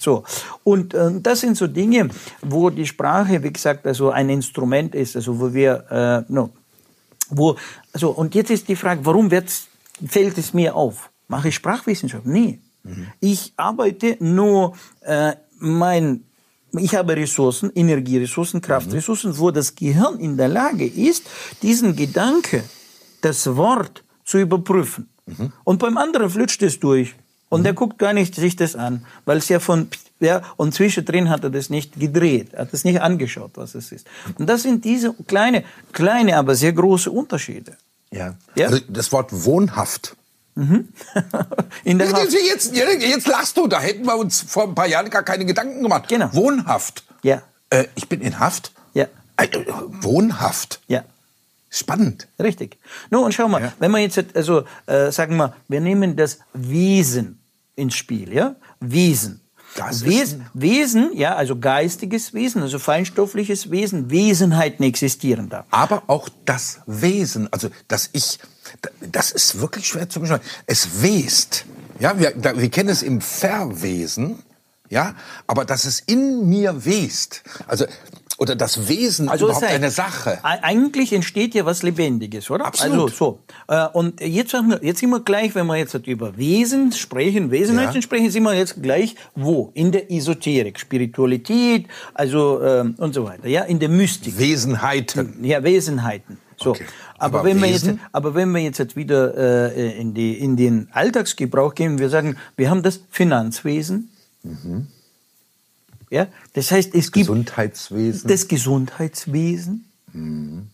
So. 0.00 0.24
Und 0.62 0.94
äh, 0.94 1.20
das 1.20 1.40
sind 1.40 1.56
so 1.56 1.66
Dinge, 1.66 2.08
wo 2.42 2.70
die 2.70 2.86
Sprache, 2.86 3.42
wie 3.42 3.52
gesagt, 3.52 3.86
also 3.86 4.10
ein 4.10 4.30
Instrument 4.30 4.94
ist, 4.94 5.16
also 5.16 5.38
wo 5.38 5.52
wir, 5.52 5.84
äh, 5.90 6.32
no, 6.32 6.50
wo, 7.30 7.56
also, 7.92 8.10
und 8.10 8.34
jetzt 8.34 8.50
ist 8.50 8.68
die 8.68 8.76
Frage, 8.76 9.04
warum 9.04 9.30
wird's, 9.30 9.66
fällt 10.06 10.38
es 10.38 10.54
mir 10.54 10.76
auf? 10.76 11.10
Mache 11.26 11.48
ich 11.48 11.56
Sprachwissenschaft? 11.56 12.26
Nee. 12.26 12.60
Ich 13.20 13.52
arbeite 13.56 14.16
nur 14.20 14.76
äh, 15.00 15.32
mein 15.58 16.24
ich 16.76 16.94
habe 16.96 17.16
Ressourcen, 17.16 17.70
Energieressourcen, 17.74 18.60
Kraftressourcen, 18.60 19.38
wo 19.38 19.52
das 19.52 19.74
Gehirn 19.76 20.18
in 20.18 20.36
der 20.36 20.48
Lage 20.48 20.84
ist, 20.84 21.24
diesen 21.62 21.94
Gedanke, 21.94 22.64
das 23.20 23.46
Wort 23.54 24.02
zu 24.24 24.38
überprüfen. 24.38 25.08
Und 25.64 25.78
beim 25.78 25.96
anderen 25.96 26.30
flutscht 26.30 26.62
es 26.62 26.80
durch. 26.80 27.14
Und 27.48 27.64
der 27.64 27.72
guckt 27.72 27.98
gar 27.98 28.12
nicht 28.12 28.34
sich 28.34 28.56
das 28.56 28.74
an, 28.74 29.06
weil 29.24 29.38
es 29.38 29.48
ja 29.48 29.60
von, 29.60 29.88
ja, 30.18 30.42
und 30.56 30.74
zwischendrin 30.74 31.30
hat 31.30 31.44
er 31.44 31.50
das 31.50 31.70
nicht 31.70 31.98
gedreht, 32.00 32.56
hat 32.56 32.72
es 32.72 32.84
nicht 32.84 33.00
angeschaut, 33.00 33.52
was 33.54 33.74
es 33.74 33.92
ist. 33.92 34.06
Und 34.38 34.48
das 34.48 34.62
sind 34.62 34.84
diese 34.84 35.14
kleine, 35.26 35.64
kleine, 35.92 36.36
aber 36.36 36.56
sehr 36.56 36.72
große 36.72 37.10
Unterschiede. 37.10 37.76
Ja. 38.10 38.34
Ja? 38.56 38.66
Also 38.66 38.80
das 38.88 39.12
Wort 39.12 39.28
wohnhaft. 39.30 40.16
In 40.56 41.98
der. 41.98 42.08
Jetzt, 42.10 42.34
jetzt, 42.34 42.76
jetzt 42.76 43.26
lachst 43.26 43.56
du, 43.56 43.66
da 43.66 43.80
hätten 43.80 44.06
wir 44.06 44.16
uns 44.16 44.40
vor 44.40 44.64
ein 44.64 44.74
paar 44.74 44.86
Jahren 44.86 45.10
gar 45.10 45.24
keine 45.24 45.44
Gedanken 45.44 45.82
gemacht. 45.82 46.08
Genau. 46.08 46.32
Wohnhaft. 46.32 47.04
Ja. 47.22 47.42
Äh, 47.70 47.86
ich 47.96 48.08
bin 48.08 48.20
in 48.20 48.38
Haft? 48.38 48.72
Ja. 48.92 49.06
Äh, 49.36 49.48
wohnhaft. 50.00 50.80
Ja. 50.86 51.02
Spannend. 51.74 52.28
Richtig. 52.38 52.78
Nun, 53.10 53.24
und 53.24 53.34
schau 53.34 53.48
mal, 53.48 53.60
Ja. 53.62 53.72
wenn 53.80 53.90
wir 53.90 53.98
jetzt, 53.98 54.22
also, 54.36 54.62
äh, 54.86 55.10
sagen 55.10 55.36
wir, 55.36 55.54
wir 55.66 55.80
nehmen 55.80 56.14
das 56.16 56.38
Wesen 56.52 57.40
ins 57.74 57.96
Spiel, 57.96 58.32
ja? 58.32 58.54
Wesen. 58.78 59.40
Das 59.76 60.04
Wesen, 60.04 60.46
Wesen, 60.54 61.10
ja, 61.14 61.34
also 61.34 61.58
geistiges 61.58 62.32
Wesen, 62.32 62.62
also 62.62 62.78
feinstoffliches 62.78 63.72
Wesen, 63.72 64.08
Wesenheiten 64.08 64.84
existieren 64.84 65.48
da. 65.48 65.64
Aber 65.70 66.04
auch 66.06 66.28
das 66.44 66.78
Wesen, 66.86 67.52
also 67.52 67.68
das 67.88 68.08
Ich, 68.12 68.38
das 69.10 69.32
ist 69.32 69.60
wirklich 69.60 69.88
schwer 69.88 70.08
zu 70.08 70.20
beschreiben. 70.20 70.44
Es 70.66 71.02
west. 71.02 71.64
Ja, 71.98 72.16
wir, 72.20 72.34
wir 72.36 72.70
kennen 72.70 72.88
es 72.90 73.02
im 73.02 73.20
Verwesen, 73.20 74.38
ja, 74.90 75.16
aber 75.48 75.64
dass 75.64 75.86
es 75.86 75.98
in 75.98 76.48
mir 76.48 76.84
west. 76.84 77.42
Also, 77.66 77.86
oder 78.38 78.56
das 78.56 78.88
Wesen 78.88 79.28
Also 79.28 79.46
überhaupt 79.46 79.64
eine 79.64 79.90
Sache. 79.90 80.38
Eigentlich 80.42 81.12
entsteht 81.12 81.54
ja 81.54 81.64
was 81.64 81.82
Lebendiges, 81.82 82.50
oder? 82.50 82.66
Absolut. 82.66 83.12
Also 83.12 83.14
so. 83.14 83.38
Äh, 83.68 83.86
Und 83.92 84.20
jetzt, 84.20 84.54
jetzt 84.82 85.00
sind 85.00 85.10
wir 85.10 85.20
gleich, 85.20 85.54
wenn 85.54 85.66
wir 85.66 85.76
jetzt 85.76 85.94
über 86.06 86.36
Wesen 86.36 86.90
sprechen, 86.92 87.50
Wesenheiten 87.50 87.94
Ja. 87.94 88.02
sprechen, 88.02 88.30
sind 88.30 88.42
wir 88.42 88.54
jetzt 88.54 88.82
gleich 88.82 89.14
wo? 89.36 89.70
In 89.74 89.92
der 89.92 90.10
Esoterik, 90.10 90.80
Spiritualität, 90.80 91.86
also 92.12 92.60
ähm, 92.62 92.94
und 92.98 93.14
so 93.14 93.24
weiter, 93.24 93.46
ja, 93.48 93.62
in 93.62 93.78
der 93.78 93.88
Mystik. 93.88 94.36
Wesenheiten. 94.38 95.44
Ja, 95.44 95.62
Wesenheiten. 95.62 96.38
So. 96.56 96.70
Okay. 96.70 96.84
Aber, 97.18 97.38
Aber 97.38 97.48
wenn 97.48 97.60
wir 97.62 97.68
jetzt, 97.70 97.88
aber 98.12 98.34
wenn 98.34 98.50
wir 98.50 98.60
jetzt 98.60 98.96
wieder 98.96 99.72
äh, 99.76 100.00
in, 100.00 100.12
die, 100.14 100.38
in 100.38 100.56
den 100.56 100.88
Alltagsgebrauch 100.92 101.74
gehen, 101.74 101.98
wir 101.98 102.08
sagen, 102.10 102.36
wir 102.56 102.68
haben 102.68 102.82
das 102.82 103.00
Finanzwesen. 103.10 104.10
Ja, 106.10 106.26
das 106.52 106.70
heißt, 106.70 106.94
es 106.94 107.10
gibt 107.10 107.26
Gesundheitswesen. 107.26 108.28
das 108.28 108.46
Gesundheitswesen. 108.48 109.86
Und 110.12 110.68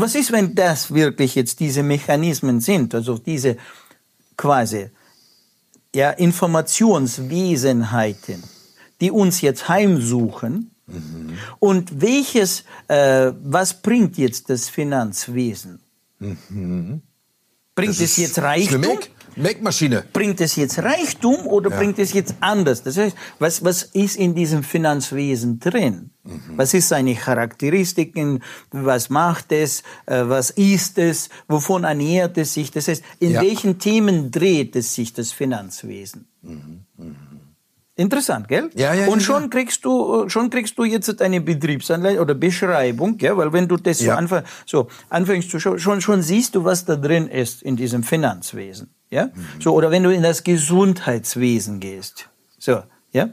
was 0.00 0.14
ist, 0.14 0.32
wenn 0.32 0.54
das 0.54 0.94
wirklich 0.94 1.34
jetzt 1.34 1.60
diese 1.60 1.82
Mechanismen 1.82 2.60
sind, 2.60 2.94
also 2.94 3.18
diese 3.18 3.56
quasi 4.36 4.88
ja, 5.94 6.10
Informationswesenheiten, 6.10 8.42
die 9.00 9.10
uns 9.10 9.40
jetzt 9.40 9.68
heimsuchen? 9.68 10.70
Und 11.60 12.00
welches, 12.00 12.64
äh, 12.88 13.30
was 13.44 13.80
bringt 13.80 14.18
jetzt 14.18 14.50
das 14.50 14.68
Finanzwesen? 14.68 15.78
Bringt 16.18 17.00
Das 17.76 18.00
es 18.00 18.16
jetzt 18.16 18.40
Reichtum? 18.40 18.80
Make- 18.80 19.10
Make-Maschine. 19.36 20.04
bringt 20.12 20.40
es 20.40 20.56
jetzt 20.56 20.78
Reichtum 20.78 21.46
oder 21.46 21.70
bringt 21.70 21.98
es 21.98 22.12
jetzt 22.12 22.34
anders? 22.40 22.82
Das 22.82 22.96
heißt, 22.96 23.16
was, 23.38 23.64
was 23.64 23.82
ist 23.84 24.16
in 24.16 24.34
diesem 24.34 24.62
Finanzwesen 24.62 25.58
drin? 25.60 26.10
Was 26.56 26.74
ist 26.74 26.88
seine 26.88 27.14
Charakteristiken? 27.14 28.42
Was 28.70 29.08
macht 29.10 29.52
es? 29.52 29.82
Äh, 30.06 30.24
Was 30.28 30.50
ist 30.50 30.98
es? 30.98 31.28
Wovon 31.48 31.84
ernährt 31.84 32.36
es 32.38 32.54
sich? 32.54 32.70
Das 32.70 32.88
heißt, 32.88 33.02
in 33.18 33.32
Ja. 33.32 33.42
welchen 33.42 33.78
Themen 33.78 34.30
dreht 34.30 34.76
es 34.76 34.94
sich, 34.94 35.12
das 35.12 35.32
Finanzwesen? 35.32 36.26
Interessant, 37.96 38.48
gell? 38.48 38.70
Ja, 38.74 38.94
ja, 38.94 39.06
Und 39.08 39.18
ja, 39.18 39.24
schon 39.24 39.42
ja. 39.42 39.48
kriegst 39.48 39.84
du, 39.84 40.26
schon 40.28 40.48
kriegst 40.48 40.78
du 40.78 40.84
jetzt 40.84 41.20
eine 41.20 41.40
Betriebsanleitung 41.40 42.22
oder 42.22 42.34
Beschreibung, 42.34 43.18
ja, 43.20 43.36
weil 43.36 43.52
wenn 43.52 43.68
du 43.68 43.76
das 43.76 43.98
so 43.98 44.06
Ja. 44.06 44.14
anfängst, 44.16 44.46
so 44.64 44.88
anfängst 45.10 45.50
zu 45.50 45.60
schauen, 45.60 45.78
schon, 45.78 46.00
schon 46.00 46.22
siehst 46.22 46.54
du, 46.54 46.64
was 46.64 46.84
da 46.86 46.96
drin 46.96 47.28
ist 47.28 47.62
in 47.62 47.76
diesem 47.76 48.02
Finanzwesen, 48.02 48.88
ja? 49.10 49.26
Mhm. 49.26 49.60
So, 49.60 49.74
oder 49.74 49.90
wenn 49.90 50.02
du 50.02 50.10
in 50.10 50.22
das 50.22 50.44
Gesundheitswesen 50.44 51.80
gehst, 51.80 52.30
so, 52.58 52.82
ja? 53.12 53.30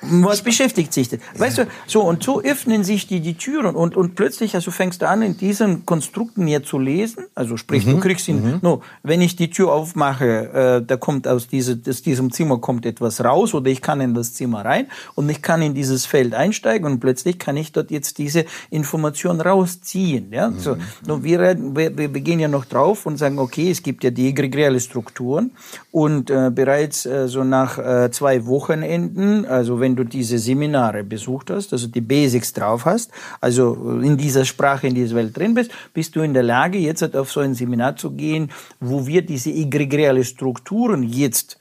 Was 0.00 0.42
beschäftigt 0.42 0.92
sich 0.92 1.08
das? 1.08 1.20
Weißt 1.36 1.58
du, 1.58 1.66
so, 1.86 2.02
und 2.02 2.22
so 2.22 2.40
öffnen 2.40 2.84
sich 2.84 3.06
die, 3.08 3.20
die 3.20 3.34
Türen 3.34 3.74
und, 3.74 3.96
und 3.96 4.14
plötzlich, 4.14 4.54
also 4.54 4.70
fängst 4.70 5.02
du 5.02 5.08
an, 5.08 5.22
in 5.22 5.36
diesen 5.36 5.84
Konstrukten 5.86 6.46
hier 6.46 6.62
zu 6.62 6.78
lesen. 6.78 7.24
Also 7.34 7.56
sprich, 7.56 7.84
Mhm. 7.84 7.90
du 7.92 8.00
kriegst 8.00 8.28
ihn, 8.28 8.58
no, 8.62 8.80
wenn 9.02 9.20
ich 9.20 9.34
die 9.36 9.50
Tür 9.50 9.72
aufmache, 9.72 10.80
äh, 10.80 10.86
da 10.86 10.96
kommt 10.96 11.26
aus, 11.26 11.48
diese, 11.48 11.78
aus 11.88 12.02
diesem 12.02 12.32
Zimmer 12.32 12.58
kommt 12.58 12.86
etwas 12.86 13.24
raus 13.24 13.54
oder 13.54 13.70
ich 13.70 13.82
kann 13.82 14.00
in 14.00 14.14
das 14.14 14.34
Zimmer 14.34 14.64
rein 14.64 14.86
und 15.16 15.28
ich 15.28 15.42
kann 15.42 15.62
in 15.62 15.74
dieses 15.74 16.06
Feld 16.06 16.32
einsteigen 16.34 16.86
und 16.86 17.00
plötzlich 17.00 17.38
kann 17.38 17.56
ich 17.56 17.72
dort 17.72 17.90
jetzt 17.90 18.18
diese 18.18 18.44
Information 18.70 19.40
rausziehen. 19.40 20.32
Ja? 20.32 20.52
So, 20.56 20.76
Mhm. 20.76 20.80
no, 21.06 21.22
wir, 21.24 21.40
reden- 21.40 21.76
wir, 21.76 21.96
wir 21.98 22.14
wir 22.14 22.20
gehen 22.20 22.40
ja 22.40 22.48
noch 22.48 22.64
drauf 22.66 23.04
und 23.06 23.16
sagen, 23.16 23.38
okay, 23.38 23.70
es 23.70 23.82
gibt 23.82 24.04
ja 24.04 24.10
die 24.10 24.28
egregiale 24.28 24.80
Strukturen 24.80 25.50
und 25.90 26.30
äh, 26.30 26.50
bereits 26.54 27.04
äh, 27.06 27.28
so 27.28 27.42
nach 27.44 27.78
äh, 27.78 28.10
zwei 28.10 28.46
Wochenenden, 28.46 29.44
also 29.44 29.80
wenn 29.80 29.87
du 29.96 30.04
diese 30.04 30.38
Seminare 30.38 31.04
besucht 31.04 31.50
hast, 31.50 31.72
also 31.72 31.86
die 31.86 32.00
Basics 32.00 32.52
drauf 32.52 32.84
hast, 32.84 33.10
also 33.40 34.00
in 34.00 34.16
dieser 34.16 34.44
Sprache, 34.44 34.86
in 34.86 34.94
dieser 34.94 35.16
Welt 35.16 35.36
drin 35.36 35.54
bist, 35.54 35.70
bist 35.94 36.16
du 36.16 36.20
in 36.20 36.34
der 36.34 36.42
Lage, 36.42 36.78
jetzt 36.78 37.14
auf 37.14 37.30
so 37.30 37.40
ein 37.40 37.54
Seminar 37.54 37.96
zu 37.96 38.12
gehen, 38.12 38.50
wo 38.80 39.06
wir 39.06 39.22
diese 39.22 39.50
egregiale 39.50 40.24
Strukturen 40.24 41.02
jetzt 41.02 41.58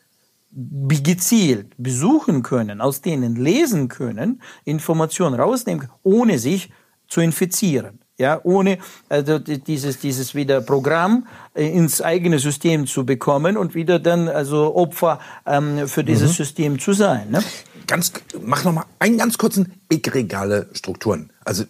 gezielt 1.04 1.74
besuchen 1.78 2.42
können, 2.42 2.82
aus 2.82 3.02
denen 3.02 3.36
lesen 3.36 3.90
können, 3.90 4.42
Informationen 4.66 5.40
rausnehmen, 5.40 5.82
können, 5.82 5.94
ohne 6.04 6.40
sich 6.40 6.72
zu 7.08 7.22
infizieren. 7.22 8.00
Ja, 8.20 8.42
ohne 8.44 8.80
also 9.10 9.38
di- 9.38 9.60
dieses, 9.60 10.00
dieses 10.00 10.34
wieder 10.34 10.62
Programm 10.62 11.28
äh, 11.54 11.70
ins 11.70 12.02
eigene 12.02 12.40
System 12.40 12.88
zu 12.88 13.06
bekommen 13.06 13.58
und 13.58 13.76
wieder 13.76 14.00
dann 14.00 14.28
also 14.28 14.76
Opfer 14.76 15.20
ähm, 15.46 15.88
für 15.88 16.04
dieses 16.04 16.36
System 16.36 16.80
zu 16.80 16.94
sein. 16.94 17.30
Ne? 17.30 17.44
Ganz, 17.88 18.12
mach 18.42 18.64
noch 18.64 18.74
mal 18.74 18.86
einen 19.00 19.18
ganz 19.18 19.38
kurzen 19.38 19.74
egregale 19.90 20.70
Strukturen. 20.74 21.32
Also 21.46 21.64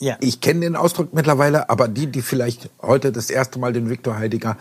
Ja. 0.00 0.16
ich 0.20 0.40
kenne 0.40 0.60
den 0.60 0.76
Ausdruck 0.76 1.14
mittlerweile, 1.14 1.70
aber 1.70 1.88
die, 1.88 2.08
die 2.08 2.22
vielleicht 2.22 2.70
heute 2.82 3.12
das 3.12 3.30
erste 3.30 3.58
Mal 3.58 3.72
den 3.72 3.88
Viktor 3.88 4.18
Heidegger 4.18 4.56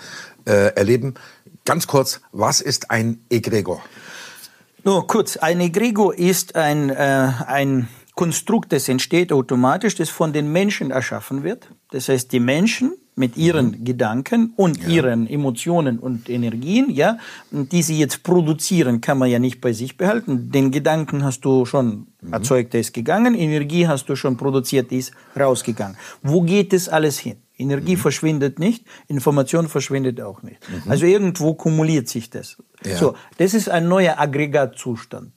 äh, 0.46 0.74
erleben, 0.76 1.16
ganz 1.66 1.88
kurz, 1.88 2.22
was 2.32 2.62
ist 2.62 2.92
ein 2.92 3.20
Egregor? 3.30 3.82
Nur 4.84 5.08
kurz, 5.08 5.36
ein 5.38 5.60
Egregor 5.60 6.16
ist 6.16 6.56
ein, 6.56 6.90
äh, 6.90 7.32
ein 7.48 7.90
Konstrukt, 8.16 8.72
das 8.74 8.88
entsteht 8.90 9.32
automatisch, 9.32 9.96
das 9.96 10.10
von 10.10 10.34
den 10.34 10.52
Menschen 10.52 10.92
erschaffen 10.92 11.44
wird. 11.44 11.70
Das 11.92 12.10
heißt, 12.10 12.32
die 12.32 12.40
Menschen 12.40 12.94
mit 13.20 13.36
ihren 13.36 13.84
Gedanken 13.84 14.54
und 14.56 14.88
ihren 14.88 15.28
Emotionen 15.28 16.00
und 16.00 16.30
Energien, 16.30 16.90
ja, 16.90 17.18
die 17.52 17.84
sie 17.84 18.00
jetzt 18.00 18.24
produzieren, 18.24 19.02
kann 19.02 19.18
man 19.18 19.30
ja 19.30 19.40
nicht 19.40 19.60
bei 19.60 19.74
sich 19.74 19.98
behalten. 19.98 20.52
Den 20.52 20.72
Gedanken 20.72 21.26
hast 21.26 21.42
du 21.44 21.66
schon 21.66 22.08
erzeugt, 22.32 22.74
der 22.74 22.80
ist 22.80 22.94
gegangen. 22.94 23.36
Energie 23.36 23.88
hast 23.88 24.08
du 24.08 24.16
schon 24.16 24.38
produziert, 24.38 24.90
die 24.90 25.00
ist 25.00 25.12
rausgegangen. 25.38 25.98
Wo 26.24 26.42
geht 26.42 26.72
das 26.72 26.88
alles 26.88 27.20
hin? 27.20 27.36
Energie 27.58 27.98
verschwindet 27.98 28.58
nicht, 28.58 28.86
Information 29.10 29.68
verschwindet 29.68 30.22
auch 30.22 30.42
nicht. 30.42 30.60
Also 30.88 31.06
irgendwo 31.06 31.56
kumuliert 31.56 32.08
sich 32.08 32.30
das. 32.30 32.56
Ja. 32.86 32.96
So, 32.96 33.16
das 33.38 33.54
ist 33.54 33.68
ein 33.68 33.90
neuer 33.90 34.18
Aggregatzustand. 34.18 35.34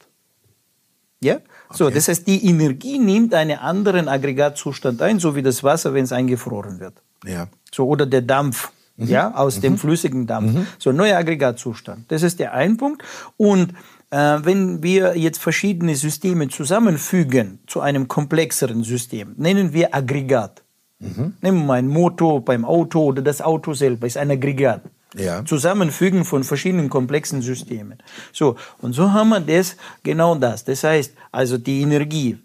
Ja? 1.21 1.41
So, 1.73 1.91
das 1.91 2.07
heißt, 2.07 2.29
die 2.29 2.47
Energie 2.47 3.01
nimmt 3.01 3.35
einen 3.35 3.59
anderen 3.59 4.07
Aggregatzustand 4.09 5.03
ein, 5.03 5.19
so 5.19 5.35
wie 5.35 5.43
das 5.43 5.65
Wasser, 5.65 5.95
wenn 5.95 6.05
es 6.05 6.13
eingefroren 6.13 6.79
wird. 6.79 6.95
Ja. 7.25 7.49
So, 7.73 7.87
oder 7.87 8.07
der 8.07 8.23
Dampf, 8.23 8.71
ja, 8.97 9.35
aus 9.35 9.61
dem 9.61 9.79
flüssigen 9.79 10.27
Dampf. 10.27 10.67
So, 10.79 10.93
neuer 10.93 11.17
Aggregatzustand. 11.17 12.11
Das 12.13 12.23
ist 12.23 12.39
der 12.39 12.53
ein 12.53 12.77
Punkt. 12.77 13.03
Und 13.37 13.73
äh, 14.11 14.39
wenn 14.43 14.83
wir 14.83 15.17
jetzt 15.17 15.39
verschiedene 15.39 15.97
Systeme 15.97 16.49
zusammenfügen 16.49 17.61
zu 17.67 17.81
einem 17.81 18.09
komplexeren 18.09 18.85
System, 18.85 19.35
nennen 19.37 19.73
wir 19.73 19.95
Aggregat. 19.95 20.63
Nehmen 20.99 21.35
wir 21.41 21.53
mal 21.53 21.79
ein 21.79 21.89
Motor 21.89 22.45
beim 22.45 22.65
Auto 22.65 23.03
oder 23.07 23.23
das 23.23 23.41
Auto 23.41 23.75
selber 23.75 24.07
ist 24.07 24.17
ein 24.17 24.31
Aggregat. 24.31 24.83
Ja. 25.17 25.45
Zusammenfügen 25.45 26.25
von 26.25 26.45
verschiedenen 26.45 26.89
komplexen 26.89 27.43
Systemen. 27.43 27.99
So, 28.33 28.57
und 28.81 28.93
so 28.93 29.13
haben 29.13 29.31
wir 29.31 29.41
das, 29.41 29.77
genau 30.03 30.37
das. 30.37 30.65
Das 30.65 30.85
heißt, 30.85 31.13
also 31.33 31.59
die 31.59 31.83
Energie 31.83 32.39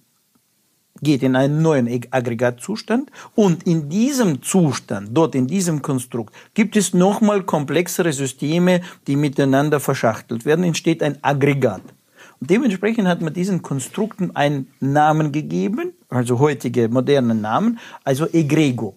geht 1.02 1.24
in 1.24 1.36
einen 1.36 1.62
neuen 1.62 1.88
Ag- 1.88 2.08
Aggregatzustand 2.12 3.12
und 3.36 3.64
in 3.64 3.90
diesem 3.90 4.42
Zustand, 4.42 5.10
dort 5.12 5.36
in 5.36 5.48
diesem 5.48 5.82
Konstrukt, 5.82 6.34
gibt 6.54 6.76
es 6.76 6.94
nochmal 6.94 7.44
komplexere 7.44 8.14
Systeme, 8.14 8.82
die 9.08 9.16
miteinander 9.16 9.80
verschachtelt 9.80 10.46
werden, 10.46 10.64
entsteht 10.64 11.04
ein 11.04 11.18
Aggregat. 11.24 11.82
Und 12.40 12.50
dementsprechend 12.50 13.08
hat 13.08 13.22
man 13.22 13.34
diesen 13.34 13.62
Konstrukten 13.62 14.36
einen 14.36 14.68
Namen 14.80 15.32
gegeben, 15.32 15.94
also 16.10 16.40
heutige 16.40 16.88
moderne 16.88 17.34
Namen, 17.34 17.80
also 18.04 18.28
Egrego. 18.32 18.96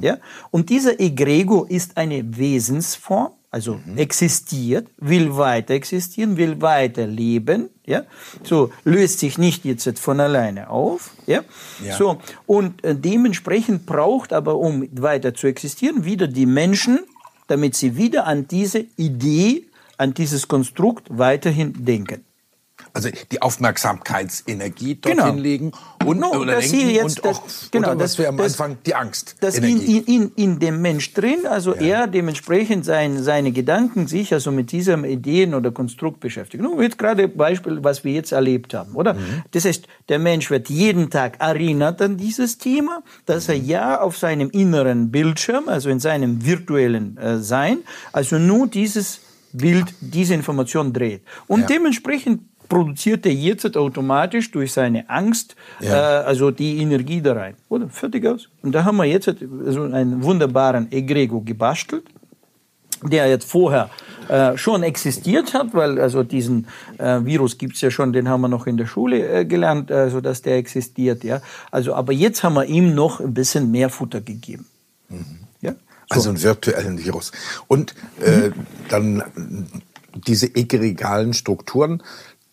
Ja? 0.00 0.18
Und 0.50 0.68
dieser 0.68 1.00
Egrego 1.00 1.64
ist 1.64 1.96
eine 1.96 2.22
Wesensform, 2.36 3.30
also 3.50 3.80
existiert, 3.96 4.88
will 4.98 5.34
weiter 5.34 5.72
existieren, 5.72 6.36
will 6.36 6.60
weiter 6.60 7.06
leben, 7.06 7.70
ja? 7.86 8.04
so 8.42 8.70
löst 8.84 9.20
sich 9.20 9.38
nicht 9.38 9.64
jetzt 9.64 9.98
von 9.98 10.20
alleine 10.20 10.68
auf, 10.68 11.12
ja? 11.26 11.42
Ja. 11.84 11.96
So, 11.96 12.18
und 12.46 12.84
äh, 12.84 12.94
dementsprechend 12.94 13.86
braucht 13.86 14.32
aber, 14.32 14.56
um 14.56 14.88
weiter 14.92 15.34
zu 15.34 15.46
existieren, 15.46 16.04
wieder 16.04 16.26
die 16.26 16.46
Menschen, 16.46 17.00
damit 17.46 17.76
sie 17.76 17.96
wieder 17.96 18.26
an 18.26 18.48
diese 18.48 18.84
Idee, 18.96 19.64
an 19.96 20.12
dieses 20.12 20.48
Konstrukt 20.48 21.06
weiterhin 21.08 21.84
denken. 21.84 22.25
Also 22.96 23.10
die 23.30 23.42
Aufmerksamkeitsenergie 23.42 24.96
dorthin 24.96 25.18
Genau. 25.24 25.34
legen 25.34 25.72
und, 26.04 26.18
No, 26.20 26.32
oder 26.32 26.56
dass 26.56 26.70
sie 26.70 26.78
denken 26.78 26.94
jetzt 26.94 27.18
und 27.20 27.24
das- 27.26 27.36
auch, 27.38 27.70
genau, 27.70 27.88
oder 27.90 27.98
was 27.98 28.10
das- 28.12 28.18
wir 28.18 28.28
am 28.28 28.36
das- 28.36 28.52
Anfang, 28.52 28.78
die 28.86 28.94
Angst. 28.94 29.36
dass 29.40 29.58
in, 29.58 29.80
in, 29.80 30.32
in, 30.36 30.58
dem 30.58 30.80
Mensch 30.82 31.12
drin, 31.14 31.46
also 31.48 31.74
er 31.74 32.06
dementsprechend 32.06 32.84
sein, 32.84 33.22
seine 33.22 33.52
Gedanken 33.52 34.06
sich 34.06 34.32
also 34.32 34.50
mit 34.50 34.72
diesem 34.72 35.04
Ideen 35.04 35.54
oder 35.54 35.70
Konstrukt 35.72 36.20
beschäftigt. 36.20 36.62
Nun, 36.62 36.80
jetzt 36.82 36.98
gerade 36.98 37.28
Beispiel, 37.28 37.82
was 37.82 38.04
wir 38.04 38.12
jetzt 38.12 38.32
erlebt 38.32 38.74
haben, 38.74 38.94
oder? 38.94 39.14
Mhm. 39.14 39.42
Das 39.52 39.64
heißt, 39.64 39.86
der 40.08 40.18
Mensch 40.18 40.50
wird 40.50 40.68
jeden 40.70 41.10
Tag 41.10 41.40
erinnert 41.40 42.00
an 42.02 42.16
dieses 42.16 42.58
Thema, 42.58 43.02
dass 43.26 43.48
er 43.48 43.56
ja 43.56 44.00
auf 44.00 44.16
seinem 44.16 44.50
inneren 44.50 45.10
Bildschirm, 45.10 45.68
also 45.68 45.90
in 45.90 46.00
seinem 46.00 46.44
virtuellen 46.44 47.16
äh, 47.18 47.38
Sein, 47.38 47.78
also 48.12 48.38
nur 48.38 48.66
dieses 48.68 49.20
Bild, 49.52 49.86
diese 50.00 50.34
Information 50.34 50.92
dreht. 50.92 51.22
Und 51.46 51.60
Ja. 51.62 51.66
dementsprechend 51.66 52.42
produziert 52.68 53.26
er 53.26 53.32
jetzt 53.32 53.76
automatisch 53.76 54.50
durch 54.50 54.72
seine 54.72 55.08
Angst 55.08 55.56
Ja. 55.80 56.22
äh, 56.22 56.24
also 56.24 56.50
die 56.50 56.78
Energie 56.78 57.20
da 57.20 57.34
rein. 57.34 57.54
Oder? 57.68 57.88
Fertig 57.88 58.26
aus. 58.26 58.48
Und 58.62 58.72
da 58.72 58.84
haben 58.84 58.96
wir 58.96 59.04
jetzt 59.04 59.34
so 59.66 59.82
einen 59.82 60.22
wunderbaren 60.22 60.90
Egrego 60.92 61.40
gebastelt, 61.40 62.04
der 63.02 63.28
jetzt 63.28 63.48
vorher 63.50 63.90
äh, 64.28 64.56
schon 64.56 64.82
existiert 64.82 65.54
hat, 65.54 65.74
weil 65.74 66.00
also 66.00 66.22
diesen 66.22 66.66
äh, 66.98 67.20
Virus 67.24 67.58
gibt's 67.58 67.80
ja 67.80 67.90
schon, 67.90 68.12
den 68.12 68.28
haben 68.28 68.40
wir 68.40 68.48
noch 68.48 68.66
in 68.66 68.76
der 68.76 68.86
Schule 68.86 69.28
äh, 69.28 69.44
gelernt, 69.44 69.90
äh, 69.90 70.10
so 70.10 70.20
dass 70.20 70.42
der 70.42 70.56
existiert. 70.56 71.22
Ja. 71.22 71.40
Also, 71.70 71.94
aber 71.94 72.12
jetzt 72.12 72.42
haben 72.42 72.54
wir 72.54 72.64
ihm 72.64 72.94
noch 72.94 73.20
ein 73.20 73.34
bisschen 73.34 73.70
mehr 73.70 73.90
Futter 73.90 74.20
gegeben. 74.20 74.66
Ja. 75.60 75.72
So. 75.72 75.76
Also 76.08 76.28
einen 76.30 76.42
virtuellen 76.42 77.04
Virus. 77.04 77.32
Und 77.68 77.94
äh, 78.20 78.50
dann 78.88 79.22
diese 80.26 80.54
egregalen 80.54 81.34
Strukturen, 81.34 82.02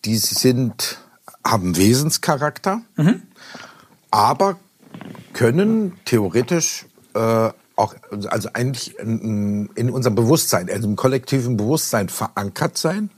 die 0.05 0.17
sind, 0.17 0.99
haben 1.45 1.77
Wesenscharakter, 1.77 2.81
aber 4.11 4.57
können 5.33 5.93
theoretisch 6.05 6.85
äh, 7.13 7.49
auch, 7.75 7.95
also 8.27 8.49
eigentlich 8.53 8.97
in, 8.99 9.69
in 9.75 9.89
unserem 9.89 10.15
Bewusstsein, 10.15 10.69
also 10.69 10.87
im 10.87 10.95
kollektiven 10.95 11.57
Bewusstsein 11.57 12.09
verankert 12.09 12.77
sein, 12.77 13.09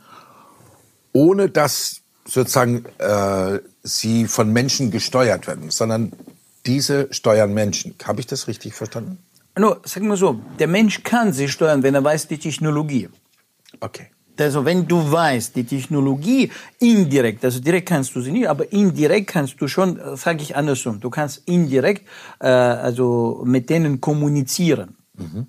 ohne 1.11 1.49
dass 1.49 2.01
sozusagen 2.25 2.85
äh, 2.97 3.59
sie 3.83 4.27
von 4.27 4.51
Menschen 4.51 4.91
gesteuert 4.91 5.47
werden, 5.47 5.69
sondern 5.71 6.13
diese 6.65 7.13
steuern 7.13 7.53
Menschen. 7.53 7.95
Habe 8.03 8.19
ich 8.21 8.27
das 8.27 8.47
richtig 8.47 8.73
verstanden? 8.73 9.19
No, 9.57 9.77
sagen 9.83 10.07
wir 10.07 10.17
so, 10.17 10.41
der 10.59 10.67
Mensch 10.67 11.03
kann 11.03 11.31
sie 11.31 11.47
steuern, 11.47 11.83
wenn 11.83 11.95
er 11.95 12.03
weiß 12.03 12.27
die 12.27 12.37
Technologie. 12.37 13.09
Okay. 13.79 14.07
Also 14.39 14.65
wenn 14.65 14.87
du 14.87 15.11
weißt, 15.11 15.55
die 15.55 15.63
Technologie 15.63 16.51
indirekt, 16.79 17.43
also 17.45 17.59
direkt 17.59 17.87
kannst 17.87 18.15
du 18.15 18.21
sie 18.21 18.31
nicht, 18.31 18.47
aber 18.47 18.71
indirekt 18.71 19.27
kannst 19.27 19.59
du 19.61 19.67
schon, 19.67 19.99
sage 20.15 20.41
ich 20.41 20.55
andersrum, 20.55 20.99
du 20.99 21.09
kannst 21.09 21.43
indirekt 21.47 22.07
äh, 22.39 22.47
also 22.47 23.43
mit 23.45 23.69
denen 23.69 24.01
kommunizieren. 24.01 24.95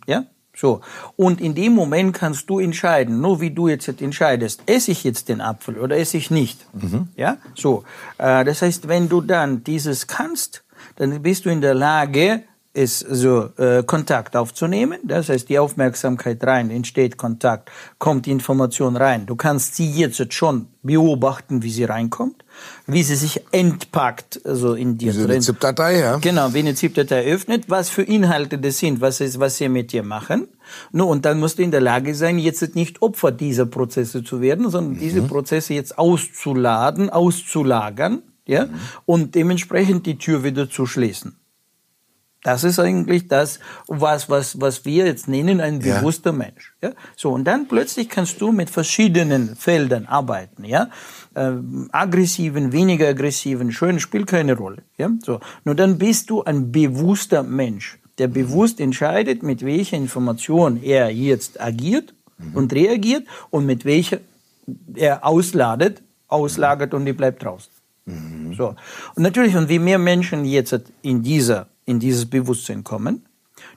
Ja? 0.07 0.25
So. 0.57 0.81
Und 1.17 1.41
in 1.41 1.55
dem 1.55 1.75
Moment 1.75 2.15
kannst 2.15 2.49
du 2.49 2.59
entscheiden, 2.59 3.21
nur 3.21 3.41
wie 3.41 3.51
du 3.51 3.69
jetzt 3.69 3.89
entscheidest, 4.01 4.63
esse 4.67 4.91
ich 4.91 5.05
jetzt 5.05 5.29
den 5.29 5.41
Apfel 5.41 5.79
oder 5.79 5.99
esse 5.99 6.17
ich 6.17 6.31
nicht. 6.31 6.67
Mhm. 6.75 7.09
Ja, 7.15 7.37
so. 7.55 7.85
Äh, 8.17 8.45
das 8.45 8.63
heißt, 8.63 8.89
wenn 8.89 9.09
du 9.09 9.21
dann 9.21 9.63
dieses 9.63 10.07
kannst, 10.07 10.65
dann 10.97 11.23
bist 11.23 11.45
du 11.45 11.51
in 11.51 11.61
der 11.61 11.75
Lage, 11.75 12.43
ist 12.77 12.99
so 12.99 13.49
äh, 13.57 13.83
Kontakt 13.85 14.37
aufzunehmen. 14.37 14.99
Das 15.05 15.31
heißt, 15.31 15.49
die 15.49 15.59
Aufmerksamkeit 15.59 16.45
rein, 16.45 16.71
entsteht 16.71 17.17
Kontakt, 17.17 17.71
kommt 17.99 18.27
die 18.27 18.31
Information 18.31 18.97
rein. 18.97 19.25
Du 19.25 19.35
kannst 19.35 19.77
sie 19.77 19.91
jetzt 19.91 20.35
schon 20.35 20.67
beobachten, 20.83 21.63
wie 21.63 21.71
sie 21.71 21.85
reinkommt, 21.85 22.45
wie 22.87 23.03
sie 23.03 23.17
sich 23.17 23.41
entpackt, 23.51 24.41
also 24.45 24.75
in 24.75 24.99
dir 24.99 25.13
Diese 25.13 25.27
drin. 25.27 25.41
ZIP-Datei, 25.41 26.01
ja. 26.01 26.17
Genau, 26.19 26.53
wie 26.53 26.59
eine 26.59 26.75
ZIP-Datei 26.75 27.25
öffnet, 27.33 27.65
was 27.69 27.89
für 27.89 28.03
Inhalte 28.03 28.59
das 28.59 28.79
sind, 28.79 29.01
was 29.01 29.21
ist, 29.21 29.41
was 29.41 29.57
sie 29.57 29.71
mit 29.71 29.93
dir 29.93 30.03
machen. 30.03 30.47
No, 30.93 31.07
und 31.07 31.25
dann 31.25 31.41
musst 31.41 31.59
du 31.59 31.63
in 31.63 31.71
der 31.71 31.81
Lage 31.81 32.15
sein, 32.15 32.39
jetzt 32.39 32.75
nicht 32.75 33.01
Opfer 33.01 33.33
dieser 33.33 33.67
Prozesse 33.67 34.23
zu 34.23 34.43
werden, 34.43 34.71
sondern 34.71 34.95
mhm. 34.95 34.99
diese 34.99 35.23
Prozesse 35.23 35.73
jetzt 35.73 35.99
auszuladen, 35.99 37.09
auszulagern, 37.09 38.23
ja, 38.47 38.67
mhm. 38.67 38.75
und 39.07 39.35
dementsprechend 39.35 40.05
die 40.05 40.19
Tür 40.19 40.45
wieder 40.45 40.69
zu 40.69 40.85
schließen. 40.85 41.37
Das 42.47 42.63
ist 42.63 42.79
eigentlich 42.79 43.27
das, 43.27 43.59
was, 43.89 44.31
was, 44.31 44.61
was 44.61 44.85
wir 44.85 45.07
jetzt 45.07 45.27
nennen, 45.27 45.61
ein 45.61 45.81
bewusster 45.81 46.31
ja. 46.31 46.37
Mensch. 46.37 46.75
Ja? 46.81 46.93
So, 47.17 47.33
und 47.33 47.43
dann 47.43 47.67
plötzlich 47.67 48.09
kannst 48.09 48.41
du 48.41 48.53
mit 48.53 48.71
verschiedenen 48.71 49.57
Feldern 49.57 50.07
arbeiten. 50.07 50.65
Ja? 50.65 50.89
Ähm, 51.35 51.89
aggressiven, 51.91 52.71
weniger 52.71 53.09
aggressiven, 53.09 53.73
schön, 53.73 53.99
spielt 53.99 54.29
keine 54.29 54.57
Rolle. 54.57 54.85
Ja? 54.97 55.11
So, 55.25 55.41
nur 55.65 55.75
dann 55.75 55.99
bist 55.99 56.31
du 56.31 56.45
ein 56.45 56.71
bewusster 56.71 57.43
Mensch, 57.43 57.99
der 58.19 58.29
bewusst 58.29 58.79
entscheidet, 58.79 59.43
mit 59.43 59.65
welcher 59.65 59.97
Information 59.97 60.81
er 60.81 61.11
jetzt 61.11 61.61
agiert 61.61 62.15
mhm. 62.39 62.55
und 62.55 62.73
reagiert 62.73 63.27
und 63.51 63.67
mit 63.67 63.85
welcher 63.85 64.21
er 64.95 65.27
ausladet, 65.27 66.01
auslagert 66.29 66.95
und 66.95 67.07
die 67.07 67.13
bleibt 67.13 67.43
draußen. 67.43 67.73
Mhm. 68.05 68.55
So. 68.55 68.77
Und 69.17 69.25
natürlich, 69.25 69.57
und 69.57 69.69
wie 69.69 69.81
mehr 69.81 69.99
Menschen 69.99 70.45
jetzt 70.45 70.81
in 71.03 71.25
dieser 71.25 71.67
in 71.87 71.99
dieses 71.99 72.27
Bewusstsein 72.27 72.85
kommen, 72.85 73.25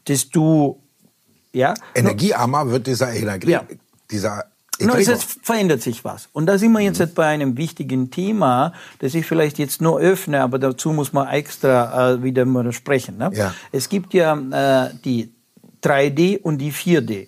dass 0.06 0.30
du, 0.30 0.82
ja. 1.54 1.74
Energiearmer 1.96 2.70
wird 2.70 2.88
dieser 2.88 3.14
Energie, 3.14 3.52
ja. 3.52 3.64
dieser 4.12 4.46
No, 4.82 4.94
es 4.94 5.08
jetzt 5.08 5.40
verändert 5.44 5.82
sich 5.82 6.06
was. 6.06 6.30
Und 6.32 6.46
da 6.46 6.58
sind 6.58 6.72
wir 6.72 6.80
jetzt 6.80 7.00
mhm. 7.00 7.14
bei 7.14 7.28
einem 7.28 7.58
wichtigen 7.58 8.12
Thema, 8.12 8.74
das 9.00 9.14
ich 9.14 9.26
vielleicht 9.26 9.60
jetzt 9.60 9.82
nur 9.82 10.00
öffne, 10.00 10.42
aber 10.42 10.58
dazu 10.58 10.94
muss 10.94 11.12
man 11.12 11.28
extra 11.28 12.14
äh, 12.14 12.24
wieder 12.24 12.46
mal 12.46 12.72
sprechen. 12.72 13.18
Ne? 13.18 13.30
Ja. 13.34 13.54
Es 13.72 13.90
gibt 13.90 14.14
ja 14.14 14.38
äh, 14.38 14.92
die 15.04 15.34
3D 15.84 16.42
und 16.42 16.60
die 16.60 16.72
4D. 16.72 17.28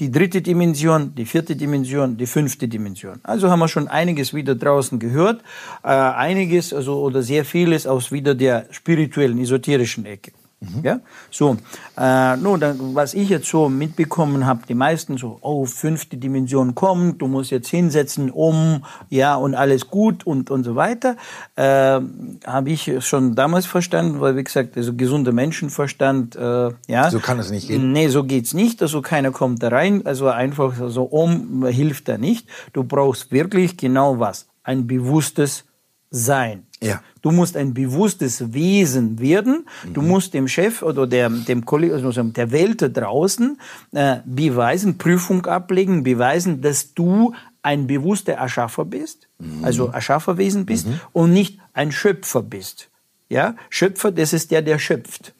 Die 0.00 0.10
dritte 0.10 0.42
Dimension, 0.42 1.14
die 1.14 1.24
vierte 1.24 1.54
Dimension, 1.56 2.16
die 2.16 2.26
fünfte 2.26 2.68
Dimension. 2.68 3.20
Also 3.22 3.50
haben 3.50 3.60
wir 3.60 3.68
schon 3.68 3.88
einiges 3.88 4.34
wieder 4.34 4.54
draußen 4.54 4.98
gehört, 4.98 5.42
äh, 5.82 5.88
einiges 5.88 6.72
also 6.72 7.00
oder 7.00 7.22
sehr 7.22 7.44
vieles 7.44 7.86
aus 7.86 8.10
wieder 8.10 8.34
der 8.34 8.66
spirituellen, 8.70 9.38
esoterischen 9.38 10.06
Ecke. 10.06 10.32
Mhm. 10.60 10.82
Ja, 10.82 11.00
so. 11.30 11.56
Äh, 11.96 12.36
no, 12.36 12.56
dann, 12.56 12.94
was 12.94 13.14
ich 13.14 13.28
jetzt 13.28 13.48
so 13.48 13.68
mitbekommen 13.68 14.46
habe, 14.46 14.60
die 14.68 14.74
meisten 14.74 15.18
so, 15.18 15.38
oh, 15.42 15.66
fünfte 15.66 16.16
Dimension 16.16 16.74
kommt, 16.74 17.20
du 17.22 17.26
musst 17.26 17.50
jetzt 17.50 17.68
hinsetzen, 17.68 18.30
um, 18.30 18.84
ja, 19.10 19.34
und 19.34 19.54
alles 19.54 19.88
gut 19.88 20.26
und, 20.26 20.50
und 20.50 20.64
so 20.64 20.76
weiter. 20.76 21.16
Äh, 21.56 22.00
habe 22.46 22.70
ich 22.70 22.90
schon 23.00 23.34
damals 23.34 23.66
verstanden, 23.66 24.20
weil, 24.20 24.36
wie 24.36 24.44
gesagt, 24.44 24.76
also 24.76 24.94
gesunder 24.94 25.32
Menschenverstand, 25.32 26.36
äh, 26.36 26.70
ja. 26.88 27.10
So 27.10 27.20
kann 27.20 27.38
es 27.38 27.50
nicht 27.50 27.68
gehen. 27.68 27.92
Nee, 27.92 28.08
so 28.08 28.24
geht's 28.24 28.54
nicht. 28.54 28.82
Also 28.82 29.02
keiner 29.02 29.30
kommt 29.30 29.62
da 29.62 29.68
rein. 29.68 30.06
Also 30.06 30.28
einfach 30.28 30.74
so 30.88 31.04
um 31.04 31.66
hilft 31.66 32.08
da 32.08 32.18
nicht. 32.18 32.48
Du 32.72 32.84
brauchst 32.84 33.32
wirklich 33.32 33.76
genau 33.76 34.18
was. 34.18 34.46
Ein 34.62 34.86
bewusstes 34.86 35.64
Sein. 36.10 36.66
Ja. 36.84 37.02
Du 37.22 37.30
musst 37.30 37.56
ein 37.56 37.74
bewusstes 37.74 38.52
Wesen 38.52 39.18
werden. 39.18 39.66
Mhm. 39.84 39.94
Du 39.94 40.02
musst 40.02 40.34
dem 40.34 40.48
Chef 40.48 40.82
oder 40.82 41.06
der, 41.06 41.30
dem 41.30 41.64
also 41.66 42.22
der 42.22 42.50
Welt 42.50 42.82
da 42.82 42.88
draußen 42.88 43.58
äh, 43.92 44.16
beweisen, 44.24 44.98
Prüfung 44.98 45.46
ablegen, 45.46 46.02
beweisen, 46.02 46.60
dass 46.60 46.94
du 46.94 47.34
ein 47.62 47.86
bewusster 47.86 48.34
Erschaffer 48.34 48.84
bist, 48.84 49.26
mhm. 49.38 49.64
also 49.64 49.86
Erschafferwesen 49.86 50.66
bist 50.66 50.86
mhm. 50.86 51.00
und 51.12 51.32
nicht 51.32 51.58
ein 51.72 51.92
Schöpfer 51.92 52.42
bist. 52.42 52.90
Ja, 53.30 53.56
Schöpfer, 53.70 54.12
das 54.12 54.34
ist 54.34 54.50
der, 54.50 54.60
der 54.60 54.78
schöpft. 54.78 55.32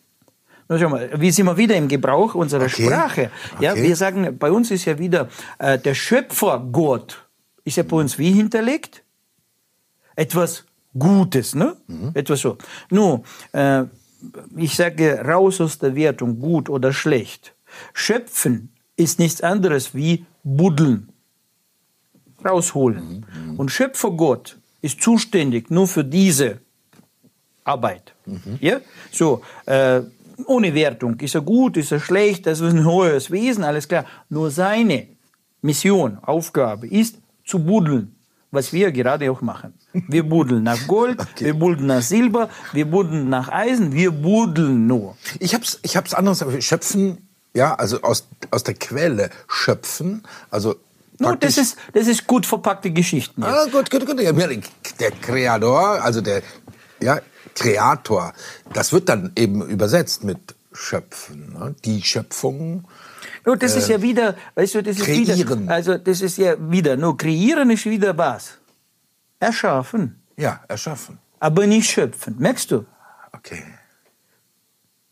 wie 0.69 1.31
sind 1.31 1.45
wir 1.45 1.57
wieder 1.59 1.77
im 1.77 1.87
Gebrauch 1.87 2.35
unserer 2.35 2.65
okay. 2.65 2.87
Sprache? 2.87 3.31
Ja, 3.61 3.73
okay. 3.73 3.83
wir 3.83 3.97
sagen, 3.97 4.39
bei 4.39 4.51
uns 4.51 4.71
ist 4.71 4.87
ja 4.87 4.99
wieder 4.99 5.29
äh, 5.59 5.79
der 5.79 5.95
Schöpfer 5.95 6.67
Gott. 6.73 7.27
Ist 7.65 7.77
ja 7.77 7.83
bei 7.83 7.97
uns 7.97 8.19
wie 8.19 8.33
hinterlegt? 8.33 9.03
Etwas 10.17 10.65
Gutes, 10.99 11.55
ne? 11.55 11.77
Mhm. 11.87 12.11
Etwas 12.15 12.41
so. 12.41 12.57
Nun, 12.91 13.25
äh, 13.53 13.85
ich 14.57 14.77
sage 14.77 15.21
raus 15.25 15.61
aus 15.61 15.79
der 15.79 15.95
Wertung, 15.95 16.39
gut 16.39 16.69
oder 16.71 16.93
schlecht. 16.93 17.55
Schöpfen 17.93 18.73
ist 18.97 19.19
nichts 19.19 19.41
anderes 19.41 19.95
wie 19.95 20.25
buddeln, 20.45 21.11
rausholen. 22.45 23.25
Mhm. 23.35 23.53
mhm. 23.53 23.59
Und 23.59 23.71
Schöpfergott 23.71 24.59
ist 24.83 25.03
zuständig 25.03 25.71
nur 25.71 25.89
für 25.89 26.05
diese 26.05 26.61
Arbeit. 27.65 28.15
Mhm. 28.27 28.59
Ja? 28.61 28.81
So, 29.11 29.43
äh, 29.67 30.03
ohne 30.47 30.75
Wertung. 30.75 31.19
Ist 31.21 31.35
er 31.35 31.41
gut, 31.41 31.77
ist 31.77 31.93
er 31.93 32.01
schlecht, 32.01 32.47
das 32.47 32.61
ist 32.61 32.73
ein 32.73 32.85
hohes 32.85 33.31
Wesen, 33.31 33.65
alles 33.65 33.89
klar. 33.89 34.05
Nur 34.29 34.51
seine 34.51 35.09
Mission, 35.63 36.19
Aufgabe 36.19 36.87
ist 36.87 37.19
zu 37.45 37.59
buddeln, 37.59 38.15
was 38.55 38.73
wir 38.73 38.93
gerade 38.93 39.31
auch 39.31 39.41
machen. 39.41 39.75
Wir 39.93 40.23
buddeln 40.23 40.63
nach 40.63 40.87
Gold, 40.87 41.21
okay. 41.35 41.47
wir 41.47 41.55
buddeln 41.55 41.87
nach 41.87 42.03
Silber, 42.03 42.49
wir 42.73 42.87
buddeln 42.87 43.29
nach 43.29 43.49
Eisen, 43.51 43.93
wir 43.93 44.11
buddeln 44.11 44.87
nur. 44.87 45.17
Ich 45.39 45.55
hab's, 45.55 45.79
ich 45.83 45.97
hab's 45.97 46.15
anders, 46.15 46.45
schöpfen, 46.61 47.29
ja, 47.55 47.75
also 47.75 48.03
aus, 48.03 48.27
aus 48.51 48.65
der 48.65 48.75
Quelle 48.75 49.31
schöpfen, 49.49 50.23
also 50.51 50.77
No, 51.21 51.37
das 51.37 51.59
ist, 51.59 51.77
das 51.93 52.09
ist 52.09 52.27
gut 52.27 52.45
verpackte 52.45 52.91
Geschichten. 52.91 53.45
Ah, 53.45 53.67
gut, 53.71 53.89
gut, 53.89 54.05
gut. 54.05 54.19
Der 54.19 55.11
Kreator, 55.13 56.03
also 56.03 56.21
der 56.21 56.43
ja, 57.01 57.21
Kreator, 57.55 58.33
das 58.73 58.93
wird 58.93 59.09
dann 59.09 59.31
eben 59.37 59.63
übersetzt 59.63 60.25
mit 60.25 60.57
Schöpfen. 60.73 61.53
Ne? 61.53 61.75
Die 61.85 62.03
Schöpfung. 62.03 62.85
No, 63.47 63.55
das 63.55 63.75
äh, 63.75 63.79
ist 63.79 63.89
ja 63.89 64.01
wieder, 64.01 64.37
weißt 64.55 64.75
du, 64.77 64.83
das 64.83 64.99
ist 64.99 65.05
kreieren. 65.05 65.63
wieder, 65.63 65.73
also 65.73 65.99
das 65.99 66.21
ist 66.21 66.39
ja 66.39 66.57
wieder, 66.71 66.97
nur 66.97 67.17
kreieren 67.17 67.71
ist 67.71 67.85
wieder 67.85 68.17
was? 68.17 68.59
Erschaffen. 69.39 70.23
Ja, 70.37 70.61
erschaffen. 70.69 71.19
Aber 71.41 71.67
nicht 71.67 71.91
schöpfen. 71.91 72.37
Merkst 72.39 72.71
du? 72.71 72.87
Okay. 73.33 73.63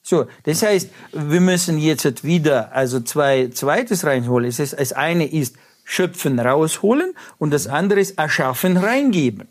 So, 0.03 0.27
das 0.45 0.63
heißt, 0.63 0.91
wir 1.13 1.41
müssen 1.41 1.79
jetzt 1.79 2.25
wieder 2.25 2.73
also 2.73 3.01
zwei 3.01 3.49
zweites 3.49 4.05
reinholen. 4.05 4.49
Es 4.49 4.59
ist, 4.59 4.79
das 4.79 4.93
eine 4.93 5.31
ist 5.31 5.57
schöpfen 5.85 6.39
rausholen 6.39 7.15
und 7.39 7.51
das 7.51 7.67
andere 7.67 8.01
ist 8.01 8.19
erschaffen 8.19 8.77
reingeben. 8.77 9.49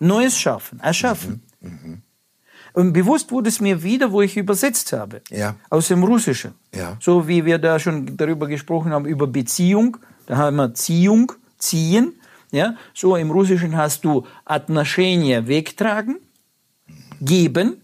Neues 0.00 0.38
schaffen, 0.38 0.80
erschaffen. 0.80 1.42
Mhm. 1.60 1.70
Mhm. 1.70 2.02
Und 2.73 2.93
bewusst 2.93 3.31
wurde 3.31 3.49
es 3.49 3.59
mir 3.59 3.81
wieder, 3.83 4.11
wo 4.11 4.21
ich 4.21 4.37
übersetzt 4.37 4.93
habe. 4.93 5.21
Ja. 5.29 5.55
Aus 5.69 5.87
dem 5.87 6.03
Russischen. 6.03 6.53
Ja. 6.73 6.97
So 6.99 7.27
wie 7.27 7.45
wir 7.45 7.57
da 7.57 7.79
schon 7.79 8.15
darüber 8.15 8.47
gesprochen 8.47 8.91
haben, 8.91 9.05
über 9.05 9.27
Beziehung. 9.27 9.97
Da 10.27 10.37
haben 10.37 10.57
wir 10.57 10.73
Ziehung, 10.73 11.31
ziehen. 11.57 12.13
Ja, 12.51 12.75
so 12.95 13.15
im 13.15 13.29
Russischen 13.29 13.77
hast 13.77 14.05
du 14.05 14.25
отношения 14.45 15.47
wegtragen, 15.47 16.17
geben. 17.21 17.81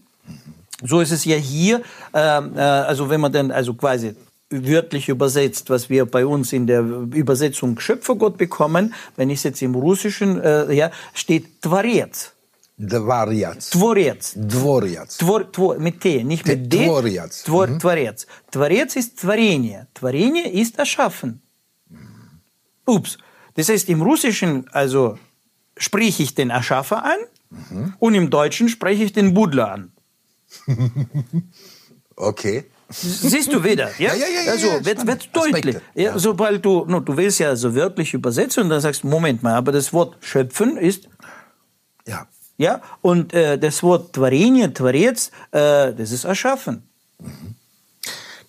So 0.82 1.00
ist 1.00 1.12
es 1.12 1.24
ja 1.24 1.36
hier, 1.36 1.82
äh, 2.12 2.18
äh, 2.18 2.60
also 2.60 3.08
wenn 3.08 3.20
man 3.20 3.32
dann 3.32 3.50
also 3.52 3.74
quasi 3.74 4.16
wörtlich 4.50 5.08
übersetzt, 5.08 5.70
was 5.70 5.88
wir 5.88 6.04
bei 6.06 6.26
uns 6.26 6.52
in 6.52 6.66
der 6.66 6.80
Übersetzung 6.80 7.78
Schöpfergott 7.78 8.38
bekommen, 8.38 8.94
wenn 9.16 9.30
ich 9.30 9.38
es 9.38 9.44
jetzt 9.44 9.62
im 9.62 9.74
Russischen, 9.74 10.40
äh, 10.40 10.72
ja, 10.72 10.90
steht 11.14 11.62
Tворец. 11.62 12.32
Dvorец. 12.80 13.70
Tvorец. 13.70 14.34
Dvorец. 14.36 15.16
Твор, 15.16 15.50
твор, 15.50 15.78
mit 15.78 16.00
T, 16.00 16.22
nicht 16.24 16.46
mit 16.46 16.70
D. 16.70 16.84
Tvorец. 16.84 17.42
Твор, 17.44 17.68
mhm. 17.68 17.78
Творец. 17.78 18.26
Творец 18.50 18.96
ist 18.96 19.18
Творение. 19.18 19.86
Творение 19.94 20.50
ist 20.50 20.78
erschaffen. 20.78 21.40
Ups. 22.84 23.16
Das 23.54 23.70
heißt, 23.70 23.88
im 23.88 24.02
Russischen, 24.02 24.68
also 24.72 25.18
spreche 25.78 26.22
ich 26.22 26.34
den 26.34 26.50
Erschaffer 26.50 27.04
an 27.04 27.18
mhm. 27.50 27.94
und 27.98 28.14
im 28.14 28.28
Deutschen 28.28 28.68
spreche 28.68 29.04
ich 29.04 29.12
den 29.12 29.32
Buddler 29.32 29.72
an. 29.72 29.92
okay. 32.16 32.66
Siehst 32.88 33.52
du 33.52 33.64
wieder, 33.64 33.90
ja? 33.98 34.14
Ja, 34.14 34.26
ja, 34.26 34.42
ja. 34.44 34.52
Also 34.52 34.84
wird, 34.84 35.06
wird 35.06 35.34
deutlich. 35.34 35.76
Ja, 35.94 36.18
sobald 36.18 36.64
du, 36.64 36.84
no, 36.86 37.00
du 37.00 37.16
willst 37.16 37.40
ja 37.40 37.56
so 37.56 37.74
wörtlich 37.74 38.14
übersetzen 38.14 38.64
und 38.64 38.68
dann 38.68 38.80
sagst, 38.80 39.02
Moment 39.02 39.42
mal, 39.42 39.54
aber 39.54 39.72
das 39.72 39.92
Wort 39.92 40.16
schöpfen 40.20 40.76
ist. 40.76 41.08
Ja. 42.06 42.28
Ja, 42.57 42.81
und 43.01 43.33
äh, 43.33 43.57
das 43.57 43.81
Wort 43.81 44.13
Tvarenie, 44.13 44.67
Tvarets, 44.67 45.31
äh, 45.51 45.93
das 45.93 46.11
ist 46.11 46.25
erschaffen. 46.25 46.83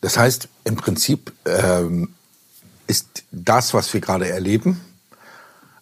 Das 0.00 0.18
heißt, 0.18 0.48
im 0.64 0.76
Prinzip 0.76 1.32
ähm, 1.44 2.14
ist 2.86 3.24
das, 3.30 3.72
was 3.72 3.92
wir 3.94 4.00
gerade 4.00 4.28
erleben, 4.28 4.80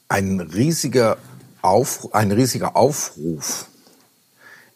ein 0.09 0.41
riesiger, 0.41 1.19
Auf, 1.63 2.15
ein 2.15 2.31
riesiger 2.33 2.77
Aufruf 2.77 3.67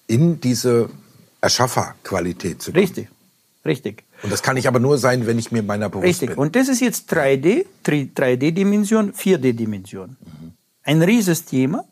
in 0.07 0.41
diese 0.41 0.91
Erschafferqualität 1.41 2.63
zu 2.63 2.73
kommen. 2.73 2.83
Richtig, 2.83 3.09
richtig. 3.65 4.05
Und 4.23 4.33
das 4.33 4.43
kann 4.43 4.57
ich 4.57 4.67
aber 4.67 4.81
nur 4.81 4.97
sein, 4.99 5.27
wenn 5.27 5.39
ich 5.39 5.53
mir 5.53 5.63
meiner 5.63 5.89
bewusst 5.89 6.07
richtig. 6.07 6.31
bin. 6.31 6.39
Und 6.39 6.57
das 6.57 6.69
ist 6.69 6.81
jetzt 6.81 7.13
3D, 7.13 7.67
3D-Dimension, 7.85 9.13
4D-Dimension. 9.13 10.17
Mhm. 10.21 10.53
Ein 10.83 11.03
rieses 11.03 11.45
Thema, 11.45 11.85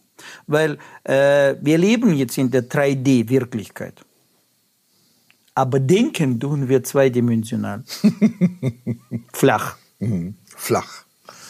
weil 0.47 0.79
äh, 1.05 1.57
wir 1.61 1.79
leben 1.79 2.15
jetzt 2.15 2.39
in 2.39 2.51
der 2.51 2.69
3D-Wirklichkeit. 2.69 4.05
Aber 5.55 5.81
denken 5.81 6.41
tun 6.41 6.69
wir 6.69 6.83
zweidimensional. 6.83 7.85
Flach. 9.33 9.77
Mhm. 9.99 10.35
Flach. 10.47 11.05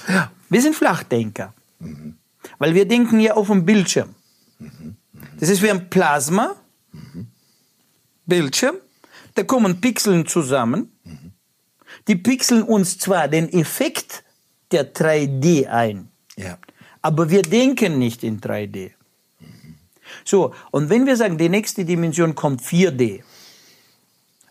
Ja. 0.09 0.33
Wir 0.49 0.61
sind 0.61 0.75
Flachdenker. 0.75 1.55
Mhm. 1.79 2.17
Weil 2.59 2.75
wir 2.75 2.87
denken 2.87 3.21
ja 3.21 3.35
auf 3.35 3.47
dem 3.47 3.65
Bildschirm. 3.65 4.15
Mhm. 4.59 4.97
Das 5.39 5.49
ist 5.49 5.63
wie 5.63 5.71
ein 5.71 5.89
Plasma. 5.89 6.57
Bildschirm. 8.27 8.77
Da 9.35 9.45
kommen 9.45 9.81
Pixeln 9.81 10.27
zusammen. 10.27 10.93
Die 12.09 12.17
pixeln 12.17 12.63
uns 12.63 12.99
zwar 12.99 13.29
den 13.29 13.53
Effekt 13.53 14.25
der 14.73 14.93
3D 14.93 15.69
ein. 15.69 16.09
Ja. 16.37 16.59
Aber 17.03 17.31
wir 17.31 17.43
denken 17.43 17.99
nicht 17.99 18.23
in 18.23 18.41
3D. 18.41 18.93
So, 20.25 20.53
und 20.71 20.89
wenn 20.89 21.07
wir 21.07 21.17
sagen, 21.17 21.37
die 21.37 21.49
nächste 21.49 21.85
Dimension 21.85 22.35
kommt 22.35 22.63
4D, 22.63 23.23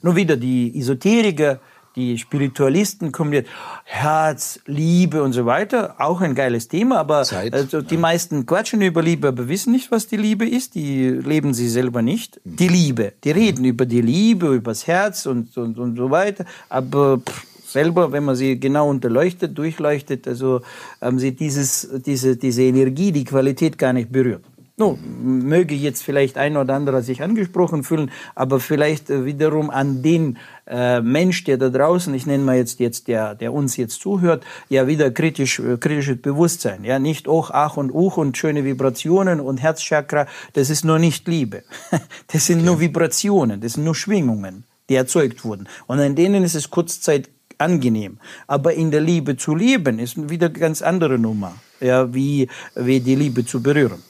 nur 0.01 0.15
wieder 0.15 0.35
die 0.35 0.77
Esoteriker, 0.77 1.59
die 1.95 2.17
Spiritualisten 2.17 3.11
kommen 3.11 3.33
jetzt, 3.33 3.49
Herz, 3.83 4.61
Liebe 4.65 5.21
und 5.21 5.33
so 5.33 5.45
weiter, 5.45 5.95
auch 5.99 6.21
ein 6.21 6.35
geiles 6.35 6.67
Thema, 6.69 6.99
aber 6.99 7.23
Zeit, 7.23 7.53
also 7.53 7.81
die 7.81 7.95
ja. 7.95 7.99
meisten 7.99 8.45
quatschen 8.45 8.81
über 8.81 9.01
Liebe, 9.01 9.27
aber 9.27 9.49
wissen 9.49 9.73
nicht, 9.73 9.91
was 9.91 10.07
die 10.07 10.17
Liebe 10.17 10.47
ist, 10.47 10.75
die 10.75 11.09
leben 11.09 11.53
sie 11.53 11.67
selber 11.67 12.01
nicht. 12.01 12.39
Mhm. 12.45 12.55
Die 12.55 12.67
Liebe, 12.69 13.13
die 13.23 13.31
reden 13.31 13.65
über 13.65 13.85
die 13.85 14.01
Liebe, 14.01 14.55
über 14.55 14.71
das 14.71 14.87
Herz 14.87 15.25
und, 15.25 15.55
und, 15.57 15.77
und 15.77 15.97
so 15.97 16.09
weiter, 16.09 16.45
aber 16.69 17.19
pff, 17.19 17.45
selber, 17.71 18.11
wenn 18.11 18.25
man 18.25 18.35
sie 18.35 18.59
genau 18.59 18.89
unterleuchtet, 18.89 19.57
durchleuchtet, 19.57 20.27
also 20.27 20.61
haben 20.99 21.19
sie 21.19 21.33
dieses, 21.35 21.89
diese, 22.05 22.37
diese 22.37 22.63
Energie, 22.63 23.11
die 23.11 23.23
Qualität 23.23 23.77
gar 23.77 23.93
nicht 23.93 24.11
berührt. 24.11 24.43
No, 24.81 24.97
möge 25.21 25.75
jetzt 25.75 26.01
vielleicht 26.01 26.39
ein 26.39 26.57
oder 26.57 26.73
anderer 26.73 27.03
sich 27.03 27.21
angesprochen 27.21 27.83
fühlen, 27.83 28.09
aber 28.33 28.59
vielleicht 28.59 29.11
äh, 29.11 29.25
wiederum 29.25 29.69
an 29.69 30.01
den 30.01 30.39
äh, 30.65 31.01
Mensch, 31.01 31.43
der 31.43 31.57
da 31.57 31.69
draußen, 31.69 32.11
ich 32.15 32.25
nenne 32.25 32.43
mal 32.43 32.55
jetzt 32.55 32.79
jetzt 32.79 33.07
der, 33.07 33.35
der 33.35 33.53
uns 33.53 33.77
jetzt 33.77 34.01
zuhört, 34.01 34.43
ja 34.69 34.87
wieder 34.87 35.11
kritisch 35.11 35.59
äh, 35.59 35.77
kritisches 35.77 36.19
Bewusstsein, 36.21 36.83
ja 36.83 36.97
nicht 36.97 37.27
auch 37.27 37.51
Ach 37.51 37.77
und 37.77 37.91
Uch 37.91 38.17
und 38.17 38.37
schöne 38.37 38.63
Vibrationen 38.65 39.39
und 39.39 39.61
Herzchakra, 39.61 40.25
das 40.53 40.71
ist 40.71 40.83
nur 40.83 40.97
nicht 40.97 41.27
Liebe, 41.27 41.63
das 42.33 42.47
sind 42.47 42.61
okay. 42.61 42.65
nur 42.65 42.79
Vibrationen, 42.79 43.61
das 43.61 43.73
sind 43.73 43.83
nur 43.83 43.93
Schwingungen, 43.93 44.63
die 44.89 44.95
erzeugt 44.95 45.45
wurden 45.45 45.67
und 45.85 45.99
an 45.99 46.15
denen 46.15 46.43
ist 46.43 46.55
es 46.55 46.71
kurzzeit 46.71 47.29
angenehm, 47.61 48.17
aber 48.47 48.73
in 48.73 48.91
der 48.91 49.01
Liebe 49.01 49.37
zu 49.37 49.55
leben 49.55 49.99
ist 49.99 50.29
wieder 50.29 50.47
eine 50.47 50.59
ganz 50.59 50.81
andere 50.81 51.17
Nummer, 51.17 51.53
ja 51.79 52.13
wie 52.13 52.49
wie 52.75 52.99
die 52.99 53.15
Liebe 53.15 53.45
zu 53.45 53.61
berühren. 53.61 54.01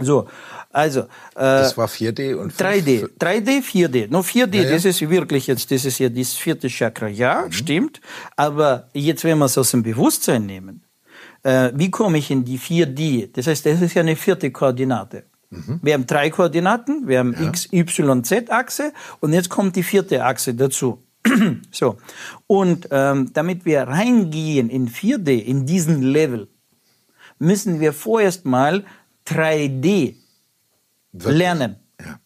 So, 0.00 0.26
also. 0.72 1.00
Äh, 1.00 1.06
das 1.34 1.76
war 1.76 1.88
4D 1.88 2.34
und 2.34 2.52
3D. 2.52 3.08
3D, 3.18 3.62
4D. 3.62 4.08
Nur 4.10 4.22
4D, 4.22 4.56
ja, 4.56 4.62
ja. 4.62 4.70
das 4.70 4.84
ist 4.84 5.00
wirklich 5.08 5.46
jetzt, 5.46 5.70
das 5.70 5.84
ist 5.84 5.98
ja 5.98 6.08
das 6.08 6.34
vierte 6.34 6.68
Chakra. 6.68 7.08
Ja, 7.08 7.46
mhm. 7.46 7.52
stimmt. 7.52 8.00
Aber 8.36 8.88
jetzt, 8.92 9.24
wenn 9.24 9.38
wir 9.38 9.46
es 9.46 9.58
aus 9.58 9.70
dem 9.72 9.82
Bewusstsein 9.82 10.46
nehmen, 10.46 10.84
äh, 11.42 11.70
wie 11.74 11.90
komme 11.90 12.18
ich 12.18 12.30
in 12.30 12.44
die 12.44 12.58
4D? 12.58 13.30
Das 13.32 13.46
heißt, 13.46 13.66
das 13.66 13.80
ist 13.80 13.94
ja 13.94 14.02
eine 14.02 14.16
vierte 14.16 14.50
Koordinate. 14.50 15.24
Mhm. 15.50 15.80
Wir 15.82 15.94
haben 15.94 16.06
drei 16.06 16.30
Koordinaten, 16.30 17.08
wir 17.08 17.20
haben 17.20 17.32
ja. 17.32 17.48
X, 17.48 17.72
Y, 17.72 18.22
Z-Achse 18.22 18.92
und 19.20 19.32
jetzt 19.32 19.48
kommt 19.48 19.76
die 19.76 19.82
vierte 19.82 20.24
Achse 20.24 20.54
dazu. 20.54 21.02
so. 21.70 21.98
Und 22.46 22.88
ähm, 22.90 23.30
damit 23.32 23.64
wir 23.64 23.82
reingehen 23.82 24.70
in 24.70 24.88
4D, 24.88 25.38
in 25.42 25.66
diesen 25.66 26.02
Level, 26.02 26.48
müssen 27.38 27.80
wir 27.80 27.92
vorerst 27.92 28.44
mal 28.44 28.84
3D 29.26 30.16
Wirklich? 31.12 31.38
lernen. 31.38 31.76
Ja. 32.00 32.20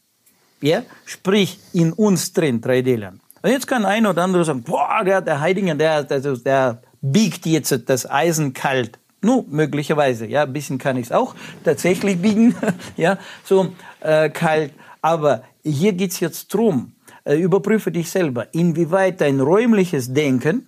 ja. 0.60 0.82
Sprich, 1.04 1.58
in 1.72 1.92
uns 1.92 2.32
drin 2.32 2.60
3D 2.60 2.96
lernen. 2.96 3.20
Und 3.42 3.50
jetzt 3.50 3.66
kann 3.66 3.84
ein 3.84 4.06
oder 4.06 4.22
andere 4.22 4.44
sagen, 4.44 4.62
boah, 4.62 5.02
der, 5.04 5.20
der 5.20 5.40
Heidinger, 5.40 5.74
der, 5.74 6.04
der, 6.04 6.20
der 6.20 6.82
biegt 7.00 7.44
jetzt 7.46 7.76
das 7.86 8.08
Eisen 8.08 8.52
kalt. 8.52 8.98
Nun, 9.20 9.46
möglicherweise, 9.50 10.26
ja, 10.26 10.42
ein 10.42 10.52
bisschen 10.52 10.78
kann 10.78 10.96
ich 10.96 11.06
es 11.06 11.12
auch 11.12 11.34
tatsächlich 11.64 12.20
biegen, 12.20 12.54
ja, 12.96 13.18
so 13.44 13.72
äh, 14.00 14.30
kalt. 14.30 14.72
Aber 15.00 15.42
hier 15.64 15.92
geht's 15.92 16.20
jetzt 16.20 16.52
drum, 16.54 16.92
überprüfe 17.24 17.90
dich 17.90 18.10
selber, 18.10 18.52
inwieweit 18.52 19.20
dein 19.20 19.40
räumliches 19.40 20.12
Denken 20.12 20.66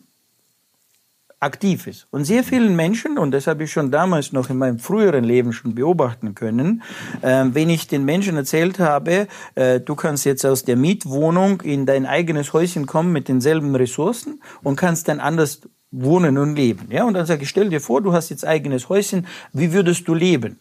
aktiv 1.45 1.87
ist. 1.87 2.07
Und 2.11 2.25
sehr 2.25 2.43
vielen 2.43 2.75
Menschen, 2.75 3.19
und 3.19 3.31
das 3.31 3.47
habe 3.47 3.65
ich 3.65 3.73
schon 3.73 3.91
damals 3.91 4.33
noch 4.33 4.51
in 4.51 4.57
meinem 4.57 4.79
früheren 4.79 5.25
Leben 5.25 5.53
schon 5.53 5.75
beobachten 5.75 6.35
können, 6.35 6.83
äh, 7.21 7.45
wenn 7.49 7.69
ich 7.69 7.87
den 7.87 8.05
Menschen 8.05 8.37
erzählt 8.37 8.79
habe, 8.79 9.29
äh, 9.55 9.81
du 9.81 9.95
kannst 9.95 10.25
jetzt 10.25 10.45
aus 10.45 10.65
der 10.65 10.77
Mietwohnung 10.77 11.61
in 11.61 11.87
dein 11.87 12.07
eigenes 12.07 12.53
Häuschen 12.53 12.87
kommen 12.87 13.13
mit 13.13 13.29
denselben 13.29 13.77
Ressourcen 13.77 14.41
und 14.63 14.77
kannst 14.77 15.09
dann 15.09 15.21
anders 15.21 15.61
wohnen 15.91 16.39
und 16.39 16.57
leben. 16.57 16.89
Ja, 16.91 17.05
und 17.05 17.15
dann 17.15 17.27
sage 17.27 17.43
ich, 17.43 17.51
stell 17.51 17.69
dir 17.69 17.81
vor, 17.81 18.01
du 18.01 18.13
hast 18.13 18.31
jetzt 18.31 18.47
eigenes 18.47 18.89
Häuschen, 18.89 19.27
wie 19.53 19.73
würdest 19.73 20.09
du 20.09 20.15
leben? 20.15 20.59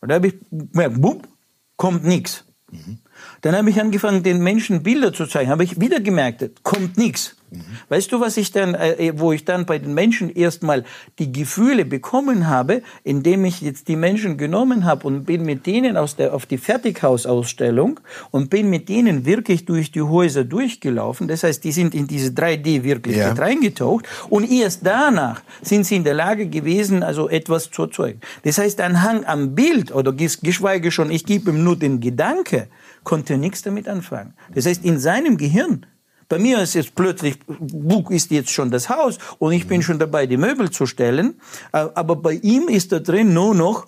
Und 0.00 0.10
da 0.10 0.16
habe 0.16 0.28
ich 0.28 0.34
gemerkt, 0.50 1.00
bupp, 1.00 1.28
kommt 1.76 2.04
nichts. 2.04 2.44
Mhm. 2.70 2.98
Dann 3.42 3.56
habe 3.56 3.70
ich 3.70 3.80
angefangen, 3.80 4.22
den 4.22 4.42
Menschen 4.42 4.82
Bilder 4.82 5.12
zu 5.12 5.26
zeigen. 5.26 5.50
Habe 5.50 5.64
ich 5.64 5.80
wieder 5.80 6.00
gemerkt, 6.00 6.62
kommt 6.62 6.96
nichts. 6.96 7.36
Mhm. 7.50 7.62
Weißt 7.88 8.10
du, 8.10 8.20
was 8.20 8.36
ich 8.36 8.50
dann, 8.50 8.74
äh, 8.74 9.12
wo 9.16 9.32
ich 9.32 9.44
dann 9.44 9.66
bei 9.66 9.78
den 9.78 9.94
Menschen 9.94 10.30
erstmal 10.30 10.84
die 11.18 11.30
Gefühle 11.30 11.84
bekommen 11.84 12.48
habe, 12.48 12.82
indem 13.04 13.44
ich 13.44 13.60
jetzt 13.60 13.88
die 13.88 13.96
Menschen 13.96 14.36
genommen 14.36 14.84
habe 14.84 15.06
und 15.06 15.24
bin 15.24 15.44
mit 15.44 15.66
denen 15.66 15.96
aus 15.96 16.16
der, 16.16 16.34
auf 16.34 16.46
die 16.46 16.58
Fertighausausstellung 16.58 18.00
und 18.30 18.50
bin 18.50 18.68
mit 18.68 18.88
denen 18.88 19.24
wirklich 19.26 19.64
durch 19.64 19.92
die 19.92 20.02
Häuser 20.02 20.44
durchgelaufen. 20.44 21.28
Das 21.28 21.44
heißt, 21.44 21.62
die 21.62 21.72
sind 21.72 21.94
in 21.94 22.06
diese 22.06 22.30
3D 22.30 22.82
wirklich 22.82 23.16
ja. 23.16 23.32
reingetaucht 23.32 24.06
und 24.28 24.50
erst 24.50 24.84
danach 24.84 25.42
sind 25.62 25.86
sie 25.86 25.96
in 25.96 26.04
der 26.04 26.14
Lage 26.14 26.46
gewesen, 26.46 27.02
also 27.02 27.28
etwas 27.28 27.70
zu 27.70 27.82
erzeugen. 27.82 28.20
Das 28.42 28.58
heißt, 28.58 28.80
ein 28.80 29.02
Hang 29.02 29.24
am 29.24 29.54
Bild 29.54 29.94
oder 29.94 30.12
geschweige 30.12 30.90
schon, 30.90 31.10
ich 31.10 31.24
gebe 31.24 31.50
ihm 31.50 31.62
nur 31.62 31.76
den 31.76 32.00
Gedanke, 32.00 32.68
konnte 33.06 33.38
nichts 33.38 33.62
damit 33.62 33.88
anfangen. 33.88 34.34
Das 34.52 34.66
heißt, 34.66 34.84
in 34.84 34.98
seinem 34.98 35.38
Gehirn 35.38 35.86
bei 36.28 36.40
mir 36.40 36.60
ist 36.60 36.74
jetzt 36.74 36.96
plötzlich, 36.96 37.38
Bug 37.46 38.10
ist 38.10 38.32
jetzt 38.32 38.50
schon 38.50 38.72
das 38.72 38.88
Haus 38.88 39.18
und 39.38 39.52
ich 39.52 39.68
bin 39.68 39.80
schon 39.80 40.00
dabei, 40.00 40.26
die 40.26 40.36
Möbel 40.36 40.70
zu 40.72 40.84
stellen. 40.84 41.40
Äh, 41.72 41.86
aber 41.94 42.16
bei 42.16 42.32
ihm 42.32 42.66
ist 42.66 42.90
da 42.90 42.98
drin 42.98 43.32
nur 43.32 43.54
noch 43.54 43.86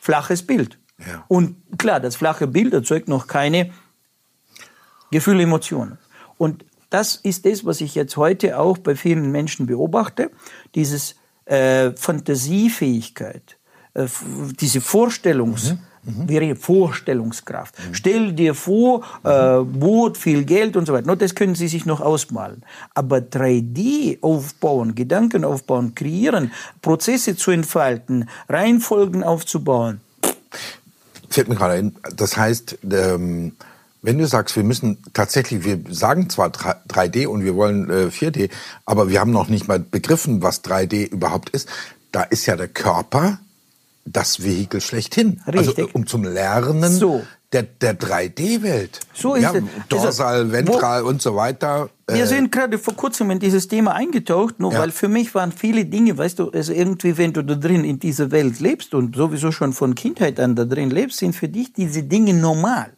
flaches 0.00 0.46
Bild. 0.46 0.78
Ja. 0.98 1.26
Und 1.28 1.56
klar, 1.76 2.00
das 2.00 2.16
flache 2.16 2.46
Bild 2.46 2.72
erzeugt 2.72 3.06
noch 3.06 3.26
keine 3.26 3.70
Gefühle, 5.10 5.42
Emotionen. 5.42 5.98
Und 6.38 6.64
das 6.88 7.16
ist 7.16 7.44
das, 7.44 7.66
was 7.66 7.82
ich 7.82 7.94
jetzt 7.94 8.16
heute 8.16 8.58
auch 8.58 8.78
bei 8.78 8.96
vielen 8.96 9.30
Menschen 9.30 9.66
beobachte. 9.66 10.30
Dieses 10.74 11.16
äh, 11.44 11.90
Fantasiefähigkeit, 11.90 13.58
äh, 13.92 14.06
diese 14.58 14.78
Vorstellungs- 14.78 15.74
mhm 15.74 15.80
mhm. 16.08 16.28
wäre 16.28 16.56
Vorstellungskraft. 16.56 17.78
Mhm. 17.78 17.94
Stell 17.94 18.32
dir 18.32 18.54
vor, 18.54 19.02
äh, 19.24 19.60
Boot, 19.60 20.16
viel 20.16 20.44
Geld 20.44 20.76
und 20.76 20.86
so 20.86 20.92
weiter. 20.92 21.06
No, 21.06 21.14
das 21.14 21.34
können 21.34 21.54
Sie 21.54 21.68
sich 21.68 21.86
noch 21.86 22.00
ausmalen. 22.00 22.62
Aber 22.94 23.18
3D 23.18 24.18
aufbauen, 24.22 24.94
Gedanken 24.94 25.44
aufbauen, 25.44 25.94
kreieren, 25.94 26.52
Prozesse 26.82 27.36
zu 27.36 27.50
entfalten, 27.50 28.28
Reihenfolgen 28.48 29.22
aufzubauen. 29.22 30.00
Fällt 31.30 31.48
mir 31.48 31.56
gerade 31.56 31.74
ein. 31.74 31.96
Das 32.16 32.36
heißt, 32.36 32.78
ähm, 32.90 33.52
wenn 34.00 34.18
du 34.18 34.26
sagst, 34.26 34.56
wir 34.56 34.64
müssen 34.64 34.98
tatsächlich, 35.12 35.64
wir 35.64 35.80
sagen 35.90 36.30
zwar 36.30 36.48
3D 36.48 37.26
und 37.26 37.44
wir 37.44 37.56
wollen 37.56 37.90
äh, 37.90 38.06
4D, 38.06 38.50
aber 38.86 39.08
wir 39.08 39.20
haben 39.20 39.32
noch 39.32 39.48
nicht 39.48 39.68
mal 39.68 39.80
begriffen, 39.80 40.42
was 40.42 40.64
3D 40.64 41.08
überhaupt 41.08 41.50
ist. 41.50 41.68
Da 42.12 42.22
ist 42.22 42.46
ja 42.46 42.56
der 42.56 42.68
Körper 42.68 43.38
das 44.12 44.42
Vehikel 44.42 44.80
schlechthin. 44.80 45.40
Also, 45.44 45.58
Richtig. 45.58 45.78
Also 45.78 45.90
um 45.94 46.06
zum 46.06 46.24
Lernen 46.24 46.92
so. 46.92 47.22
der, 47.52 47.62
der 47.62 47.98
3D-Welt. 47.98 49.00
So 49.14 49.34
ist 49.34 49.42
ja, 49.42 49.54
es. 49.54 49.62
Dorsal, 49.88 50.34
also, 50.34 50.52
Ventral 50.52 51.02
und 51.04 51.22
so 51.22 51.36
weiter. 51.36 51.90
Wir 52.08 52.24
äh, 52.24 52.26
sind 52.26 52.52
gerade 52.52 52.78
vor 52.78 52.94
kurzem 52.94 53.30
in 53.30 53.38
dieses 53.38 53.68
Thema 53.68 53.94
eingetaucht, 53.94 54.60
nur 54.60 54.72
ja. 54.72 54.80
weil 54.80 54.90
für 54.90 55.08
mich 55.08 55.34
waren 55.34 55.52
viele 55.52 55.84
Dinge, 55.84 56.16
weißt 56.16 56.38
du, 56.38 56.50
also 56.50 56.72
irgendwie, 56.72 57.16
wenn 57.18 57.32
du 57.32 57.42
da 57.42 57.54
drin 57.54 57.84
in 57.84 57.98
dieser 57.98 58.30
Welt 58.30 58.60
lebst 58.60 58.94
und 58.94 59.16
sowieso 59.16 59.52
schon 59.52 59.72
von 59.72 59.94
Kindheit 59.94 60.40
an 60.40 60.56
da 60.56 60.64
drin 60.64 60.90
lebst, 60.90 61.18
sind 61.18 61.34
für 61.34 61.48
dich 61.48 61.72
diese 61.72 62.02
Dinge 62.02 62.34
normal. 62.34 62.92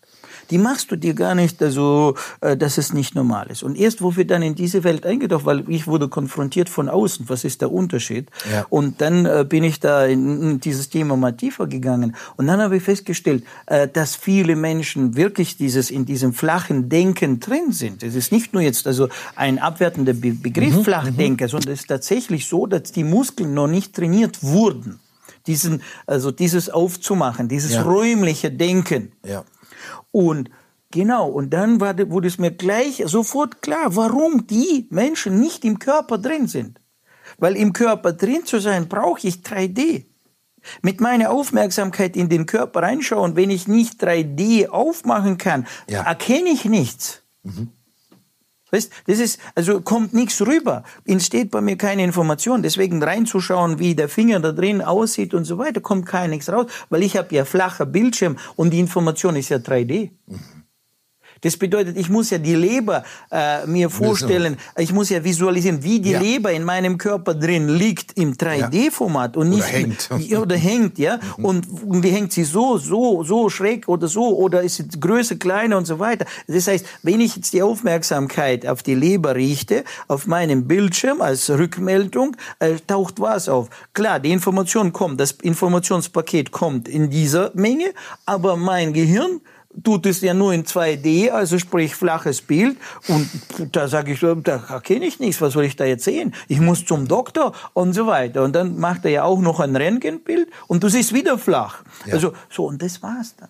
Die 0.51 0.59
machst 0.59 0.90
du 0.90 0.96
dir 0.96 1.14
gar 1.14 1.34
nicht, 1.34 1.62
also, 1.62 2.14
äh, 2.40 2.57
dass 2.57 2.78
es 2.78 2.92
nicht 2.92 3.14
normal 3.14 3.46
ist. 3.51 3.62
Und 3.62 3.76
erst, 3.76 4.03
wo 4.03 4.16
wir 4.16 4.26
dann 4.26 4.42
in 4.42 4.55
diese 4.55 4.84
Welt 4.84 5.07
eingetaucht, 5.07 5.44
weil 5.44 5.64
ich 5.68 5.86
wurde 5.86 6.09
konfrontiert 6.09 6.68
von 6.68 6.88
außen, 6.88 7.28
was 7.28 7.44
ist 7.44 7.61
der 7.61 7.72
Unterschied? 7.72 8.28
Ja. 8.51 8.66
Und 8.68 9.01
dann 9.01 9.26
äh, 9.26 9.44
bin 9.48 9.64
ich 9.64 9.80
da 9.80 10.05
in, 10.05 10.61
dieses 10.61 10.88
Thema 10.90 11.16
mal 11.16 11.32
tiefer 11.32 11.66
gegangen. 11.66 12.16
Und 12.36 12.46
dann 12.46 12.61
habe 12.61 12.76
ich 12.76 12.82
festgestellt, 12.82 13.44
äh, 13.66 13.88
dass 13.88 14.16
viele 14.16 14.57
Menschen 14.57 15.16
wirklich 15.16 15.57
dieses 15.57 15.90
in 15.90 16.05
diesem 16.05 16.32
flachen 16.32 16.88
Denken 16.88 17.40
drin 17.40 17.72
sind. 17.72 18.03
Es 18.03 18.14
ist 18.14 18.32
nicht 18.32 18.53
nur 18.53 18.62
jetzt 18.62 18.86
also 18.86 19.09
ein 19.36 19.59
abwertender 19.59 20.14
Be 20.14 20.30
Begriff 20.32 20.76
mhm, 20.76 20.84
Flachdenker, 20.84 21.46
mhm. 21.46 21.51
sondern 21.51 21.72
es 21.74 21.80
ist 21.80 21.88
tatsächlich 21.88 22.46
so, 22.46 22.66
dass 22.66 22.92
die 22.92 23.05
Muskeln 23.05 23.53
noch 23.53 23.66
nicht 23.66 23.94
trainiert 23.94 24.42
wurden 24.42 25.01
diesen, 25.46 25.82
also 26.07 26.30
dieses 26.30 26.70
aufzumachen, 26.70 27.48
dieses 27.48 27.72
ja. 27.72 27.82
räumliche 27.82 28.51
Denken. 28.51 29.12
Ja. 29.24 29.44
Und 30.11 30.51
Genau, 30.93 31.29
und 31.29 31.51
dann 31.51 31.81
war, 31.81 31.97
wurde 32.11 32.27
es 32.27 32.39
mir 32.39 32.51
gleich 32.51 33.03
sofort 33.07 33.63
klar, 33.63 33.95
warum 33.95 34.49
die 34.49 34.89
Menschen 34.91 35.39
nicht 35.39 35.65
im 35.65 35.79
Körper 35.79 36.19
drin 36.19 36.49
sind. 36.49 36.81
Weil 37.39 37.57
im 37.57 37.73
Körper 37.73 38.13
drin 38.13 38.45
zu 38.45 38.59
sein, 38.59 38.89
brauche 38.89 39.27
ich 39.27 39.37
3D. 39.37 40.07
Mit 40.83 41.01
meiner 41.01 41.31
Aufmerksamkeit 41.31 42.17
in 42.17 42.29
den 42.29 42.45
Körper 42.45 42.83
reinschauen, 42.83 43.37
wenn 43.37 43.51
ich 43.51 43.69
nicht 43.69 44.03
3D 44.03 44.69
aufmachen 44.69 45.39
kann, 45.39 45.67
ja. 45.89 46.03
erkenne 46.03 46.51
ich 46.51 46.65
nichts. 46.65 47.23
Mhm. 47.45 47.69
Weißt, 48.71 48.91
das 49.07 49.18
ist, 49.18 49.41
also 49.55 49.81
kommt 49.81 50.14
nichts 50.14 50.41
rüber. 50.43 50.85
Entsteht 51.05 51.51
bei 51.51 51.61
mir 51.61 51.77
keine 51.77 52.05
Information. 52.05 52.62
Deswegen 52.62 53.03
reinzuschauen, 53.03 53.79
wie 53.79 53.95
der 53.95 54.09
Finger 54.09 54.41
da 54.41 54.53
drin 54.53 54.83
aussieht 54.83 55.35
und 55.35 55.45
so 55.45 55.59
weiter, 55.59 55.81
kommt 55.81 56.07
kein 56.07 56.31
nichts 56.31 56.51
raus, 56.51 56.66
weil 56.89 57.03
ich 57.03 57.16
habe 57.16 57.35
ja 57.35 57.45
flacher 57.45 57.87
Bildschirm 57.87 58.37
und 58.57 58.71
die 58.71 58.81
Information 58.81 59.37
ist 59.37 59.49
ja 59.49 59.59
3D. 59.59 60.11
Mhm. 60.27 60.60
Das 61.43 61.57
bedeutet, 61.57 61.97
ich 61.97 62.09
muss 62.09 62.30
ja 62.30 62.38
die 62.38 62.55
Leber 62.55 63.03
äh, 63.30 63.66
mir 63.66 63.88
vorstellen, 63.91 64.57
ich 64.76 64.93
muss 64.93 65.09
ja 65.09 65.22
visualisieren, 65.22 65.82
wie 65.82 66.01
die 66.01 66.12
ja. 66.12 66.20
Leber 66.20 66.53
in 66.53 66.64
meinem 66.64 66.99
Körper 66.99 67.34
drin 67.34 67.68
liegt 67.68 68.18
im 68.18 68.34
3D-Format 68.34 69.36
und 69.36 69.51
nicht 69.51 69.62
oder 69.62 69.72
hängt, 69.72 70.11
oder 70.38 70.57
hängt 70.57 70.99
ja. 70.99 71.18
Mhm. 71.38 71.45
Und, 71.45 71.66
und 71.86 72.03
wie 72.03 72.11
hängt 72.11 72.32
sie 72.32 72.45
so, 72.45 72.78
so, 72.78 73.24
so 73.24 73.49
schräg 73.49 73.88
oder 73.88 74.09
so 74.09 74.36
oder 74.36 74.62
ist 74.62 74.76
sie 74.76 74.88
größer, 74.88 75.36
kleiner 75.36 75.78
und 75.78 75.86
so 75.86 75.99
weiter. 75.99 76.26
Das 76.47 76.66
heißt, 76.66 76.84
wenn 77.03 77.20
ich 77.20 77.36
jetzt 77.36 77.53
die 77.53 77.62
Aufmerksamkeit 77.62 78.66
auf 78.66 78.82
die 78.82 78.95
Leber 78.95 79.34
richte, 79.34 79.84
auf 80.09 80.26
meinem 80.26 80.66
Bildschirm 80.66 81.20
als 81.20 81.49
Rückmeldung, 81.49 82.36
äh, 82.59 82.74
taucht 82.86 83.20
was 83.20 83.49
auf. 83.49 83.68
Klar, 83.95 84.20
die 84.20 84.32
Information 84.32 84.93
kommt, 84.93 85.20
das 85.20 85.32
Informationspaket 85.32 86.51
kommt 86.51 86.88
in 86.88 87.11
dieser 87.11 87.51
Menge, 87.55 87.93
aber 88.26 88.57
mein 88.57 88.93
Gehirn 88.93 89.41
tut 89.83 90.07
es 90.07 90.21
ja 90.21 90.35
nur 90.35 90.53
in 90.53 90.64
2D, 90.64 91.31
also 91.31 91.59
sprich 91.59 91.95
flaches 91.95 92.43
Bild. 92.43 92.77
Und 93.09 93.29
da 93.73 93.89
sage 93.89 94.12
ich, 94.12 94.21
da 94.21 94.81
kenne 94.83 95.07
ich 95.07 95.21
nichts, 95.21 95.41
was 95.41 95.53
soll 95.53 95.64
ich 95.64 95.77
da 95.77 95.85
jetzt 95.85 96.05
sehen? 96.05 96.35
Ich 96.49 96.61
muss 96.61 96.85
zum 96.85 97.07
Doktor 97.07 97.53
und 97.73 97.93
so 97.93 98.07
weiter. 98.07 98.43
Und 98.43 98.55
dann 98.55 98.79
macht 98.79 99.05
er 99.05 99.11
ja 99.11 99.25
auch 99.25 99.41
noch 99.41 99.61
ein 99.61 99.77
Röntgenbild 99.77 100.49
und 100.66 100.83
du 100.83 100.89
siehst 100.89 101.14
wieder 101.14 101.39
flach. 101.39 101.83
Ja. 102.07 102.14
Also 102.14 102.33
so, 102.51 102.66
und 102.66 102.83
das 102.83 103.03
war's 103.03 103.37
dann. 103.37 103.49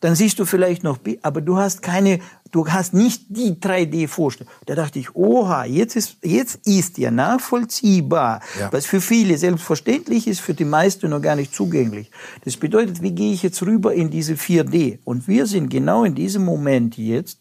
Dann 0.00 0.14
siehst 0.14 0.38
du 0.38 0.44
vielleicht 0.44 0.84
noch, 0.84 0.98
aber 1.22 1.40
du 1.40 1.56
hast 1.56 1.82
keine 1.82 2.20
du 2.50 2.66
hast 2.68 2.94
nicht 2.94 3.24
die 3.28 3.52
3D-Vorstellung. 3.52 4.52
Da 4.66 4.74
dachte 4.74 4.98
ich, 4.98 5.14
oha, 5.14 5.64
jetzt 5.64 5.96
ist, 5.96 6.16
jetzt 6.22 6.66
ist 6.66 6.98
ja 6.98 7.10
nachvollziehbar, 7.10 8.40
ja. 8.58 8.72
was 8.72 8.86
für 8.86 9.00
viele 9.00 9.36
selbstverständlich 9.38 10.26
ist, 10.26 10.40
für 10.40 10.54
die 10.54 10.64
meisten 10.64 11.10
noch 11.10 11.22
gar 11.22 11.36
nicht 11.36 11.54
zugänglich. 11.54 12.10
Das 12.44 12.56
bedeutet, 12.56 13.02
wie 13.02 13.12
gehe 13.12 13.32
ich 13.32 13.42
jetzt 13.42 13.62
rüber 13.62 13.94
in 13.94 14.10
diese 14.10 14.34
4D? 14.34 14.98
Und 15.04 15.28
wir 15.28 15.46
sind 15.46 15.68
genau 15.68 16.04
in 16.04 16.14
diesem 16.14 16.44
Moment 16.44 16.96
jetzt 16.96 17.40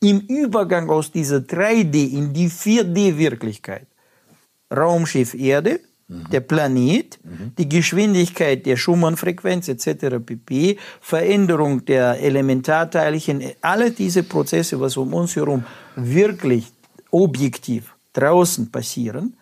im 0.00 0.20
Übergang 0.20 0.90
aus 0.90 1.10
dieser 1.10 1.38
3D 1.38 2.12
in 2.12 2.32
die 2.32 2.50
4D-Wirklichkeit. 2.50 3.86
Raumschiff 4.74 5.34
Erde, 5.34 5.80
der 6.30 6.40
Planet, 6.40 7.18
die 7.58 7.68
Geschwindigkeit 7.68 8.66
der 8.66 8.76
Schumann-Frequenz 8.76 9.68
etc. 9.68 10.16
pp., 10.24 10.78
Veränderung 11.00 11.84
der 11.84 12.20
Elementarteilchen, 12.20 13.42
alle 13.60 13.90
diese 13.90 14.22
Prozesse, 14.22 14.80
was 14.80 14.96
um 14.96 15.14
uns 15.14 15.36
herum 15.36 15.64
wirklich 15.96 16.72
objektiv 17.10 17.94
draußen 18.12 18.70
passieren, 18.70 19.36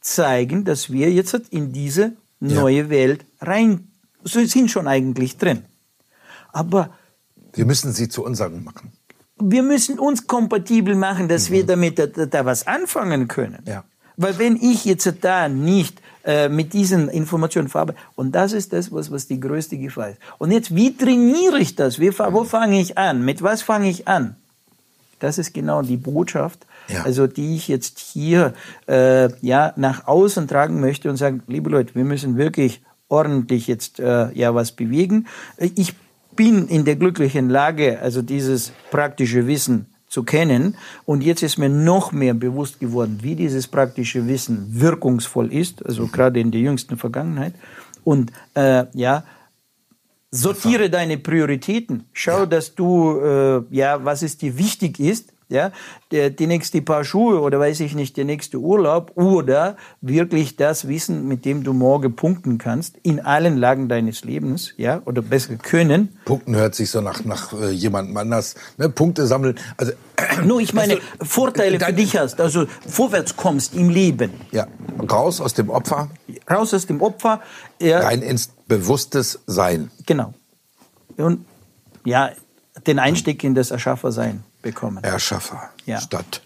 zeigen, 0.00 0.64
dass 0.64 0.90
wir 0.90 1.10
jetzt 1.10 1.34
in 1.50 1.72
diese 1.72 2.12
neue 2.40 2.82
ja. 2.82 2.90
Welt 2.90 3.24
rein 3.40 3.88
sind 4.24 4.70
schon 4.70 4.86
eigentlich 4.86 5.36
drin. 5.36 5.64
Aber 6.52 6.90
wir 7.52 7.64
müssen 7.64 7.92
sie 7.92 8.08
zu 8.08 8.24
unseren 8.24 8.64
machen. 8.64 8.92
Wir 9.40 9.62
müssen 9.62 9.98
uns 9.98 10.26
kompatibel 10.26 10.94
machen, 10.94 11.28
dass 11.28 11.48
mhm. 11.48 11.54
wir 11.54 11.66
damit 11.66 11.98
da, 11.98 12.06
da, 12.06 12.44
was 12.44 12.66
anfangen 12.66 13.28
können. 13.28 13.62
Ja. 13.66 13.84
Weil 14.16 14.38
wenn 14.38 14.56
ich 14.56 14.84
jetzt 14.84 15.12
da 15.20 15.48
nicht 15.48 16.00
äh, 16.24 16.48
mit 16.48 16.72
diesen 16.72 17.08
Informationen 17.08 17.68
verarbeite, 17.68 17.98
und 18.14 18.32
das 18.32 18.52
ist 18.52 18.72
das, 18.72 18.92
was, 18.92 19.10
was 19.10 19.26
die 19.26 19.40
größte 19.40 19.78
Gefahr 19.78 20.10
ist. 20.10 20.18
Und 20.38 20.50
jetzt, 20.50 20.74
wie 20.74 20.96
trainiere 20.96 21.58
ich 21.58 21.74
das? 21.74 21.98
Wie, 21.98 22.16
wo 22.18 22.44
fange 22.44 22.80
ich 22.80 22.98
an? 22.98 23.24
Mit 23.24 23.42
was 23.42 23.62
fange 23.62 23.88
ich 23.88 24.08
an? 24.08 24.36
Das 25.20 25.38
ist 25.38 25.52
genau 25.52 25.82
die 25.82 25.96
Botschaft, 25.96 26.66
ja. 26.88 27.02
also 27.02 27.26
die 27.26 27.56
ich 27.56 27.68
jetzt 27.68 27.98
hier 27.98 28.54
äh, 28.86 29.30
ja 29.44 29.72
nach 29.76 30.06
außen 30.06 30.46
tragen 30.46 30.80
möchte 30.80 31.10
und 31.10 31.16
sagen, 31.16 31.42
liebe 31.48 31.70
Leute, 31.70 31.94
wir 31.94 32.04
müssen 32.04 32.36
wirklich 32.36 32.82
ordentlich 33.08 33.66
jetzt 33.66 33.98
äh, 33.98 34.30
ja 34.32 34.54
was 34.54 34.72
bewegen. 34.72 35.26
Ich 35.56 35.94
bin 36.36 36.68
in 36.68 36.84
der 36.84 36.94
glücklichen 36.96 37.48
Lage, 37.48 37.98
also 38.00 38.22
dieses 38.22 38.72
praktische 38.90 39.46
Wissen 39.46 39.86
zu 40.08 40.22
kennen. 40.22 40.76
Und 41.04 41.22
jetzt 41.22 41.42
ist 41.42 41.58
mir 41.58 41.68
noch 41.68 42.12
mehr 42.12 42.34
bewusst 42.34 42.80
geworden, 42.80 43.18
wie 43.22 43.34
dieses 43.34 43.68
praktische 43.68 44.26
Wissen 44.26 44.80
wirkungsvoll 44.80 45.52
ist, 45.52 45.84
also 45.84 46.04
mhm. 46.04 46.12
gerade 46.12 46.40
in 46.40 46.50
der 46.50 46.60
jüngsten 46.60 46.96
Vergangenheit. 46.96 47.54
Und 48.04 48.32
äh, 48.54 48.84
ja, 48.94 49.24
sortiere 50.30 50.90
deine 50.90 51.18
Prioritäten. 51.18 52.04
Schau, 52.12 52.40
ja. 52.40 52.46
dass 52.46 52.74
du, 52.74 53.20
äh, 53.20 53.62
ja, 53.70 54.04
was 54.04 54.22
es 54.22 54.38
dir 54.38 54.56
wichtig 54.58 54.98
ist, 55.00 55.32
ja, 55.48 55.72
der, 56.10 56.30
die 56.30 56.46
nächste 56.46 56.82
Paar 56.82 57.04
Schuhe 57.04 57.40
oder 57.40 57.58
weiß 57.58 57.80
ich 57.80 57.94
nicht, 57.94 58.16
der 58.16 58.24
nächste 58.24 58.58
Urlaub 58.58 59.12
oder 59.14 59.76
wirklich 60.00 60.56
das 60.56 60.88
Wissen, 60.88 61.26
mit 61.26 61.44
dem 61.44 61.64
du 61.64 61.72
morgen 61.72 62.14
punkten 62.16 62.58
kannst, 62.58 62.96
in 63.02 63.20
allen 63.20 63.56
Lagen 63.56 63.88
deines 63.88 64.24
Lebens, 64.24 64.74
ja, 64.76 65.00
oder 65.06 65.22
besser 65.22 65.56
können. 65.56 66.18
Punkten 66.26 66.54
hört 66.54 66.74
sich 66.74 66.90
so 66.90 67.00
nach, 67.00 67.24
nach 67.24 67.52
äh, 67.54 67.70
jemandem 67.70 68.16
anders, 68.16 68.56
ne, 68.76 68.88
Punkte 68.88 69.26
sammeln, 69.26 69.58
also. 69.76 69.92
Nur, 70.44 70.60
ich 70.60 70.74
meine, 70.74 70.94
also, 70.94 71.04
Vorteile 71.22 71.80
für 71.80 71.92
dich 71.92 72.16
hast, 72.16 72.40
also 72.40 72.66
vorwärts 72.86 73.36
kommst 73.36 73.74
im 73.74 73.88
Leben. 73.88 74.32
Ja, 74.50 74.66
raus 75.10 75.40
aus 75.40 75.54
dem 75.54 75.70
Opfer. 75.70 76.10
Raus 76.50 76.74
aus 76.74 76.86
dem 76.86 77.00
Opfer. 77.00 77.40
Ja. 77.80 78.00
Rein 78.00 78.22
ins 78.22 78.50
bewusstes 78.66 79.40
Sein. 79.46 79.90
Genau. 80.06 80.34
Und 81.16 81.46
ja, 82.04 82.30
den 82.86 82.98
Einstieg 82.98 83.42
in 83.44 83.54
das 83.54 83.70
Erschaffersein 83.70 84.44
bekommen. 84.72 85.02
Erschaffer 85.02 85.70
ja. 85.86 86.00
statt 86.00 86.42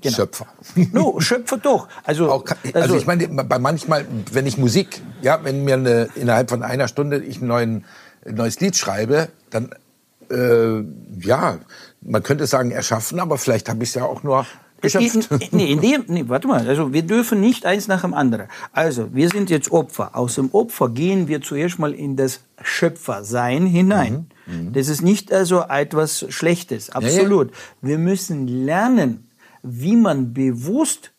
Genau. 0.00 0.16
Schöpfer. 0.16 0.46
No, 0.92 1.20
Schöpfer 1.20 1.58
doch. 1.58 1.88
Also, 2.04 2.30
Auch, 2.30 2.44
also, 2.46 2.78
also, 2.78 2.96
ich 2.96 3.06
meine, 3.06 3.26
bei 3.28 3.58
manchmal, 3.58 4.06
wenn 4.30 4.46
ich 4.46 4.56
Musik, 4.56 5.02
ja, 5.22 5.42
wenn 5.42 5.64
mir 5.64 5.74
eine, 5.74 6.08
innerhalb 6.14 6.50
von 6.50 6.62
einer 6.62 6.86
Stunde 6.86 7.18
ich 7.18 7.40
ein, 7.40 7.48
neuen, 7.48 7.84
ein 8.24 8.34
neues 8.34 8.60
Lied 8.60 8.76
schreibe, 8.76 9.28
dann 9.50 9.70
äh, 10.30 10.84
ja, 11.20 11.58
man 12.00 12.22
könnte 12.22 12.46
sagen 12.46 12.70
erschaffen, 12.70 13.18
aber 13.18 13.38
vielleicht 13.38 13.68
habe 13.68 13.82
ich 13.82 13.90
es 13.90 13.94
ja 13.96 14.04
auch 14.04 14.22
nur 14.22 14.46
geschöpft. 14.80 15.30
In, 15.30 15.48
nee, 15.52 15.72
in 15.72 15.80
dem, 15.80 16.04
nee, 16.08 16.24
warte 16.26 16.48
mal, 16.48 16.66
also 16.66 16.92
wir 16.92 17.02
dürfen 17.02 17.40
nicht 17.40 17.66
eins 17.66 17.88
nach 17.88 18.02
dem 18.02 18.14
anderen. 18.14 18.48
Also 18.72 19.14
wir 19.14 19.28
sind 19.28 19.50
jetzt 19.50 19.70
Opfer. 19.70 20.16
Aus 20.16 20.36
dem 20.36 20.50
Opfer 20.52 20.88
gehen 20.88 21.28
wir 21.28 21.40
zuerst 21.40 21.78
mal 21.78 21.92
in 21.92 22.16
das 22.16 22.40
Schöpfersein 22.62 23.66
hinein. 23.66 24.30
Mhm. 24.46 24.68
Mhm. 24.68 24.72
Das 24.72 24.88
ist 24.88 25.02
nicht 25.02 25.32
also 25.32 25.62
etwas 25.62 26.26
Schlechtes, 26.28 26.90
absolut. 26.90 27.50
Ja, 27.50 27.56
ja. 27.56 27.88
Wir 27.88 27.98
müssen 27.98 28.46
lernen, 28.48 29.30
wie 29.62 29.96
man 29.96 30.32
bewusst 30.32 31.12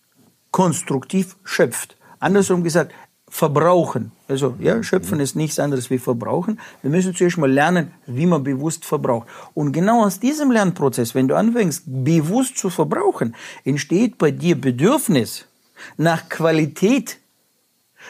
konstruktiv 0.51 1.37
schöpft. 1.43 1.97
Andersrum 2.19 2.63
gesagt, 2.63 2.93
verbrauchen. 3.27 4.11
Also, 4.29 4.55
ja, 4.59 4.83
schöpfen 4.83 5.19
ist 5.19 5.35
nichts 5.35 5.57
anderes 5.57 5.89
wie 5.89 5.97
verbrauchen. 5.97 6.59
Wir 6.83 6.91
müssen 6.91 7.15
zuerst 7.15 7.39
mal 7.39 7.51
lernen, 7.51 7.91
wie 8.05 8.27
man 8.27 8.43
bewusst 8.43 8.85
verbraucht. 8.85 9.27
Und 9.55 9.71
genau 9.71 10.05
aus 10.05 10.19
diesem 10.19 10.51
Lernprozess, 10.51 11.15
wenn 11.15 11.27
du 11.27 11.35
anfängst, 11.35 11.83
bewusst 11.87 12.57
zu 12.59 12.69
verbrauchen, 12.69 13.35
entsteht 13.65 14.19
bei 14.19 14.29
dir 14.29 14.59
Bedürfnis 14.59 15.45
nach 15.97 16.29
Qualität 16.29 17.17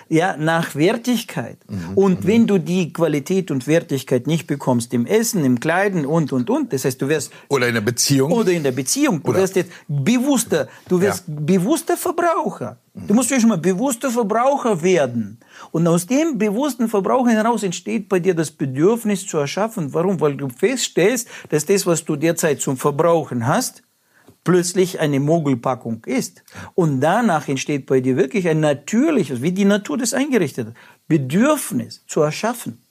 ja, 0.07 0.38
nach 0.38 0.76
Wertigkeit. 0.76 1.57
Mhm. 1.67 1.91
Und 1.95 2.24
mhm. 2.24 2.28
wenn 2.28 2.47
du 2.47 2.57
die 2.57 2.93
Qualität 2.93 3.51
und 3.51 3.67
Wertigkeit 3.67 4.28
nicht 4.28 4.47
bekommst 4.47 4.93
im 4.93 5.05
Essen, 5.05 5.43
im 5.43 5.59
Kleiden 5.59 6.05
und, 6.05 6.32
und, 6.32 6.49
und, 6.49 6.74
das 6.74 6.86
heißt, 6.86 7.01
du 7.01 7.09
wirst... 7.09 7.32
Oder 7.49 7.67
in 7.67 7.74
der 7.74 7.82
Beziehung. 7.82 8.32
Oder 8.32 8.51
in 8.51 8.63
der 8.63 8.72
Beziehung. 8.72 9.22
Du 9.22 9.30
oder 9.30 9.39
wirst 9.39 9.55
jetzt 9.55 9.72
bewusster, 9.88 10.67
du 10.88 11.01
wirst 11.01 11.28
ja. 11.28 11.34
bewusster 11.38 11.97
Verbraucher. 11.97 12.78
Mhm. 12.93 13.07
Du 13.07 13.13
musst 13.13 13.30
schon 13.30 13.49
mal 13.49 13.57
bewusster 13.57 14.09
Verbraucher 14.09 14.82
werden. 14.82 15.39
Und 15.72 15.88
aus 15.88 16.07
dem 16.07 16.38
bewussten 16.38 16.89
Verbrauch 16.89 17.28
heraus 17.28 17.63
entsteht 17.63 18.09
bei 18.09 18.20
dir 18.20 18.34
das 18.34 18.51
Bedürfnis 18.51 19.26
zu 19.26 19.38
erschaffen. 19.38 19.93
Warum? 19.93 20.20
Weil 20.20 20.36
du 20.36 20.49
feststellst, 20.49 21.28
dass 21.49 21.65
das, 21.65 21.86
was 21.86 22.05
du 22.05 22.15
derzeit 22.15 22.61
zum 22.61 22.78
Verbrauchen 22.78 23.45
hast, 23.45 23.84
plötzlich 24.43 24.99
eine 24.99 25.20
Mogelpackung 25.20 26.03
ist. 26.05 26.43
Und 26.76 27.01
danach 27.01 27.47
entsteht 27.47 27.86
bei 27.86 27.99
dir 27.99 28.17
wirklich 28.17 28.47
ein 28.47 28.59
natürliches, 28.59 29.41
wie 29.41 29.51
die 29.51 29.65
Natur 29.65 29.97
das 29.97 30.13
eingerichtet 30.13 30.67
hat, 30.67 30.74
Bedürfnis 31.07 32.03
zu 32.07 32.22
erschaffen. 32.22 32.82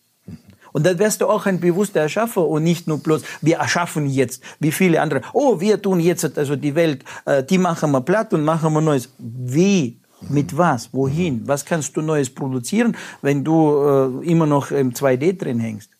Und 0.72 0.84
dann 0.84 0.98
wärst 0.98 1.20
du 1.20 1.26
auch 1.26 1.46
ein 1.46 1.60
bewusster 1.60 2.00
Erschaffer 2.00 2.46
und 2.46 2.62
nicht 2.62 2.86
nur 2.86 2.98
bloß, 2.98 3.22
wir 3.40 3.56
erschaffen 3.56 4.06
jetzt, 4.06 4.42
wie 4.60 4.70
viele 4.70 5.00
andere. 5.00 5.22
Oh, 5.32 5.60
wir 5.60 5.80
tun 5.80 5.98
jetzt 5.98 6.38
also 6.38 6.56
die 6.56 6.74
Welt, 6.74 7.04
äh, 7.24 7.42
die 7.42 7.58
machen 7.58 7.90
wir 7.90 8.02
platt 8.02 8.32
und 8.34 8.44
machen 8.44 8.72
wir 8.72 8.80
Neues. 8.80 9.08
Wie? 9.18 9.98
Mit 10.20 10.56
was? 10.56 10.92
Wohin? 10.92 11.46
Was 11.46 11.64
kannst 11.64 11.96
du 11.96 12.02
Neues 12.02 12.30
produzieren, 12.30 12.96
wenn 13.22 13.44
du 13.44 14.20
äh, 14.22 14.30
immer 14.30 14.46
noch 14.46 14.70
im 14.70 14.92
2D 14.92 15.38
drin 15.38 15.60
hängst? 15.60 15.90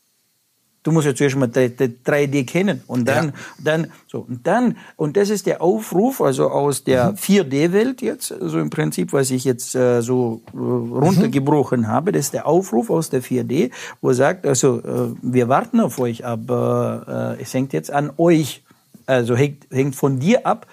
Du 0.85 0.93
musst 0.93 1.07
ja 1.07 1.15
zuerst 1.15 1.37
mal 1.37 1.49
3D 1.49 2.47
kennen 2.47 2.83
und 2.87 3.07
dann, 3.07 3.27
ja. 3.27 3.33
dann, 3.63 3.93
so, 4.07 4.21
und 4.21 4.47
dann, 4.47 4.77
und 4.97 5.17
das 5.17 5.29
ist 5.29 5.45
der 5.47 5.61
Aufruf, 5.61 6.21
also 6.21 6.49
aus 6.51 6.85
der 6.85 7.15
4D-Welt 7.15 8.01
jetzt, 8.01 8.29
so 8.29 8.59
im 8.59 8.71
Prinzip, 8.71 9.13
was 9.13 9.31
ich 9.31 9.45
jetzt 9.45 9.75
äh, 9.75 10.01
so 10.01 10.41
äh, 10.55 10.57
runtergebrochen 10.57 11.81
mhm. 11.81 11.89
habe, 11.89 12.13
das 12.13 12.27
ist 12.27 12.35
der 12.35 12.47
Aufruf 12.47 12.91
aus 12.91 13.11
der 13.11 13.23
4D, 13.23 13.71
wo 14.01 14.09
er 14.09 14.15
sagt, 14.15 14.47
also, 14.47 14.79
äh, 14.79 15.15
wir 15.21 15.49
warten 15.49 15.81
auf 15.81 15.99
euch, 15.99 16.25
aber 16.25 17.37
äh, 17.39 17.43
es 17.43 17.53
hängt 17.53 17.73
jetzt 17.73 17.91
an 17.91 18.13
euch, 18.17 18.63
also 19.05 19.37
hängt, 19.37 19.67
hängt 19.71 19.97
von 19.97 20.21
dir 20.21 20.47
ab, 20.47 20.67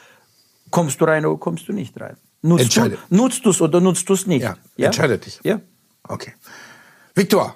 kommst 0.70 1.02
du 1.02 1.06
rein 1.06 1.26
oder 1.26 1.38
kommst 1.40 1.68
du 1.68 1.74
nicht 1.74 2.00
rein. 2.00 2.16
Nutzt 3.10 3.46
du 3.46 3.50
es 3.50 3.62
oder 3.62 3.82
nutzt 3.82 4.08
du 4.08 4.14
es 4.14 4.28
nicht? 4.28 4.44
Ja, 4.44 4.56
ja? 4.78 4.88
entscheide 4.88 5.18
dich. 5.18 5.40
Ja. 5.44 5.62
Okay. 6.08 6.34
Viktor, 7.16 7.56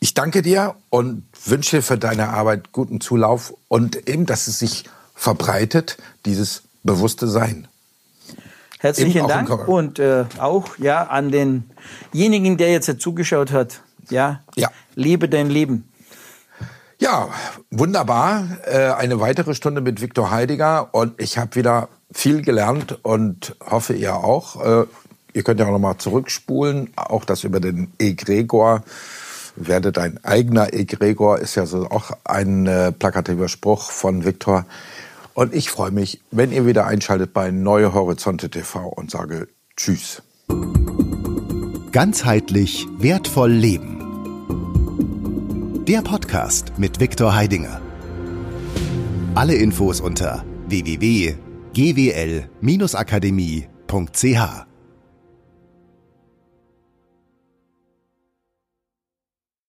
ich 0.00 0.12
danke 0.14 0.42
dir 0.42 0.74
und 0.90 1.24
wünsche 1.44 1.76
dir 1.76 1.82
für 1.82 1.96
deine 1.96 2.28
Arbeit 2.28 2.72
guten 2.72 3.00
Zulauf 3.00 3.54
und 3.68 4.08
eben, 4.08 4.26
dass 4.26 4.48
es 4.48 4.58
sich 4.58 4.84
verbreitet, 5.14 5.96
dieses 6.26 6.62
bewusste 6.82 7.28
Sein. 7.28 7.68
Herzlichen 8.80 9.26
Dank 9.26 9.66
und 9.66 9.98
äh, 9.98 10.26
auch 10.38 10.76
ja 10.76 11.04
an 11.04 11.30
denjenigen, 11.30 12.58
der 12.58 12.70
jetzt 12.70 13.00
zugeschaut 13.00 13.50
hat. 13.50 13.80
Ja, 14.10 14.42
ja. 14.56 14.68
lebe 14.94 15.30
dein 15.30 15.48
Leben. 15.48 15.88
Ja, 16.98 17.28
wunderbar. 17.70 18.58
Äh, 18.66 18.90
eine 18.92 19.20
weitere 19.20 19.54
Stunde 19.54 19.80
mit 19.80 20.02
Viktor 20.02 20.30
Heidiger 20.30 20.94
und 20.94 21.20
ich 21.20 21.38
habe 21.38 21.54
wieder 21.54 21.88
viel 22.14 22.40
gelernt 22.40 22.98
und 23.02 23.54
hoffe 23.60 23.92
ihr 23.92 24.14
auch. 24.14 24.64
Äh, 24.64 24.86
ihr 25.34 25.42
könnt 25.42 25.60
ja 25.60 25.66
auch 25.66 25.72
nochmal 25.72 25.98
zurückspulen, 25.98 26.92
auch 26.96 27.26
das 27.26 27.44
über 27.44 27.60
den 27.60 27.92
Egregor 27.98 28.82
werde 29.56 29.92
dein 29.92 30.22
eigener 30.24 30.72
Egregor, 30.72 31.38
ist 31.38 31.54
ja 31.54 31.66
so 31.66 31.88
auch 31.90 32.10
ein 32.24 32.66
äh, 32.66 32.92
plakativer 32.92 33.48
Spruch 33.48 33.90
von 33.90 34.24
Viktor. 34.24 34.64
Und 35.34 35.54
ich 35.54 35.70
freue 35.70 35.90
mich, 35.90 36.20
wenn 36.30 36.52
ihr 36.52 36.66
wieder 36.66 36.86
einschaltet 36.86 37.32
bei 37.32 37.50
Neue 37.50 37.92
Horizonte 37.92 38.50
TV 38.50 38.88
und 38.88 39.10
sage 39.10 39.48
Tschüss. 39.76 40.22
Ganzheitlich 41.92 42.86
wertvoll 42.98 43.50
leben. 43.50 44.00
Der 45.86 46.02
Podcast 46.02 46.72
mit 46.78 47.00
Viktor 47.00 47.34
Heidinger. 47.34 47.80
Alle 49.34 49.54
Infos 49.54 50.00
unter 50.00 50.44
www.gwl-akademie.ch 51.74 54.73